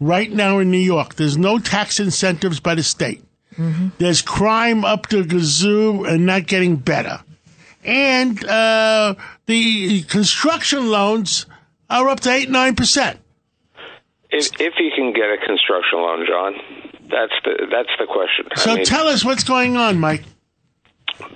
right 0.00 0.30
now 0.30 0.58
in 0.58 0.70
New 0.70 0.78
York? 0.78 1.14
There's 1.14 1.36
no 1.36 1.58
tax 1.58 2.00
incentives 2.00 2.60
by 2.60 2.74
the 2.74 2.82
state. 2.82 3.22
There's 3.98 4.22
crime 4.22 4.84
up 4.84 5.08
to 5.08 5.24
gazoo 5.24 6.08
and 6.08 6.24
not 6.24 6.46
getting 6.46 6.76
better. 6.76 7.20
And 7.84 8.44
uh, 8.44 9.16
the 9.46 10.02
construction 10.02 10.90
loans 10.90 11.46
are 11.90 12.08
up 12.08 12.20
to 12.20 12.30
8 12.30 12.50
9%. 12.50 13.16
If, 14.30 14.60
if 14.60 14.74
you 14.78 14.90
can 14.94 15.12
get 15.12 15.30
a 15.30 15.38
construction 15.44 15.98
loan, 15.98 16.26
John, 16.26 16.54
that's 17.10 17.32
the 17.44 17.66
that's 17.70 17.92
the 17.98 18.06
question. 18.06 18.46
So 18.56 18.72
I 18.72 18.76
mean, 18.76 18.84
tell 18.84 19.08
us 19.08 19.24
what's 19.24 19.44
going 19.44 19.76
on, 19.76 19.98
Mike. 19.98 20.24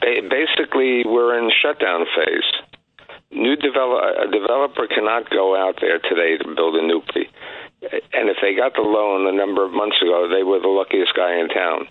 basically, 0.00 1.04
we're 1.04 1.38
in 1.38 1.50
shutdown 1.62 2.06
phase. 2.14 3.08
New 3.30 3.56
develop 3.56 4.28
a 4.28 4.30
developer 4.30 4.86
cannot 4.86 5.30
go 5.30 5.56
out 5.56 5.78
there 5.80 5.98
today 5.98 6.36
to 6.36 6.54
build 6.54 6.76
a 6.76 6.82
new 6.82 7.00
P. 7.12 7.28
And 8.12 8.28
if 8.28 8.36
they 8.40 8.54
got 8.54 8.74
the 8.74 8.82
loan 8.82 9.26
a 9.26 9.32
number 9.32 9.64
of 9.64 9.72
months 9.72 9.96
ago, 10.02 10.28
they 10.28 10.42
were 10.44 10.60
the 10.60 10.68
luckiest 10.68 11.14
guy 11.16 11.40
in 11.40 11.48
town. 11.48 11.88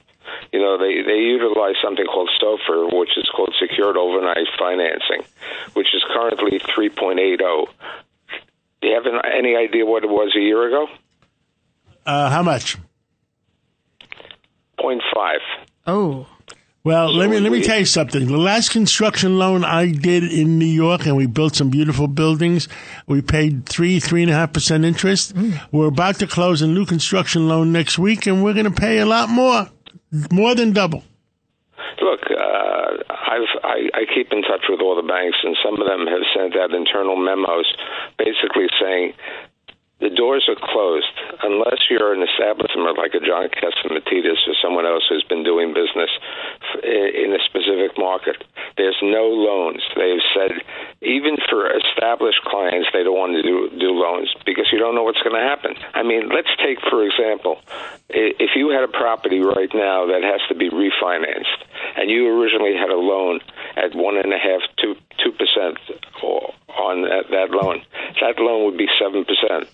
You 0.54 0.60
know, 0.60 0.78
they 0.78 1.02
they 1.02 1.20
utilize 1.20 1.76
something 1.84 2.06
called 2.06 2.30
SOFR, 2.42 2.98
which 2.98 3.18
is 3.18 3.28
called 3.36 3.54
secured 3.60 3.98
overnight 3.98 4.48
financing, 4.58 5.24
which 5.74 5.88
is 5.94 6.04
currently 6.14 6.60
3.80. 6.60 7.68
Do 8.82 8.88
you 8.88 8.94
have 8.96 9.06
an- 9.06 9.22
any 9.26 9.56
idea 9.56 9.86
what 9.86 10.04
it 10.04 10.10
was 10.10 10.34
a 10.36 10.40
year 10.40 10.68
ago? 10.68 10.88
Uh, 12.06 12.30
how 12.30 12.44
much? 12.44 12.78
0.5. 14.84 15.38
oh. 15.88 16.28
Well, 16.84 17.14
let 17.14 17.30
me 17.30 17.40
let 17.40 17.52
me 17.52 17.62
tell 17.62 17.78
you 17.78 17.86
something. 17.86 18.26
The 18.26 18.38
last 18.40 18.72
construction 18.72 19.38
loan 19.38 19.64
I 19.64 19.92
did 19.92 20.24
in 20.24 20.58
New 20.58 20.66
York, 20.66 21.06
and 21.06 21.16
we 21.16 21.28
built 21.28 21.56
some 21.56 21.70
beautiful 21.70 22.08
buildings. 22.08 22.68
We 23.06 23.22
paid 23.22 23.68
three 23.68 24.00
three 24.00 24.24
and 24.24 24.32
a 24.32 24.34
half 24.34 24.54
percent 24.54 24.84
interest. 24.84 25.36
We're 25.72 25.86
about 25.90 26.16
to 26.22 26.26
close 26.26 26.64
a 26.64 26.68
new 26.68 26.88
construction 26.88 27.48
loan 27.48 27.72
next 27.72 28.00
week, 28.00 28.26
and 28.26 28.44
we're 28.44 28.54
going 28.54 28.66
to 28.66 28.72
pay 28.72 28.98
a 28.98 29.06
lot 29.06 29.30
more, 29.30 29.70
more 30.32 30.56
than 30.56 30.74
double. 30.74 31.04
Look, 32.02 32.22
uh, 32.32 32.98
I've, 33.12 33.50
I, 33.64 33.90
I 33.94 34.06
keep 34.16 34.32
in 34.32 34.42
touch 34.42 34.66
with 34.68 34.82
all 34.82 34.96
the 34.96 35.08
banks, 35.08 35.38
and 35.44 35.56
some 35.64 35.80
of 35.80 35.88
them 35.88 36.08
have 36.08 36.26
sent 36.36 36.58
out 36.58 36.74
internal 36.74 37.16
memos 37.16 37.72
basically 38.18 38.66
saying 38.82 39.14
the 40.02 40.10
doors 40.10 40.50
are 40.50 40.58
closed 40.58 41.08
unless 41.44 41.86
you're 41.90 42.14
an 42.14 42.26
establishment 42.26 42.98
like 42.98 43.14
a 43.14 43.22
John 43.22 43.48
Catsimatidis 43.54 44.42
or 44.50 44.56
someone 44.62 44.86
else 44.86 45.06
who's 45.08 45.24
been 45.30 45.44
doing 45.44 45.74
business 45.74 46.10
in 46.84 47.32
a 47.32 47.42
specific 47.46 47.98
market. 47.98 48.44
There's 48.78 48.98
no 49.02 49.30
loans. 49.30 49.82
They've 49.96 50.26
said 50.34 50.52
even 51.02 51.38
for 51.50 51.70
established 51.70 52.42
clients, 52.46 52.90
they 52.94 53.04
don't 53.04 53.18
want 53.18 53.38
to 53.38 53.44
do, 53.46 53.70
do 53.78 53.94
loans 53.94 54.34
because 54.46 54.68
you 54.72 54.80
don't 54.80 54.96
know 54.96 55.04
what's 55.04 55.22
going 55.22 55.38
to 55.38 55.46
happen. 55.46 55.78
I 55.94 56.04
mean, 56.04 56.30
let's 56.30 56.52
take 56.58 56.82
for 56.90 57.06
example, 57.06 57.62
if 58.10 58.52
you 58.56 58.70
had 58.70 58.84
a 58.84 58.92
property 58.92 59.40
right 59.40 59.70
now 59.74 60.08
that 60.08 60.24
has 60.24 60.42
to 60.50 60.56
be 60.56 60.70
refinanced, 60.70 61.62
and 61.96 62.10
you 62.10 62.28
originally 62.28 62.76
had 62.76 62.90
a 62.90 62.98
loan 62.98 63.40
at 63.78 63.96
one 63.96 64.18
and 64.18 64.34
a 64.34 64.38
half, 64.38 64.62
two 64.82 64.96
two 65.24 65.32
percent 65.32 65.78
on 66.78 67.02
that, 67.04 67.30
that 67.30 67.52
loan, 67.52 67.82
that 68.20 68.40
loan 68.40 68.66
would 68.66 68.78
be 68.78 68.88
seven 69.00 69.26
percent. 69.26 69.68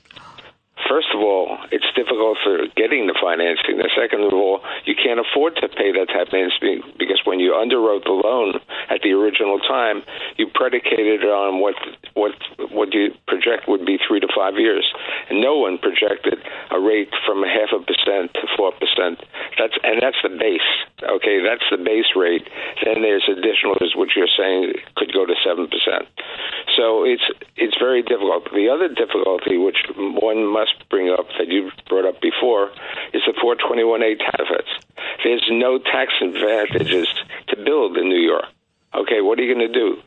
First 0.85 1.09
of 1.09 1.19
all, 1.25 1.57
it's 1.73 1.89
difficult 1.97 2.37
for 2.45 2.69
getting 2.77 3.09
the 3.09 3.17
financing. 3.17 3.81
The 3.81 3.89
second 3.97 4.21
of 4.21 4.33
all, 4.33 4.61
you 4.85 4.93
can't 4.93 5.17
afford 5.17 5.57
to 5.57 5.67
pay 5.67 5.89
that 5.97 6.13
type 6.13 6.29
of 6.29 6.37
financing 6.37 6.85
because 7.01 7.17
when 7.25 7.41
you 7.41 7.57
underwrote 7.57 8.05
the 8.05 8.13
loan 8.13 8.61
at 8.93 9.01
the 9.01 9.17
original 9.17 9.57
time, 9.57 10.05
you 10.37 10.45
predicated 10.53 11.25
it 11.25 11.33
on 11.33 11.59
what 11.59 11.75
what 12.13 12.37
what 12.69 12.93
you 12.93 13.09
project 13.27 13.65
would 13.67 13.85
be 13.85 13.97
three 13.97 14.19
to 14.21 14.29
five 14.37 14.55
years, 14.61 14.85
and 15.29 15.41
no 15.41 15.57
one 15.57 15.81
projected 15.81 16.37
a 16.69 16.79
rate 16.79 17.09
from 17.25 17.41
half 17.41 17.73
a 17.73 17.81
percent 17.81 18.33
to 18.37 18.45
four 18.55 18.71
percent. 18.77 19.17
That's 19.57 19.73
and 19.81 19.97
that's 19.97 20.21
the 20.21 20.29
base. 20.29 20.69
Okay, 21.01 21.41
that's 21.41 21.65
the 21.73 21.81
base 21.81 22.13
rate. 22.15 22.45
Then 22.85 23.01
there's 23.01 23.25
additional, 23.25 23.75
what 23.97 24.13
you're 24.15 24.29
saying, 24.29 24.73
could 24.95 25.13
go 25.13 25.25
to 25.25 25.33
seven 25.41 25.67
percent. 25.67 26.05
So 26.77 27.03
it's 27.03 27.25
it's 27.55 27.75
very 27.79 28.03
difficult. 28.03 28.45
The 28.53 28.69
other 28.69 28.87
difficulty, 28.87 29.57
which 29.57 29.77
one 29.97 30.45
must 30.45 30.87
bring 30.89 31.09
up 31.09 31.25
that 31.39 31.47
you 31.47 31.71
brought 31.89 32.05
up 32.05 32.21
before, 32.21 32.69
is 33.13 33.23
the 33.25 33.33
421A 33.33 34.19
benefits. 34.19 34.69
There's 35.23 35.45
no 35.49 35.79
tax 35.79 36.13
advantages 36.21 37.07
to 37.49 37.55
build 37.57 37.97
in 37.97 38.07
New 38.07 38.21
York. 38.21 38.45
Okay, 38.93 39.21
what 39.21 39.39
are 39.39 39.43
you 39.43 39.53
going 39.53 39.67
to 39.67 39.73
do? 39.73 39.97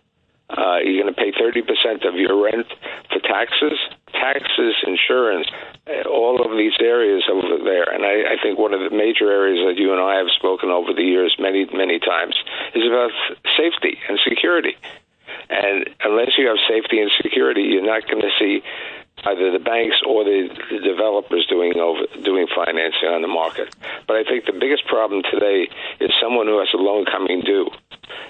Uh, 0.50 0.78
you're 0.82 1.02
going 1.02 1.14
to 1.14 1.20
pay 1.20 1.30
30% 1.30 2.08
of 2.08 2.16
your 2.16 2.42
rent 2.42 2.66
for 3.08 3.20
taxes, 3.20 3.78
taxes, 4.12 4.74
insurance, 4.84 5.46
all 6.10 6.42
of 6.42 6.56
these 6.58 6.72
areas 6.80 7.22
over 7.30 7.62
there. 7.62 7.86
And 7.86 8.04
I, 8.04 8.34
I 8.34 8.36
think 8.42 8.58
one 8.58 8.74
of 8.74 8.80
the 8.80 8.90
major 8.90 9.30
areas 9.30 9.62
that 9.66 9.80
you 9.80 9.92
and 9.92 10.00
I 10.00 10.16
have 10.16 10.26
spoken 10.34 10.70
over 10.70 10.92
the 10.92 11.02
years 11.02 11.36
many, 11.38 11.66
many 11.72 12.00
times 12.00 12.34
is 12.74 12.82
about 12.84 13.12
safety 13.56 13.98
and 14.08 14.18
security. 14.26 14.74
And 15.50 15.90
unless 16.04 16.38
you 16.38 16.46
have 16.46 16.58
safety 16.68 17.00
and 17.00 17.10
security, 17.20 17.62
you're 17.62 17.86
not 17.86 18.06
going 18.06 18.22
to 18.22 18.30
see 18.38 18.62
either 19.24 19.50
the 19.50 19.62
banks 19.62 19.96
or 20.06 20.24
the, 20.24 20.48
the 20.70 20.78
developers 20.80 21.46
doing 21.48 21.76
over 21.76 22.06
doing 22.22 22.46
financing 22.54 23.08
on 23.08 23.22
the 23.22 23.28
market. 23.28 23.74
But 24.06 24.16
I 24.16 24.24
think 24.24 24.46
the 24.46 24.56
biggest 24.56 24.86
problem 24.86 25.22
today 25.30 25.68
is 26.00 26.10
someone 26.22 26.46
who 26.46 26.58
has 26.58 26.68
a 26.72 26.78
loan 26.78 27.04
coming 27.04 27.42
due 27.42 27.68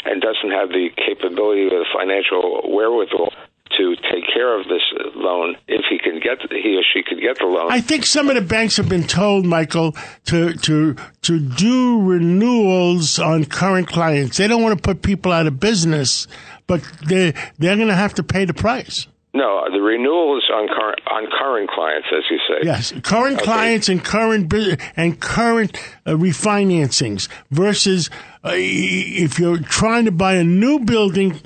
and 0.05 0.21
doesn't 0.21 0.51
have 0.51 0.71
the 0.71 0.91
capability 0.97 1.67
or 1.67 1.85
the 1.85 1.91
financial 1.95 2.73
wherewithal 2.75 3.33
to 3.77 3.95
take 4.11 4.25
care 4.33 4.59
of 4.59 4.67
this 4.67 4.83
loan 5.15 5.57
if 5.69 5.85
he 5.89 5.99
can 5.99 6.19
get 6.21 6.39
he 6.51 6.77
or 6.77 6.83
she 6.83 7.03
could 7.03 7.21
get 7.21 7.39
the 7.39 7.47
loan. 7.47 7.71
I 7.71 7.81
think 7.81 8.05
some 8.05 8.29
of 8.29 8.35
the 8.35 8.43
banks 8.43 8.77
have 8.77 8.89
been 8.89 9.07
told, 9.07 9.47
Michael, 9.47 9.93
to 10.27 10.55
to 10.55 10.97
to 11.23 11.39
do 11.39 12.03
renewals 12.03 13.19
on 13.19 13.45
current 13.45 13.87
clients. 13.87 14.39
They 14.39 14.49
don't 14.49 14.63
want 14.63 14.77
to 14.77 14.83
put 14.83 15.03
people 15.03 15.33
out 15.33 15.47
of 15.47 15.61
business, 15.61 16.27
but 16.71 16.81
they 17.09 17.33
they're 17.59 17.77
going 17.77 17.89
to 17.97 18.01
have 18.05 18.15
to 18.15 18.23
pay 18.23 18.45
the 18.47 18.55
price. 18.55 18.97
No, 19.33 19.63
the 19.77 19.81
renewal 19.81 20.39
is 20.39 20.45
on 20.59 20.67
current 20.77 21.01
on 21.17 21.23
current 21.41 21.69
clients, 21.71 22.09
as 22.19 22.25
you 22.31 22.39
say. 22.49 22.59
Yes, 22.73 22.93
current 23.03 23.37
Okay. 23.37 23.45
clients 23.45 23.89
and 23.89 23.99
current 24.05 24.53
and 24.97 25.21
current 25.21 25.71
uh, 26.07 26.13
refinancings 26.27 27.29
versus 27.51 28.11
uh, 28.45 28.51
if 28.55 29.39
you're 29.39 29.59
trying 29.79 30.05
to 30.07 30.13
buy 30.13 30.35
a 30.35 30.45
new 30.45 30.81
building. 30.81 31.41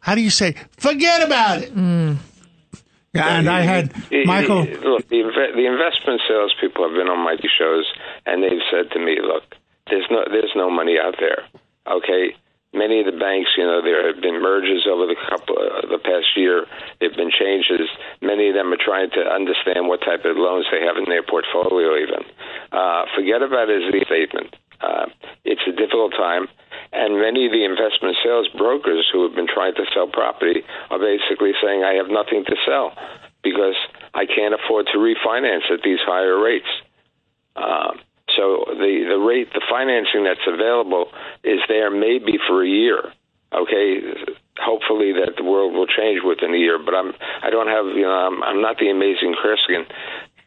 How 0.00 0.14
do 0.14 0.22
you 0.22 0.30
say? 0.30 0.54
Forget 0.78 1.20
about 1.28 1.56
it. 1.62 1.70
Yeah, 3.14 3.38
and 3.38 3.48
I 3.48 3.60
had 3.62 3.92
It- 4.10 4.26
Michael. 4.26 4.62
it- 4.62 4.80
look, 4.84 5.08
the, 5.08 5.16
inve- 5.16 5.54
the 5.60 5.66
investment 5.66 6.20
salespeople 6.28 6.84
have 6.88 6.96
been 6.96 7.08
on 7.08 7.18
my 7.24 7.36
shows, 7.58 7.86
and 8.26 8.42
they've 8.42 8.64
said 8.70 8.90
to 8.92 8.98
me, 8.98 9.16
"Look, 9.20 9.44
there's 9.90 10.06
no 10.10 10.24
there's 10.30 10.52
no 10.54 10.70
money 10.70 10.96
out 11.02 11.16
there. 11.18 11.40
Okay, 11.98 12.36
many 12.78 13.02
of 13.02 13.06
the 13.10 13.18
banks, 13.18 13.50
you 13.58 13.66
know, 13.66 13.82
there 13.82 14.06
have 14.06 14.22
been 14.22 14.40
mergers 14.40 14.86
over 14.86 15.10
the 15.10 15.18
couple 15.28 15.58
uh, 15.58 15.82
the 15.90 15.98
past 15.98 16.30
year. 16.36 16.66
There've 17.00 17.16
been 17.18 17.34
changes. 17.34 17.90
Many 18.22 18.48
of 18.48 18.54
them 18.54 18.72
are 18.72 18.78
trying 18.78 19.10
to 19.18 19.22
understand 19.26 19.90
what 19.90 20.00
type 20.00 20.24
of 20.24 20.38
loans 20.38 20.66
they 20.70 20.80
have 20.86 20.96
in 20.96 21.10
their 21.10 21.26
portfolio. 21.26 21.98
Even 21.98 22.22
uh, 22.70 23.10
forget 23.14 23.42
about 23.42 23.66
the 23.66 23.82
statement. 24.06 24.54
Uh, 24.80 25.10
it's 25.44 25.66
a 25.66 25.74
difficult 25.74 26.14
time." 26.14 26.46
And 26.92 27.20
many 27.20 27.44
of 27.46 27.52
the 27.52 27.64
investment 27.64 28.16
sales 28.24 28.48
brokers 28.56 29.06
who 29.12 29.26
have 29.26 29.34
been 29.34 29.46
trying 29.46 29.74
to 29.74 29.84
sell 29.92 30.06
property 30.08 30.64
are 30.90 30.98
basically 30.98 31.52
saying, 31.60 31.84
I 31.84 31.94
have 31.94 32.08
nothing 32.08 32.44
to 32.46 32.56
sell 32.64 32.96
because 33.42 33.76
I 34.14 34.24
can't 34.24 34.54
afford 34.54 34.86
to 34.92 34.98
refinance 34.98 35.70
at 35.70 35.82
these 35.82 36.00
higher 36.00 36.38
rates. 36.40 36.68
Um, 37.56 38.00
so 38.38 38.70
the, 38.70 39.10
the 39.10 39.18
rate, 39.18 39.50
the 39.52 39.62
financing 39.68 40.22
that's 40.22 40.46
available 40.46 41.10
is 41.42 41.58
there 41.66 41.90
maybe 41.90 42.38
for 42.46 42.62
a 42.62 42.68
year. 42.68 43.02
Okay, 43.50 44.14
hopefully 44.58 45.12
that 45.18 45.34
the 45.36 45.42
world 45.42 45.74
will 45.74 45.88
change 45.88 46.22
within 46.22 46.54
a 46.54 46.58
year. 46.58 46.78
But 46.78 46.94
I'm, 46.94 47.12
I 47.42 47.50
don't 47.50 47.66
have, 47.66 47.86
you 47.96 48.02
know, 48.02 48.14
I'm, 48.14 48.42
I'm 48.44 48.62
not 48.62 48.78
the 48.78 48.90
amazing 48.90 49.34
Kreskin 49.34 49.82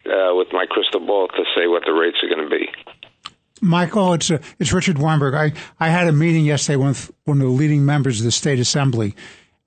uh, 0.07 0.35
with 0.35 0.47
my 0.53 0.65
crystal 0.69 1.05
ball 1.05 1.27
to 1.27 1.43
say 1.55 1.67
what 1.67 1.83
the 1.85 1.91
rates 1.91 2.17
are 2.23 2.33
going 2.33 2.47
to 2.47 2.55
be. 2.55 2.69
Michael, 3.59 4.13
it's 4.13 4.31
uh, 4.31 4.39
it's 4.57 4.71
Richard 4.71 4.97
Weinberg. 4.97 5.35
I, 5.35 5.53
I 5.79 5.89
had 5.89 6.07
a 6.07 6.11
meeting 6.11 6.45
yesterday 6.45 6.77
with 6.77 7.11
one 7.25 7.41
of 7.41 7.47
the 7.47 7.53
leading 7.53 7.85
members 7.85 8.19
of 8.19 8.25
the 8.25 8.31
state 8.31 8.59
assembly, 8.59 9.15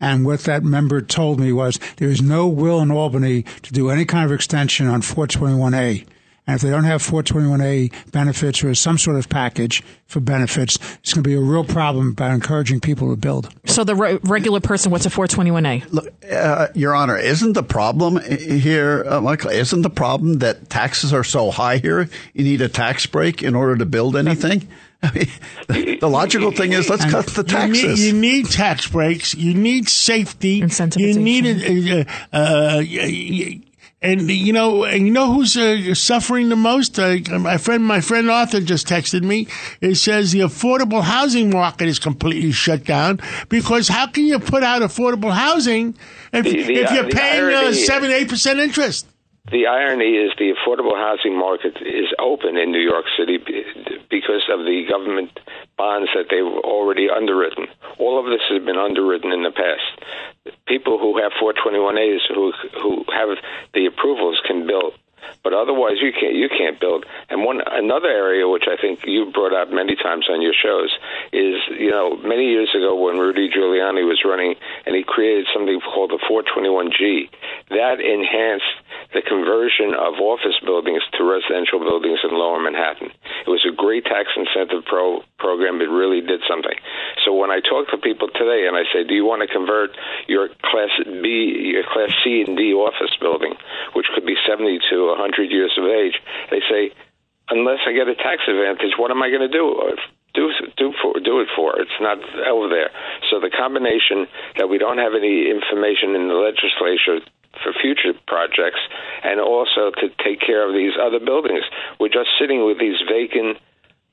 and 0.01 0.25
what 0.25 0.41
that 0.41 0.65
member 0.65 1.01
told 1.01 1.39
me 1.39 1.53
was 1.53 1.79
there 1.99 2.09
is 2.09 2.21
no 2.21 2.49
will 2.49 2.81
in 2.81 2.91
Albany 2.91 3.43
to 3.63 3.73
do 3.73 3.91
any 3.91 4.05
kind 4.05 4.25
of 4.25 4.33
extension 4.33 4.89
on 4.89 5.01
421A. 5.01 6.07
And 6.47 6.57
if 6.57 6.63
they 6.63 6.69
don't 6.69 6.85
have 6.85 7.03
421A 7.03 7.91
benefits 8.13 8.63
or 8.63 8.75
some 8.75 8.99
sort 8.99 9.17
of 9.17 9.31
package 9.31 9.83
for 10.07 10.21
benefits, 10.21 10.77
it's 11.03 11.15
going 11.15 11.23
to 11.25 11.29
be 11.29 11.35
a 11.35 11.41
real 11.41 11.65
problem 11.65 12.11
about 12.11 12.33
encouraging 12.33 12.81
people 12.81 13.09
to 13.11 13.17
build. 13.17 13.49
So 13.65 13.83
the 13.83 13.95
re- 13.95 14.19
regular 14.25 14.61
person, 14.61 14.93
what's 14.93 15.07
a 15.07 15.11
421A? 15.11 15.91
Look, 15.91 16.13
uh, 16.31 16.69
Your 16.75 16.95
Honor, 16.95 17.17
isn't 17.17 17.55
the 17.55 17.63
problem 17.63 18.21
here, 18.21 19.05
uh, 19.09 19.21
Michael? 19.23 19.51
Isn't 19.51 19.83
the 19.83 19.91
problem 19.91 20.35
that 20.41 20.69
taxes 20.69 21.15
are 21.15 21.25
so 21.25 21.51
high 21.51 21.79
here? 21.79 22.11
You 22.35 22.45
need 22.45 22.61
a 22.61 22.69
tax 22.69 23.07
break 23.07 23.43
in 23.43 23.55
order 23.55 23.77
to 23.77 23.87
build 23.87 24.15
anything. 24.15 24.69
I 25.03 25.13
mean, 25.13 25.27
the, 25.69 25.97
the 26.01 26.09
logical 26.11 26.51
thing 26.51 26.73
is 26.73 26.89
let's 26.89 27.05
cut 27.05 27.27
the 27.27 27.43
You 27.43 27.69
need, 27.69 27.83
taxes. 27.83 28.07
you 28.07 28.13
need 28.15 28.47
tax 28.51 28.87
breaks. 28.89 29.35
You 29.35 29.53
need 29.55 29.89
safety. 29.89 30.61
Incentives. 30.63 31.05
You 31.05 31.15
Incentivization. 31.23 31.85
need, 31.85 32.07
uh, 32.33 32.37
uh, 32.37 32.79
uh, 32.79 33.69
and 34.05 34.31
you 34.31 34.53
know, 34.53 34.85
and 34.85 35.07
you 35.07 35.13
know 35.13 35.33
who's 35.33 35.57
uh, 35.57 35.95
suffering 35.95 36.51
the 36.51 36.57
most? 36.57 36.99
Uh, 36.99 37.17
my 37.41 37.57
friend, 37.59 37.83
my 37.83 38.01
friend 38.01 38.31
Arthur 38.31 38.61
just 38.61 38.87
texted 38.87 39.23
me. 39.23 39.49
It 39.81 39.95
says 39.97 40.31
the 40.33 40.41
affordable 40.41 41.03
housing 41.03 41.51
market 41.51 41.89
is 41.89 41.99
completely 41.99 42.53
shut 42.53 42.85
down 42.85 43.21
because 43.49 43.89
how 43.89 44.07
can 44.07 44.25
you 44.27 44.39
put 44.39 44.63
out 44.63 44.83
affordable 44.83 45.33
housing 45.33 45.97
if, 46.33 46.45
The- 46.45 46.63
the- 46.63 46.75
if 46.83 46.91
you're 46.93 47.07
uh, 47.07 47.09
paying 47.11 47.45
uh, 47.55 47.73
seven, 47.73 48.11
eight 48.11 48.29
percent 48.29 48.61
interest? 48.61 49.09
The 49.51 49.67
irony 49.67 50.13
is 50.25 50.33
the 50.39 50.55
affordable 50.57 50.97
housing 50.97 51.39
market 51.39 51.77
is 51.81 52.09
open 52.19 52.57
in 52.57 52.73
New 52.73 52.81
York 52.81 53.05
City 53.19 53.37
because 54.11 54.45
of 54.51 54.61
the 54.65 54.85
government 54.89 55.31
bonds 55.77 56.11
that 56.15 56.27
they've 56.31 56.45
already 56.45 57.09
underwritten. 57.11 57.67
All 57.99 58.19
of 58.19 58.27
this 58.27 58.43
has 58.49 58.65
been 58.65 58.77
underwritten 58.77 59.33
in 59.33 59.43
the 59.43 59.51
past. 59.51 60.57
People 60.67 60.99
who 60.99 61.21
have 61.21 61.33
421As 61.41 62.21
who 62.29 62.53
who 62.83 63.05
have 63.13 63.37
the 63.73 63.87
approvals 63.87 64.41
can 64.47 64.67
build. 64.67 64.95
But 65.43 65.53
otherwise, 65.53 66.01
you 66.01 66.13
can't 66.13 66.35
you 66.35 66.49
can't 66.49 66.81
build. 66.81 67.07
And 67.29 67.45
one 67.45 67.61
another 67.67 68.09
area 68.09 68.49
which 68.49 68.65
I 68.69 68.81
think 68.81 69.01
you 69.07 69.31
brought 69.33 69.53
up 69.53 69.71
many 69.71 69.97
times 69.97 70.27
on 70.31 70.43
your 70.43 70.55
shows 70.55 70.93
is 71.33 71.57
you 71.79 71.91
know 71.91 72.17
many 72.17 72.51
years 72.51 72.71
ago 72.75 72.95
when 72.97 73.19
Rudy 73.19 73.49
Giuliani 73.49 74.07
was 74.07 74.23
running 74.25 74.55
and 74.87 74.95
he 74.95 75.03
created 75.03 75.47
something 75.53 75.81
called 75.81 76.11
the 76.11 76.21
421G 76.29 77.31
that 77.71 78.01
enhanced 78.01 78.65
the 79.15 79.23
conversion 79.23 79.95
of 79.95 80.19
office 80.19 80.59
buildings 80.67 81.01
to 81.15 81.23
residential 81.23 81.79
buildings 81.79 82.19
in 82.27 82.35
lower 82.35 82.59
Manhattan. 82.59 83.15
It 83.47 83.51
was 83.51 83.63
a 83.63 83.71
great 83.71 84.05
tax 84.05 84.35
incentive 84.35 84.83
pro- 84.85 85.23
program. 85.39 85.79
It 85.79 85.89
really 85.89 86.21
did 86.21 86.43
something. 86.51 86.75
So 87.23 87.31
when 87.33 87.55
I 87.55 87.63
talk 87.63 87.89
to 87.95 87.99
people 88.03 88.27
today 88.35 88.67
and 88.67 88.75
I 88.75 88.83
say, 88.91 89.07
Do 89.07 89.15
you 89.15 89.25
want 89.25 89.47
to 89.47 89.49
convert 89.49 89.95
your 90.27 90.51
Class 90.67 90.91
B, 91.23 91.71
your 91.79 91.87
Class 91.87 92.11
C 92.27 92.43
and 92.43 92.59
D 92.59 92.75
office 92.75 93.15
building, 93.23 93.55
which 93.95 94.11
could 94.13 94.27
be 94.27 94.35
70 94.43 94.83
to 94.91 95.15
100 95.15 95.51
years 95.51 95.73
of 95.79 95.87
age, 95.87 96.19
they 96.51 96.61
say, 96.67 96.91
Unless 97.55 97.87
I 97.87 97.95
get 97.95 98.11
a 98.11 98.19
tax 98.19 98.43
advantage, 98.51 98.99
what 98.99 99.15
am 99.15 99.23
I 99.23 99.31
going 99.31 99.47
to 99.47 99.53
do? 99.53 99.71
Uh, 99.79 99.95
do 100.35 100.51
do 100.77 100.93
for 100.99 101.15
do 101.23 101.39
it 101.39 101.49
for. 101.55 101.79
It's 101.79 102.01
not 102.01 102.19
over 102.51 102.67
there. 102.69 102.91
So 103.31 103.39
the 103.39 103.55
combination 103.55 104.27
that 104.59 104.67
we 104.67 104.79
don't 104.79 104.99
have 104.99 105.15
any 105.15 105.47
information 105.47 106.19
in 106.19 106.27
the 106.27 106.35
legislature 106.35 107.23
for 107.63 107.73
future 107.73 108.13
projects, 108.27 108.81
and 109.23 109.41
also 109.41 109.91
to 110.01 110.09
take 110.23 110.41
care 110.41 110.67
of 110.67 110.75
these 110.75 110.93
other 111.01 111.21
buildings. 111.21 111.65
We're 112.01 112.09
just 112.09 112.31
sitting 112.39 112.65
with 112.65 112.79
these 112.79 112.97
vacant 113.09 113.59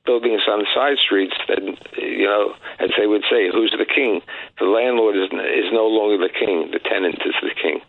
buildings 0.04 0.42
on 0.48 0.64
side 0.74 0.98
streets 0.98 1.34
that 1.48 1.62
you 1.96 2.26
know, 2.26 2.54
as 2.78 2.90
they 2.98 3.06
would 3.06 3.22
say, 3.30 3.50
who's 3.52 3.74
the 3.76 3.86
king? 3.86 4.20
The 4.58 4.66
landlord 4.66 5.16
is 5.16 5.30
is 5.32 5.72
no 5.72 5.86
longer 5.86 6.18
the 6.18 6.32
king. 6.32 6.70
The 6.72 6.80
tenant 6.80 7.16
is 7.24 7.34
the 7.42 7.54
king. 7.60 7.80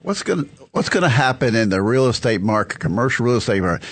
What's 0.00 0.22
going 0.22 0.48
What's 0.72 0.88
going 0.88 1.02
to 1.02 1.08
happen 1.08 1.54
in 1.54 1.70
the 1.70 1.82
real 1.82 2.08
estate 2.08 2.42
market, 2.42 2.78
commercial 2.78 3.26
real 3.26 3.36
estate 3.36 3.62
market? 3.62 3.86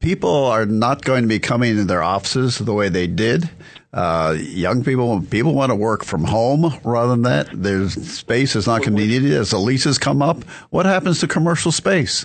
People 0.00 0.46
are 0.46 0.66
not 0.66 1.04
going 1.04 1.22
to 1.22 1.28
be 1.28 1.38
coming 1.38 1.70
into 1.70 1.84
their 1.84 2.02
offices 2.02 2.58
the 2.58 2.74
way 2.74 2.88
they 2.88 3.06
did. 3.06 3.48
Uh, 3.92 4.36
young 4.38 4.82
people, 4.82 5.20
people 5.30 5.54
want 5.54 5.70
to 5.70 5.76
work 5.76 6.02
from 6.02 6.24
home 6.24 6.72
rather 6.82 7.10
than 7.10 7.22
that. 7.22 7.48
There's 7.52 7.92
space 8.10 8.56
is 8.56 8.66
not 8.66 8.80
going 8.80 8.94
to 8.94 8.98
be 8.98 9.06
needed 9.06 9.32
as 9.32 9.50
the 9.50 9.58
leases 9.58 9.98
come 9.98 10.22
up. 10.22 10.42
What 10.70 10.86
happens 10.86 11.20
to 11.20 11.28
commercial 11.28 11.70
space? 11.72 12.24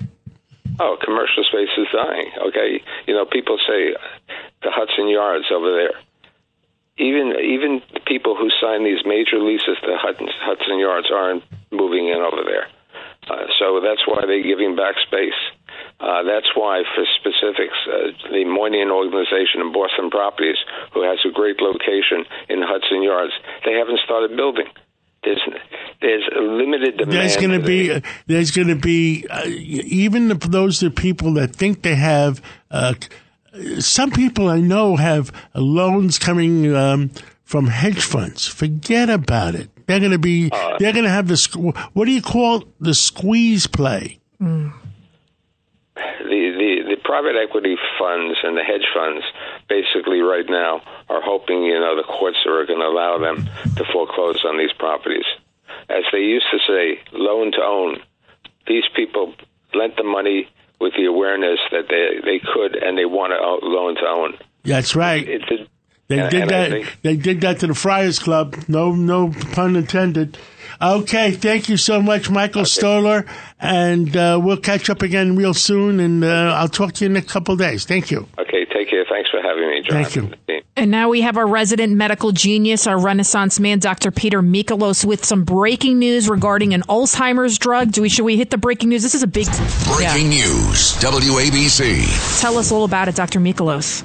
Oh, 0.79 0.97
commercial 1.03 1.43
space 1.43 1.69
is 1.77 1.87
dying. 1.91 2.31
Okay, 2.47 2.81
you 3.05 3.13
know, 3.13 3.25
people 3.25 3.57
say 3.57 3.95
the 4.63 4.71
Hudson 4.71 5.09
Yards 5.09 5.45
over 5.51 5.71
there. 5.71 5.99
Even 6.99 7.33
even 7.39 7.81
the 7.93 7.99
people 7.99 8.35
who 8.35 8.49
sign 8.61 8.83
these 8.83 9.05
major 9.05 9.39
leases 9.39 9.77
to 9.83 9.97
Hudson, 9.99 10.27
Hudson 10.41 10.79
Yards 10.79 11.07
aren't 11.13 11.43
moving 11.71 12.07
in 12.07 12.17
over 12.17 12.43
there. 12.43 12.67
Uh, 13.29 13.45
so 13.59 13.81
that's 13.81 14.07
why 14.07 14.25
they're 14.25 14.41
giving 14.41 14.75
back 14.75 14.95
space. 15.05 15.37
Uh, 15.99 16.21
that's 16.23 16.49
why, 16.55 16.83
for 16.93 17.03
specifics, 17.19 17.73
uh, 17.89 18.29
the 18.31 18.45
Moynihan 18.45 18.91
organization 18.91 19.61
in 19.61 19.71
Boston 19.71 20.11
Properties, 20.11 20.57
who 20.93 21.01
has 21.01 21.17
a 21.25 21.31
great 21.31 21.59
location 21.59 22.23
in 22.49 22.61
Hudson 22.61 23.01
Yards, 23.01 23.33
they 23.65 23.73
haven't 23.73 23.99
started 24.05 24.37
building. 24.37 24.67
There's 25.23 25.41
there's 25.99 26.29
a 26.37 26.39
limited 26.39 26.97
demand. 26.97 27.17
There's 27.17 27.35
going 27.37 27.59
to 27.59 27.65
be 27.65 27.91
uh, 27.91 28.01
there's 28.27 28.51
going 28.51 28.67
to 28.67 28.75
be 28.75 29.25
uh, 29.27 29.45
even 29.47 30.37
for 30.37 30.47
those 30.49 30.79
the 30.79 30.91
people 30.91 31.33
that 31.33 31.55
think 31.55 31.81
they 31.81 31.95
have. 31.95 32.43
Uh, 32.69 32.93
some 33.79 34.11
people 34.11 34.49
I 34.49 34.59
know 34.59 34.97
have 34.97 35.31
loans 35.55 36.19
coming 36.19 36.75
um, 36.75 37.09
from 37.43 37.67
hedge 37.67 38.03
funds. 38.03 38.47
Forget 38.47 39.09
about 39.09 39.55
it. 39.55 39.69
They're 39.87 39.99
going 39.99 40.11
to 40.11 40.19
be. 40.19 40.51
Uh, 40.51 40.77
they're 40.77 40.93
going 40.93 41.05
to 41.05 41.09
have 41.09 41.27
the. 41.27 41.73
What 41.93 42.05
do 42.05 42.11
you 42.11 42.21
call 42.21 42.65
the 42.79 42.93
squeeze 42.93 43.65
play? 43.65 44.19
Mm 44.39 44.73
the, 46.19 46.41
the, 46.57 46.95
the 46.95 46.97
private 47.03 47.35
equity 47.35 47.75
funds 47.99 48.37
and 48.43 48.57
the 48.57 48.63
hedge 48.63 48.85
funds 48.93 49.23
basically 49.69 50.21
right 50.21 50.45
now 50.47 50.81
are 51.09 51.21
hoping, 51.21 51.63
you 51.63 51.79
know, 51.79 51.95
the 51.95 52.03
courts 52.03 52.37
are 52.45 52.65
going 52.65 52.79
to 52.79 52.85
allow 52.85 53.17
them 53.17 53.49
to 53.75 53.83
foreclose 53.91 54.43
on 54.45 54.57
these 54.57 54.73
properties. 54.77 55.25
As 55.89 56.03
they 56.11 56.19
used 56.19 56.47
to 56.51 56.59
say, 56.67 56.99
loan 57.13 57.51
to 57.53 57.61
own. 57.61 57.99
These 58.67 58.83
people 58.95 59.33
lent 59.73 59.95
the 59.95 60.03
money 60.03 60.49
with 60.79 60.93
the 60.97 61.05
awareness 61.05 61.59
that 61.71 61.87
they, 61.89 62.19
they 62.23 62.39
could 62.39 62.75
and 62.75 62.97
they 62.97 63.05
want 63.05 63.31
to 63.31 63.67
loan 63.67 63.95
to 63.95 64.05
own. 64.05 64.37
That's 64.63 64.95
right. 64.95 65.27
It, 65.27 65.43
it, 65.49 65.69
they 66.07 66.19
and, 66.19 66.31
did 66.31 66.41
and 66.41 66.49
that. 66.51 66.71
Think, 66.71 67.01
they 67.01 67.15
did 67.15 67.41
that 67.41 67.59
to 67.59 67.67
the 67.67 67.75
Friars 67.75 68.19
Club. 68.19 68.55
No, 68.67 68.91
no 68.93 69.31
pun 69.53 69.75
intended. 69.75 70.37
Okay, 70.81 71.31
thank 71.31 71.69
you 71.69 71.77
so 71.77 72.01
much, 72.01 72.29
Michael 72.29 72.61
okay. 72.61 72.69
Stoller, 72.69 73.25
and 73.59 74.15
uh, 74.15 74.39
we'll 74.41 74.57
catch 74.57 74.89
up 74.89 75.01
again 75.01 75.35
real 75.35 75.53
soon. 75.53 75.99
And 75.99 76.23
uh, 76.23 76.53
I'll 76.55 76.69
talk 76.69 76.93
to 76.93 77.05
you 77.05 77.09
in 77.09 77.17
a 77.17 77.21
couple 77.21 77.55
days. 77.55 77.85
Thank 77.85 78.11
you. 78.11 78.27
Okay, 78.37 78.65
take 78.65 78.89
care. 78.89 79.05
Thanks 79.09 79.29
for 79.29 79.41
having 79.41 79.67
me, 79.69 79.81
John. 79.81 80.03
Thank 80.03 80.15
you. 80.15 80.61
And 80.75 80.91
now 80.91 81.09
we 81.09 81.21
have 81.21 81.37
our 81.37 81.47
resident 81.47 81.93
medical 81.93 82.31
genius, 82.31 82.85
our 82.85 82.99
Renaissance 82.99 83.59
man, 83.59 83.79
Dr. 83.79 84.11
Peter 84.11 84.43
Michalos, 84.43 85.03
with 85.03 85.25
some 85.25 85.43
breaking 85.43 85.97
news 85.97 86.29
regarding 86.29 86.75
an 86.75 86.83
Alzheimer's 86.83 87.57
drug. 87.57 87.91
Do 87.91 88.03
we 88.03 88.09
should 88.09 88.25
we 88.25 88.37
hit 88.37 88.51
the 88.51 88.59
breaking 88.59 88.89
news? 88.89 89.01
This 89.01 89.15
is 89.15 89.23
a 89.23 89.27
big 89.27 89.47
breaking 89.85 90.31
yeah. 90.31 90.45
news. 90.45 90.93
WABC. 90.99 92.41
Tell 92.41 92.57
us 92.57 92.71
all 92.71 92.83
about 92.83 93.07
it, 93.07 93.15
Dr. 93.15 93.39
Michalos. 93.39 94.03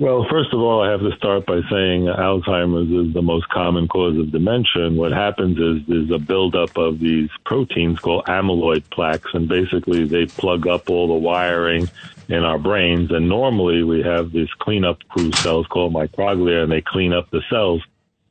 Well, 0.00 0.26
first 0.30 0.54
of 0.54 0.60
all, 0.60 0.80
I 0.80 0.90
have 0.90 1.00
to 1.00 1.14
start 1.18 1.44
by 1.44 1.60
saying 1.70 2.06
Alzheimer's 2.06 3.08
is 3.08 3.12
the 3.12 3.20
most 3.20 3.46
common 3.50 3.86
cause 3.86 4.16
of 4.16 4.32
dementia. 4.32 4.86
And 4.86 4.96
what 4.96 5.12
happens 5.12 5.58
is 5.58 5.86
there's 5.86 6.10
a 6.10 6.18
buildup 6.18 6.78
of 6.78 7.00
these 7.00 7.28
proteins 7.44 7.98
called 7.98 8.24
amyloid 8.24 8.88
plaques, 8.88 9.28
and 9.34 9.46
basically 9.46 10.06
they 10.06 10.24
plug 10.24 10.66
up 10.66 10.88
all 10.88 11.06
the 11.06 11.20
wiring 11.20 11.86
in 12.30 12.44
our 12.44 12.58
brains. 12.58 13.10
And 13.10 13.28
normally 13.28 13.82
we 13.82 14.02
have 14.02 14.32
these 14.32 14.48
cleanup 14.58 15.06
crew 15.10 15.32
cells 15.32 15.66
called 15.66 15.92
microglia, 15.92 16.62
and 16.62 16.72
they 16.72 16.80
clean 16.80 17.12
up 17.12 17.30
the 17.30 17.42
cells. 17.50 17.82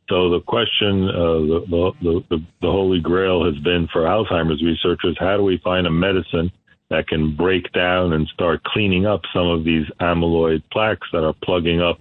So 0.10 0.32
the 0.32 0.42
question, 0.42 1.08
uh, 1.08 1.14
the, 1.14 1.94
the, 2.02 2.24
the, 2.30 2.44
the 2.64 2.72
holy 2.72 3.00
grail 3.00 3.46
has 3.46 3.60
been 3.60 3.88
for 3.94 4.06
Alzheimer's 4.06 4.64
researchers: 4.64 5.18
how 5.20 5.38
do 5.38 5.44
we 5.44 5.60
find 5.60 5.86
a 5.86 5.92
medicine 5.92 6.52
that 6.90 7.08
can 7.08 7.36
break 7.36 7.72
down 7.72 8.14
and 8.14 8.28
start 8.28 8.64
cleaning 8.64 9.06
up 9.06 9.22
some 9.34 9.48
of 9.48 9.64
these 9.64 9.86
amyloid 10.02 10.64
plaques 10.72 11.08
that 11.14 11.24
are 11.24 11.36
plugging 11.44 11.82
up 11.82 12.00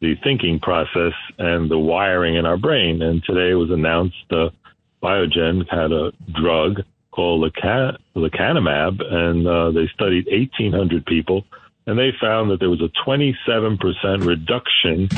the 0.00 0.14
thinking 0.22 0.58
process 0.60 1.12
and 1.38 1.70
the 1.70 1.78
wiring 1.78 2.34
in 2.36 2.44
our 2.44 2.56
brain. 2.56 3.00
And 3.00 3.22
today 3.24 3.52
it 3.52 3.54
was 3.54 3.70
announced 3.70 4.16
uh, 4.30 4.50
Biogen 5.02 5.68
had 5.70 5.92
a 5.92 6.12
drug 6.32 6.82
called 7.12 7.52
leca- 7.52 7.96
lecanemab, 8.16 9.00
and 9.00 9.46
uh, 9.46 9.70
they 9.70 9.86
studied 9.94 10.26
1,800 10.26 11.06
people, 11.06 11.44
and 11.86 11.98
they 11.98 12.10
found 12.20 12.50
that 12.50 12.58
there 12.58 12.70
was 12.70 12.82
a 12.82 12.90
27% 13.08 14.26
reduction 14.26 15.08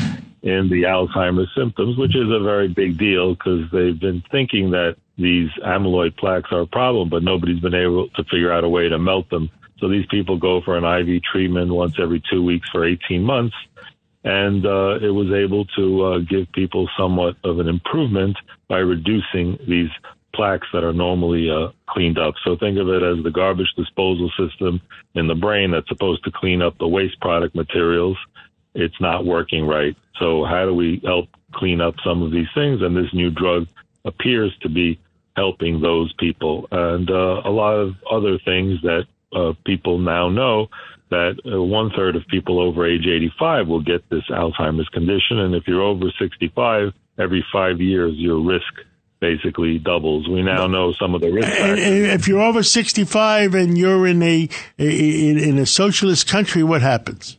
in 0.42 0.68
the 0.68 0.82
Alzheimer's 0.82 1.50
symptoms, 1.56 1.96
which 1.96 2.14
is 2.14 2.30
a 2.30 2.40
very 2.40 2.68
big 2.68 2.98
deal 2.98 3.34
because 3.34 3.70
they've 3.72 3.98
been 3.98 4.22
thinking 4.30 4.70
that 4.70 4.96
these 5.18 5.50
amyloid 5.64 6.16
plaques 6.16 6.52
are 6.52 6.62
a 6.62 6.66
problem, 6.66 7.08
but 7.08 7.22
nobody's 7.22 7.60
been 7.60 7.74
able 7.74 8.08
to 8.10 8.24
figure 8.24 8.52
out 8.52 8.64
a 8.64 8.68
way 8.68 8.88
to 8.88 8.98
melt 8.98 9.28
them. 9.30 9.50
So 9.78 9.88
these 9.88 10.06
people 10.10 10.38
go 10.38 10.60
for 10.62 10.76
an 10.76 10.84
IV 10.84 11.22
treatment 11.22 11.72
once 11.72 11.94
every 12.00 12.22
two 12.30 12.42
weeks 12.42 12.68
for 12.70 12.84
18 12.84 13.22
months. 13.22 13.56
And 14.24 14.66
uh, 14.66 14.98
it 15.00 15.10
was 15.10 15.32
able 15.32 15.64
to 15.76 16.04
uh, 16.04 16.18
give 16.18 16.50
people 16.52 16.88
somewhat 16.98 17.36
of 17.44 17.60
an 17.60 17.68
improvement 17.68 18.36
by 18.68 18.78
reducing 18.78 19.58
these 19.68 19.90
plaques 20.34 20.66
that 20.72 20.84
are 20.84 20.92
normally 20.92 21.48
uh, 21.48 21.68
cleaned 21.88 22.18
up. 22.18 22.34
So 22.44 22.56
think 22.56 22.78
of 22.78 22.88
it 22.88 23.02
as 23.02 23.22
the 23.24 23.30
garbage 23.30 23.72
disposal 23.76 24.30
system 24.38 24.80
in 25.14 25.28
the 25.28 25.34
brain 25.34 25.70
that's 25.70 25.88
supposed 25.88 26.24
to 26.24 26.32
clean 26.32 26.60
up 26.60 26.76
the 26.78 26.88
waste 26.88 27.20
product 27.20 27.54
materials. 27.54 28.18
It's 28.74 29.00
not 29.00 29.24
working 29.24 29.66
right. 29.66 29.96
So 30.18 30.44
how 30.44 30.66
do 30.66 30.74
we 30.74 31.00
help 31.04 31.28
clean 31.54 31.80
up 31.80 31.94
some 32.04 32.22
of 32.22 32.32
these 32.32 32.48
things? 32.54 32.82
And 32.82 32.96
this 32.96 33.12
new 33.14 33.30
drug 33.30 33.66
appears 34.04 34.54
to 34.62 34.68
be 34.68 34.98
helping 35.36 35.80
those 35.80 36.12
people, 36.18 36.66
and 36.70 37.10
uh, 37.10 37.42
a 37.44 37.50
lot 37.50 37.74
of 37.74 37.94
other 38.10 38.38
things 38.44 38.80
that 38.82 39.04
uh, 39.34 39.52
people 39.64 39.98
now 39.98 40.28
know 40.28 40.68
that 41.10 41.38
uh, 41.46 41.62
one 41.62 41.90
third 41.90 42.16
of 42.16 42.26
people 42.28 42.58
over 42.58 42.84
age 42.86 43.06
85 43.06 43.68
will 43.68 43.82
get 43.82 44.08
this 44.10 44.24
Alzheimer's 44.30 44.88
condition, 44.88 45.38
and 45.38 45.54
if 45.54 45.68
you're 45.68 45.82
over 45.82 46.06
65, 46.18 46.92
every 47.18 47.44
five 47.52 47.80
years 47.80 48.14
your 48.16 48.40
risk 48.40 48.72
basically 49.20 49.78
doubles. 49.78 50.28
We 50.28 50.42
now 50.42 50.66
know 50.66 50.92
some 50.92 51.14
of 51.14 51.20
the 51.20 51.32
risk 51.32 51.48
factors. 51.48 51.80
If 51.80 52.28
you're 52.28 52.42
over 52.42 52.62
65 52.62 53.54
and 53.54 53.78
you're 53.78 54.06
in 54.06 54.22
a 54.22 54.48
in 54.78 55.58
a 55.58 55.66
socialist 55.66 56.28
country, 56.28 56.62
what 56.62 56.82
happens? 56.82 57.38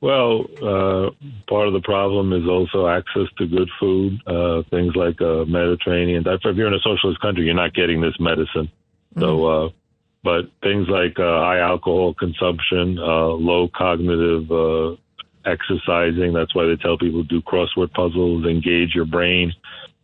Well, 0.00 0.44
uh, 0.62 1.10
part 1.48 1.66
of 1.66 1.72
the 1.72 1.80
problem 1.82 2.32
is 2.32 2.48
also 2.48 2.86
access 2.86 3.26
to 3.38 3.46
good 3.46 3.68
food, 3.80 4.20
uh, 4.26 4.62
things 4.70 4.94
like 4.94 5.20
uh, 5.20 5.44
Mediterranean. 5.44 6.24
If 6.24 6.40
you're 6.44 6.68
in 6.68 6.74
a 6.74 6.78
socialist 6.80 7.20
country, 7.20 7.44
you're 7.44 7.54
not 7.54 7.74
getting 7.74 8.00
this 8.00 8.14
medicine. 8.20 8.70
Mm-hmm. 9.16 9.20
So, 9.20 9.46
uh, 9.46 9.68
but 10.22 10.50
things 10.62 10.88
like 10.88 11.18
uh, 11.18 11.40
high 11.40 11.58
alcohol 11.58 12.14
consumption, 12.14 12.98
uh, 12.98 13.28
low 13.28 13.68
cognitive 13.74 14.50
uh, 14.52 14.96
exercising. 15.44 16.32
That's 16.32 16.54
why 16.54 16.66
they 16.66 16.76
tell 16.76 16.96
people 16.96 17.24
do 17.24 17.42
crossword 17.42 17.92
puzzles, 17.92 18.46
engage 18.46 18.94
your 18.94 19.04
brain, 19.04 19.52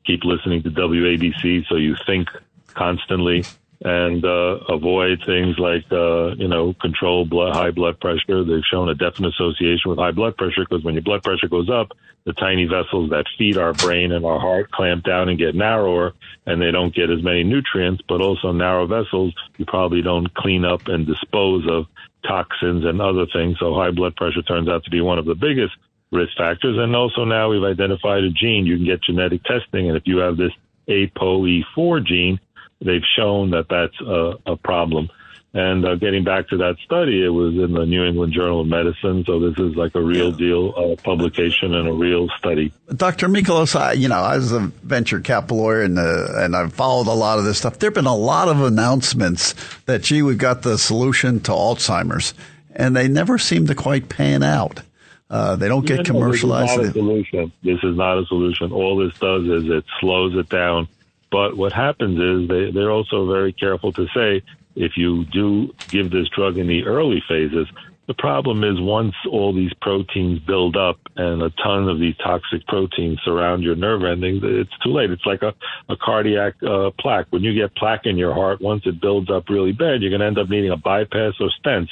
keep 0.04 0.24
listening 0.24 0.62
to 0.64 0.70
WABC 0.70 1.66
so 1.68 1.76
you 1.76 1.96
think 2.06 2.28
constantly 2.74 3.44
and 3.84 4.24
uh, 4.24 4.58
avoid 4.70 5.22
things 5.26 5.58
like 5.58 5.84
uh, 5.92 6.34
you 6.36 6.48
know 6.48 6.74
control 6.80 7.26
blood, 7.26 7.54
high 7.54 7.70
blood 7.70 8.00
pressure. 8.00 8.42
They've 8.42 8.64
shown 8.70 8.88
a 8.88 8.94
definite 8.94 9.34
association 9.34 9.90
with 9.90 9.98
high 9.98 10.12
blood 10.12 10.36
pressure 10.36 10.64
because 10.68 10.82
when 10.82 10.94
your 10.94 11.02
blood 11.02 11.22
pressure 11.22 11.48
goes 11.48 11.68
up, 11.68 11.92
the 12.24 12.32
tiny 12.32 12.64
vessels 12.64 13.10
that 13.10 13.26
feed 13.36 13.58
our 13.58 13.74
brain 13.74 14.10
and 14.10 14.24
our 14.24 14.40
heart 14.40 14.70
clamp 14.70 15.04
down 15.04 15.28
and 15.28 15.38
get 15.38 15.54
narrower, 15.54 16.14
and 16.46 16.62
they 16.62 16.70
don't 16.70 16.94
get 16.94 17.10
as 17.10 17.22
many 17.22 17.44
nutrients. 17.44 18.02
But 18.08 18.22
also 18.22 18.52
narrow 18.52 18.86
vessels, 18.86 19.34
you 19.58 19.66
probably 19.66 20.00
don't 20.00 20.32
clean 20.32 20.64
up 20.64 20.88
and 20.88 21.06
dispose 21.06 21.68
of 21.68 21.86
toxins 22.26 22.86
and 22.86 23.02
other 23.02 23.26
things. 23.26 23.58
So 23.58 23.74
high 23.74 23.90
blood 23.90 24.16
pressure 24.16 24.42
turns 24.42 24.68
out 24.68 24.82
to 24.84 24.90
be 24.90 25.02
one 25.02 25.18
of 25.18 25.26
the 25.26 25.34
biggest 25.34 25.74
risk 26.10 26.34
factors. 26.38 26.78
And 26.78 26.96
also 26.96 27.24
now 27.24 27.50
we've 27.50 27.62
identified 27.62 28.24
a 28.24 28.30
gene. 28.30 28.64
You 28.64 28.76
can 28.76 28.86
get 28.86 29.02
genetic 29.02 29.44
testing, 29.44 29.88
and 29.88 29.96
if 29.98 30.04
you 30.06 30.18
have 30.18 30.38
this 30.38 30.52
ApoE4 30.88 32.06
gene, 32.06 32.40
they've 32.84 33.02
shown 33.16 33.50
that 33.50 33.66
that's 33.68 34.00
a, 34.00 34.52
a 34.52 34.56
problem. 34.56 35.10
And 35.56 35.86
uh, 35.86 35.94
getting 35.94 36.24
back 36.24 36.48
to 36.48 36.56
that 36.56 36.78
study, 36.84 37.24
it 37.24 37.28
was 37.28 37.54
in 37.54 37.74
the 37.74 37.86
New 37.86 38.04
England 38.04 38.32
Journal 38.32 38.62
of 38.62 38.66
Medicine. 38.66 39.24
So 39.24 39.38
this 39.38 39.56
is 39.56 39.76
like 39.76 39.94
a 39.94 40.02
real 40.02 40.32
deal 40.32 40.74
uh, 40.76 41.00
publication 41.00 41.76
and 41.76 41.88
a 41.88 41.92
real 41.92 42.28
study. 42.38 42.72
Dr. 42.96 43.28
Michalos, 43.28 43.76
I, 43.76 43.92
you 43.92 44.08
know, 44.08 44.18
I 44.18 44.34
was 44.36 44.50
a 44.50 44.58
venture 44.58 45.20
capital 45.20 45.58
lawyer 45.58 45.82
and, 45.82 45.96
uh, 45.96 46.26
and 46.38 46.56
I've 46.56 46.72
followed 46.72 47.06
a 47.06 47.14
lot 47.14 47.38
of 47.38 47.44
this 47.44 47.58
stuff. 47.58 47.78
There 47.78 47.88
have 47.88 47.94
been 47.94 48.06
a 48.06 48.16
lot 48.16 48.48
of 48.48 48.62
announcements 48.62 49.54
that, 49.86 50.02
gee, 50.02 50.22
we've 50.22 50.38
got 50.38 50.62
the 50.62 50.76
solution 50.76 51.38
to 51.40 51.52
Alzheimer's, 51.52 52.34
and 52.74 52.96
they 52.96 53.06
never 53.06 53.38
seem 53.38 53.68
to 53.68 53.76
quite 53.76 54.08
pan 54.08 54.42
out. 54.42 54.82
Uh, 55.30 55.54
they 55.54 55.68
don't 55.68 55.86
get 55.86 55.98
Yeah, 55.98 56.12
no, 56.12 56.20
commercialized. 56.20 56.80
This 56.80 56.88
is 56.88 56.96
not 56.96 56.96
a 56.96 56.98
solution. 56.98 57.52
This 57.62 57.78
is 57.84 57.96
not 57.96 58.18
a 58.18 58.26
solution. 58.26 58.72
All 58.72 58.96
this 58.96 59.16
does 59.20 59.44
is 59.44 59.70
it 59.70 59.84
slows 60.00 60.34
it 60.36 60.48
down. 60.48 60.88
But 61.34 61.56
what 61.56 61.72
happens 61.72 62.16
is 62.16 62.48
they, 62.48 62.70
they're 62.70 62.92
also 62.92 63.26
very 63.26 63.52
careful 63.52 63.92
to 63.94 64.06
say 64.14 64.40
if 64.76 64.92
you 64.96 65.24
do 65.24 65.74
give 65.88 66.12
this 66.12 66.28
drug 66.28 66.58
in 66.58 66.68
the 66.68 66.84
early 66.84 67.24
phases, 67.28 67.66
the 68.06 68.14
problem 68.14 68.62
is 68.62 68.80
once 68.80 69.16
all 69.28 69.52
these 69.52 69.72
proteins 69.82 70.38
build 70.38 70.76
up 70.76 71.00
and 71.16 71.42
a 71.42 71.50
ton 71.50 71.88
of 71.88 71.98
these 71.98 72.16
toxic 72.18 72.64
proteins 72.68 73.18
surround 73.24 73.64
your 73.64 73.74
nerve 73.74 74.04
endings, 74.04 74.42
it's 74.44 74.78
too 74.84 74.92
late. 74.92 75.10
It's 75.10 75.26
like 75.26 75.42
a, 75.42 75.52
a 75.88 75.96
cardiac 75.96 76.54
uh, 76.62 76.92
plaque. 77.00 77.26
When 77.30 77.42
you 77.42 77.52
get 77.52 77.74
plaque 77.74 78.06
in 78.06 78.16
your 78.16 78.32
heart, 78.32 78.60
once 78.60 78.82
it 78.86 79.00
builds 79.00 79.28
up 79.28 79.48
really 79.48 79.72
bad, 79.72 80.02
you're 80.02 80.10
going 80.10 80.20
to 80.20 80.26
end 80.26 80.38
up 80.38 80.48
needing 80.48 80.70
a 80.70 80.76
bypass 80.76 81.32
or 81.40 81.50
stents. 81.60 81.90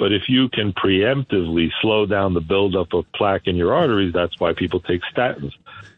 But 0.00 0.12
if 0.12 0.22
you 0.28 0.48
can 0.48 0.72
preemptively 0.72 1.68
slow 1.80 2.06
down 2.06 2.34
the 2.34 2.40
buildup 2.40 2.92
of 2.92 3.04
plaque 3.12 3.46
in 3.46 3.54
your 3.54 3.72
arteries, 3.72 4.12
that's 4.12 4.34
why 4.40 4.52
people 4.52 4.80
take 4.80 5.02
statins. 5.14 5.52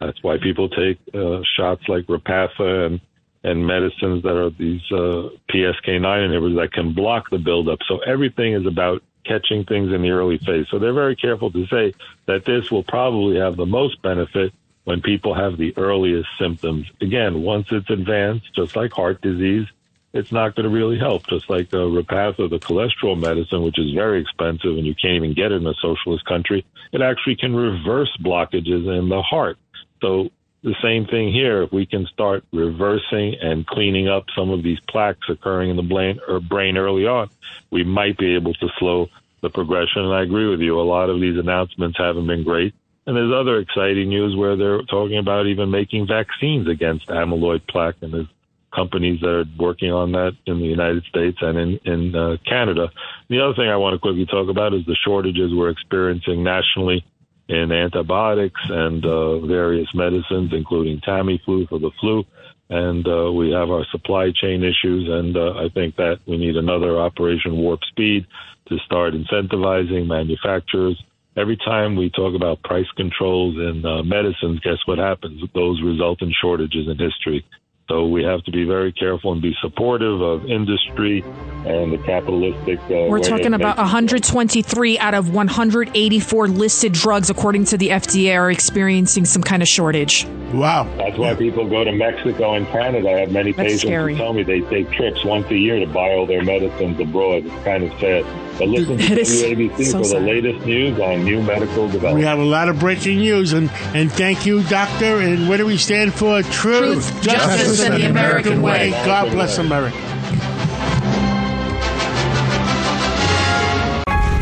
That's 0.07 0.23
why 0.23 0.39
people 0.39 0.69
take 0.69 0.99
uh, 1.15 1.41
shots 1.57 1.83
like 1.89 2.07
Repatha 2.07 2.87
and 2.87 3.01
and 3.45 3.67
medicines 3.67 4.23
that 4.23 4.37
are 4.37 4.51
these 4.51 4.83
uh, 4.93 5.29
PCSK9 5.51 6.01
inhibitors 6.01 6.61
that 6.61 6.73
can 6.73 6.95
block 6.95 7.29
the 7.31 7.39
buildup. 7.39 7.81
So 7.89 7.99
everything 7.99 8.53
is 8.53 8.67
about 8.67 9.03
catching 9.25 9.65
things 9.65 9.93
in 9.93 10.03
the 10.03 10.11
early 10.11 10.39
phase. 10.39 10.67
So 10.71 10.79
they're 10.79 10.93
very 10.93 11.17
careful 11.17 11.51
to 11.51 11.67
say 11.67 11.93
that 12.27 12.45
this 12.45 12.71
will 12.71 12.85
probably 12.85 13.39
have 13.39 13.57
the 13.57 13.67
most 13.67 14.01
benefit 14.03 14.53
when 14.85 15.01
people 15.01 15.35
have 15.35 15.57
the 15.59 15.77
earliest 15.77 16.29
symptoms. 16.39 16.87
Again, 17.01 17.43
once 17.43 17.69
it's 17.71 17.91
advanced, 17.91 18.55
just 18.55 18.75
like 18.75 18.93
heart 18.93 19.21
disease, 19.23 19.67
it's 20.13 20.33
not 20.33 20.55
going 20.55 20.65
to 20.65 20.75
really 20.75 20.99
help. 20.99 21.27
Just 21.29 21.49
like 21.49 21.73
uh, 21.73 21.79
Repatha, 21.79 22.51
the 22.51 22.59
cholesterol 22.59 23.19
medicine, 23.19 23.63
which 23.63 23.79
is 23.79 23.93
very 23.93 24.21
expensive 24.21 24.77
and 24.77 24.87
you 24.87 24.95
can't 24.95 25.15
even 25.15 25.35
get 25.35 25.53
it 25.53 25.63
in 25.63 25.67
a 25.67 25.75
socialist 25.75 26.25
country, 26.27 26.65
it 26.93 27.01
actually 27.01 27.37
can 27.37 27.55
reverse 27.55 28.15
blockages 28.23 28.87
in 28.99 29.09
the 29.09 29.23
heart. 29.23 29.57
So 30.03 30.29
the 30.63 30.75
same 30.83 31.07
thing 31.07 31.33
here. 31.33 31.63
If 31.63 31.73
we 31.73 31.87
can 31.87 32.07
start 32.07 32.45
reversing 32.53 33.37
and 33.41 33.67
cleaning 33.67 34.09
up 34.09 34.25
some 34.37 34.51
of 34.51 34.63
these 34.63 34.79
plaques 34.81 35.29
occurring 35.31 35.71
in 35.71 35.77
the 35.77 35.83
brain, 35.83 36.21
or 36.29 36.41
brain 36.41 36.77
early 36.77 37.07
on, 37.07 37.31
we 37.71 37.85
might 37.85 38.19
be 38.19 38.35
able 38.35 38.53
to 38.55 38.69
slow 38.79 39.09
the 39.41 39.49
progression. 39.49 40.03
And 40.03 40.13
I 40.13 40.23
agree 40.23 40.49
with 40.49 40.61
you. 40.61 40.79
A 40.79 40.83
lot 40.83 41.09
of 41.09 41.21
these 41.21 41.39
announcements 41.39 41.97
haven't 41.99 42.27
been 42.27 42.45
great. 42.45 42.75
And 43.07 43.17
there's 43.17 43.33
other 43.33 43.59
exciting 43.59 44.11
news 44.11 44.37
where 44.37 44.57
they're 44.57 44.83
talking 44.83 45.19
about 45.19 45.47
even 45.47 45.71
making 45.71 46.07
vaccines 46.07 46.69
against 46.69 47.09
amyloid 47.09 47.67
plaque. 47.67 47.97
And 48.01 48.15
there's 48.15 48.29
companies 48.73 49.21
that 49.21 49.29
are 49.29 49.45
working 49.59 49.91
on 49.91 50.13
that 50.13 50.37
in 50.47 50.61
the 50.61 50.67
United 50.67 51.05
States 51.05 51.39
and 51.41 51.59
in, 51.59 51.81
in 51.85 52.15
uh, 52.15 52.37
Canada. 52.47 52.91
The 53.29 53.41
other 53.41 53.55
thing 53.55 53.69
I 53.69 53.77
want 53.77 53.95
to 53.95 53.99
quickly 53.99 54.27
talk 54.27 54.49
about 54.49 54.75
is 54.75 54.87
the 54.87 54.97
shortages 55.05 55.53
we're 55.53 55.71
experiencing 55.71 56.45
nationally 56.45 57.05
in 57.49 57.73
antibiotics 57.73 58.61
and 58.69 59.05
uh, 59.05 59.41
various 59.41 59.89
medicines, 59.95 60.53
including 60.53 61.01
Tamiflu 61.01 61.69
for 61.69 61.79
the 61.79 61.91
flu. 62.01 62.25
And 62.71 63.07
uh, 63.07 63.31
we 63.33 63.51
have 63.51 63.71
our 63.71 63.85
supply 63.91 64.31
chain 64.35 64.63
issues, 64.63 65.09
and 65.09 65.37
uh, 65.37 65.55
I 65.55 65.69
think 65.75 65.97
that 65.97 66.21
we 66.27 66.39
need 66.39 66.57
another 66.57 66.99
Operation 66.99 67.59
Warp 67.59 67.81
Speed 67.85 68.27
to 68.69 68.79
start 68.79 69.13
incentivizing 69.13 70.07
manufacturers. 70.07 71.03
Every 71.37 71.57
time 71.57 71.97
we 71.97 72.11
talk 72.11 72.35
about 72.35 72.63
price 72.63 72.91
controls 72.97 73.57
in 73.57 73.85
uh, 73.85 74.03
medicines, 74.03 74.61
guess 74.61 74.79
what 74.87 74.99
happens? 74.99 75.43
Those 75.55 75.83
result 75.83 76.23
in 76.23 76.33
shortages 76.41 76.89
in 76.89 76.99
history. 76.99 77.45
So 77.93 78.07
we 78.07 78.25
have 78.25 78.43
to 78.45 78.51
be 78.51 78.65
very 78.65 78.91
careful 78.91 79.33
and 79.33 79.43
be 79.43 79.55
supportive 79.61 80.23
of 80.23 80.47
industry 80.47 81.23
and 81.67 81.93
the 81.93 81.99
capitalistic. 81.99 82.79
Uh, 82.85 83.05
We're 83.11 83.19
talking 83.19 83.53
about 83.53 83.77
making- 83.77 83.85
123 83.85 84.99
out 84.99 85.13
of 85.13 85.35
184 85.35 86.49
listed 86.49 86.93
drugs, 86.95 87.29
according 87.29 87.67
to 87.67 87.77
the 87.77 87.91
FDA, 87.91 88.35
are 88.35 88.51
experiencing 88.51 89.27
some 89.27 89.43
kind 89.43 89.61
of 89.61 89.69
shortage. 89.69 90.27
Wow. 90.55 90.89
That's 90.97 91.19
why 91.19 91.35
people 91.35 91.67
go 91.67 91.85
to 91.85 91.93
Mexico 91.93 92.55
and 92.55 92.67
Canada. 92.69 93.11
I 93.11 93.21
have 93.21 93.31
many 93.31 93.53
That's 93.53 93.67
patients 93.67 93.83
scary. 93.83 94.15
who 94.15 94.19
tell 94.19 94.33
me 94.33 94.43
they 94.43 94.61
take 94.63 94.91
trips 94.93 95.23
once 95.27 95.51
a 95.51 95.57
year 95.57 95.79
to 95.79 95.87
buy 95.87 96.13
all 96.15 96.25
their 96.25 96.43
medicines 96.43 96.99
abroad. 96.99 97.45
It's 97.45 97.65
kind 97.65 97.85
of 97.85 97.91
sad. 98.01 98.25
But 98.63 98.69
listen 98.69 98.97
to 98.97 99.03
It 99.03 99.19
is 99.19 99.43
WABC 99.43 99.85
so 99.87 99.99
for 99.99 100.05
sad. 100.05 100.23
the 100.23 100.27
latest 100.27 100.65
news 100.65 101.01
on 101.01 101.25
new 101.25 101.43
medical 101.43 101.89
We 102.15 102.23
have 102.23 102.39
a 102.39 102.45
lot 102.45 102.69
of 102.69 102.79
breaking 102.79 103.19
news, 103.19 103.53
and, 103.53 103.69
and 103.93 104.13
thank 104.13 104.47
you, 104.47 104.63
Doctor. 104.63 105.19
And 105.19 105.49
what 105.49 105.57
do 105.57 105.67
we 105.67 105.77
stand 105.77 106.15
for? 106.15 106.43
Truth, 106.43 107.11
Truth, 107.11 107.23
justice, 107.23 107.83
and 107.83 108.01
the 108.01 108.09
American 108.09 108.63
way. 108.63 108.91
God 109.05 109.33
bless 109.33 109.59
America. 109.59 109.97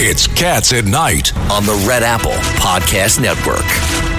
It's 0.02 0.26
Cats 0.26 0.74
at 0.74 0.84
Night. 0.84 1.34
on 1.50 1.64
the 1.64 1.82
Red 1.88 2.02
Apple 2.02 2.32
Podcast 2.60 3.22
Network. 3.22 4.09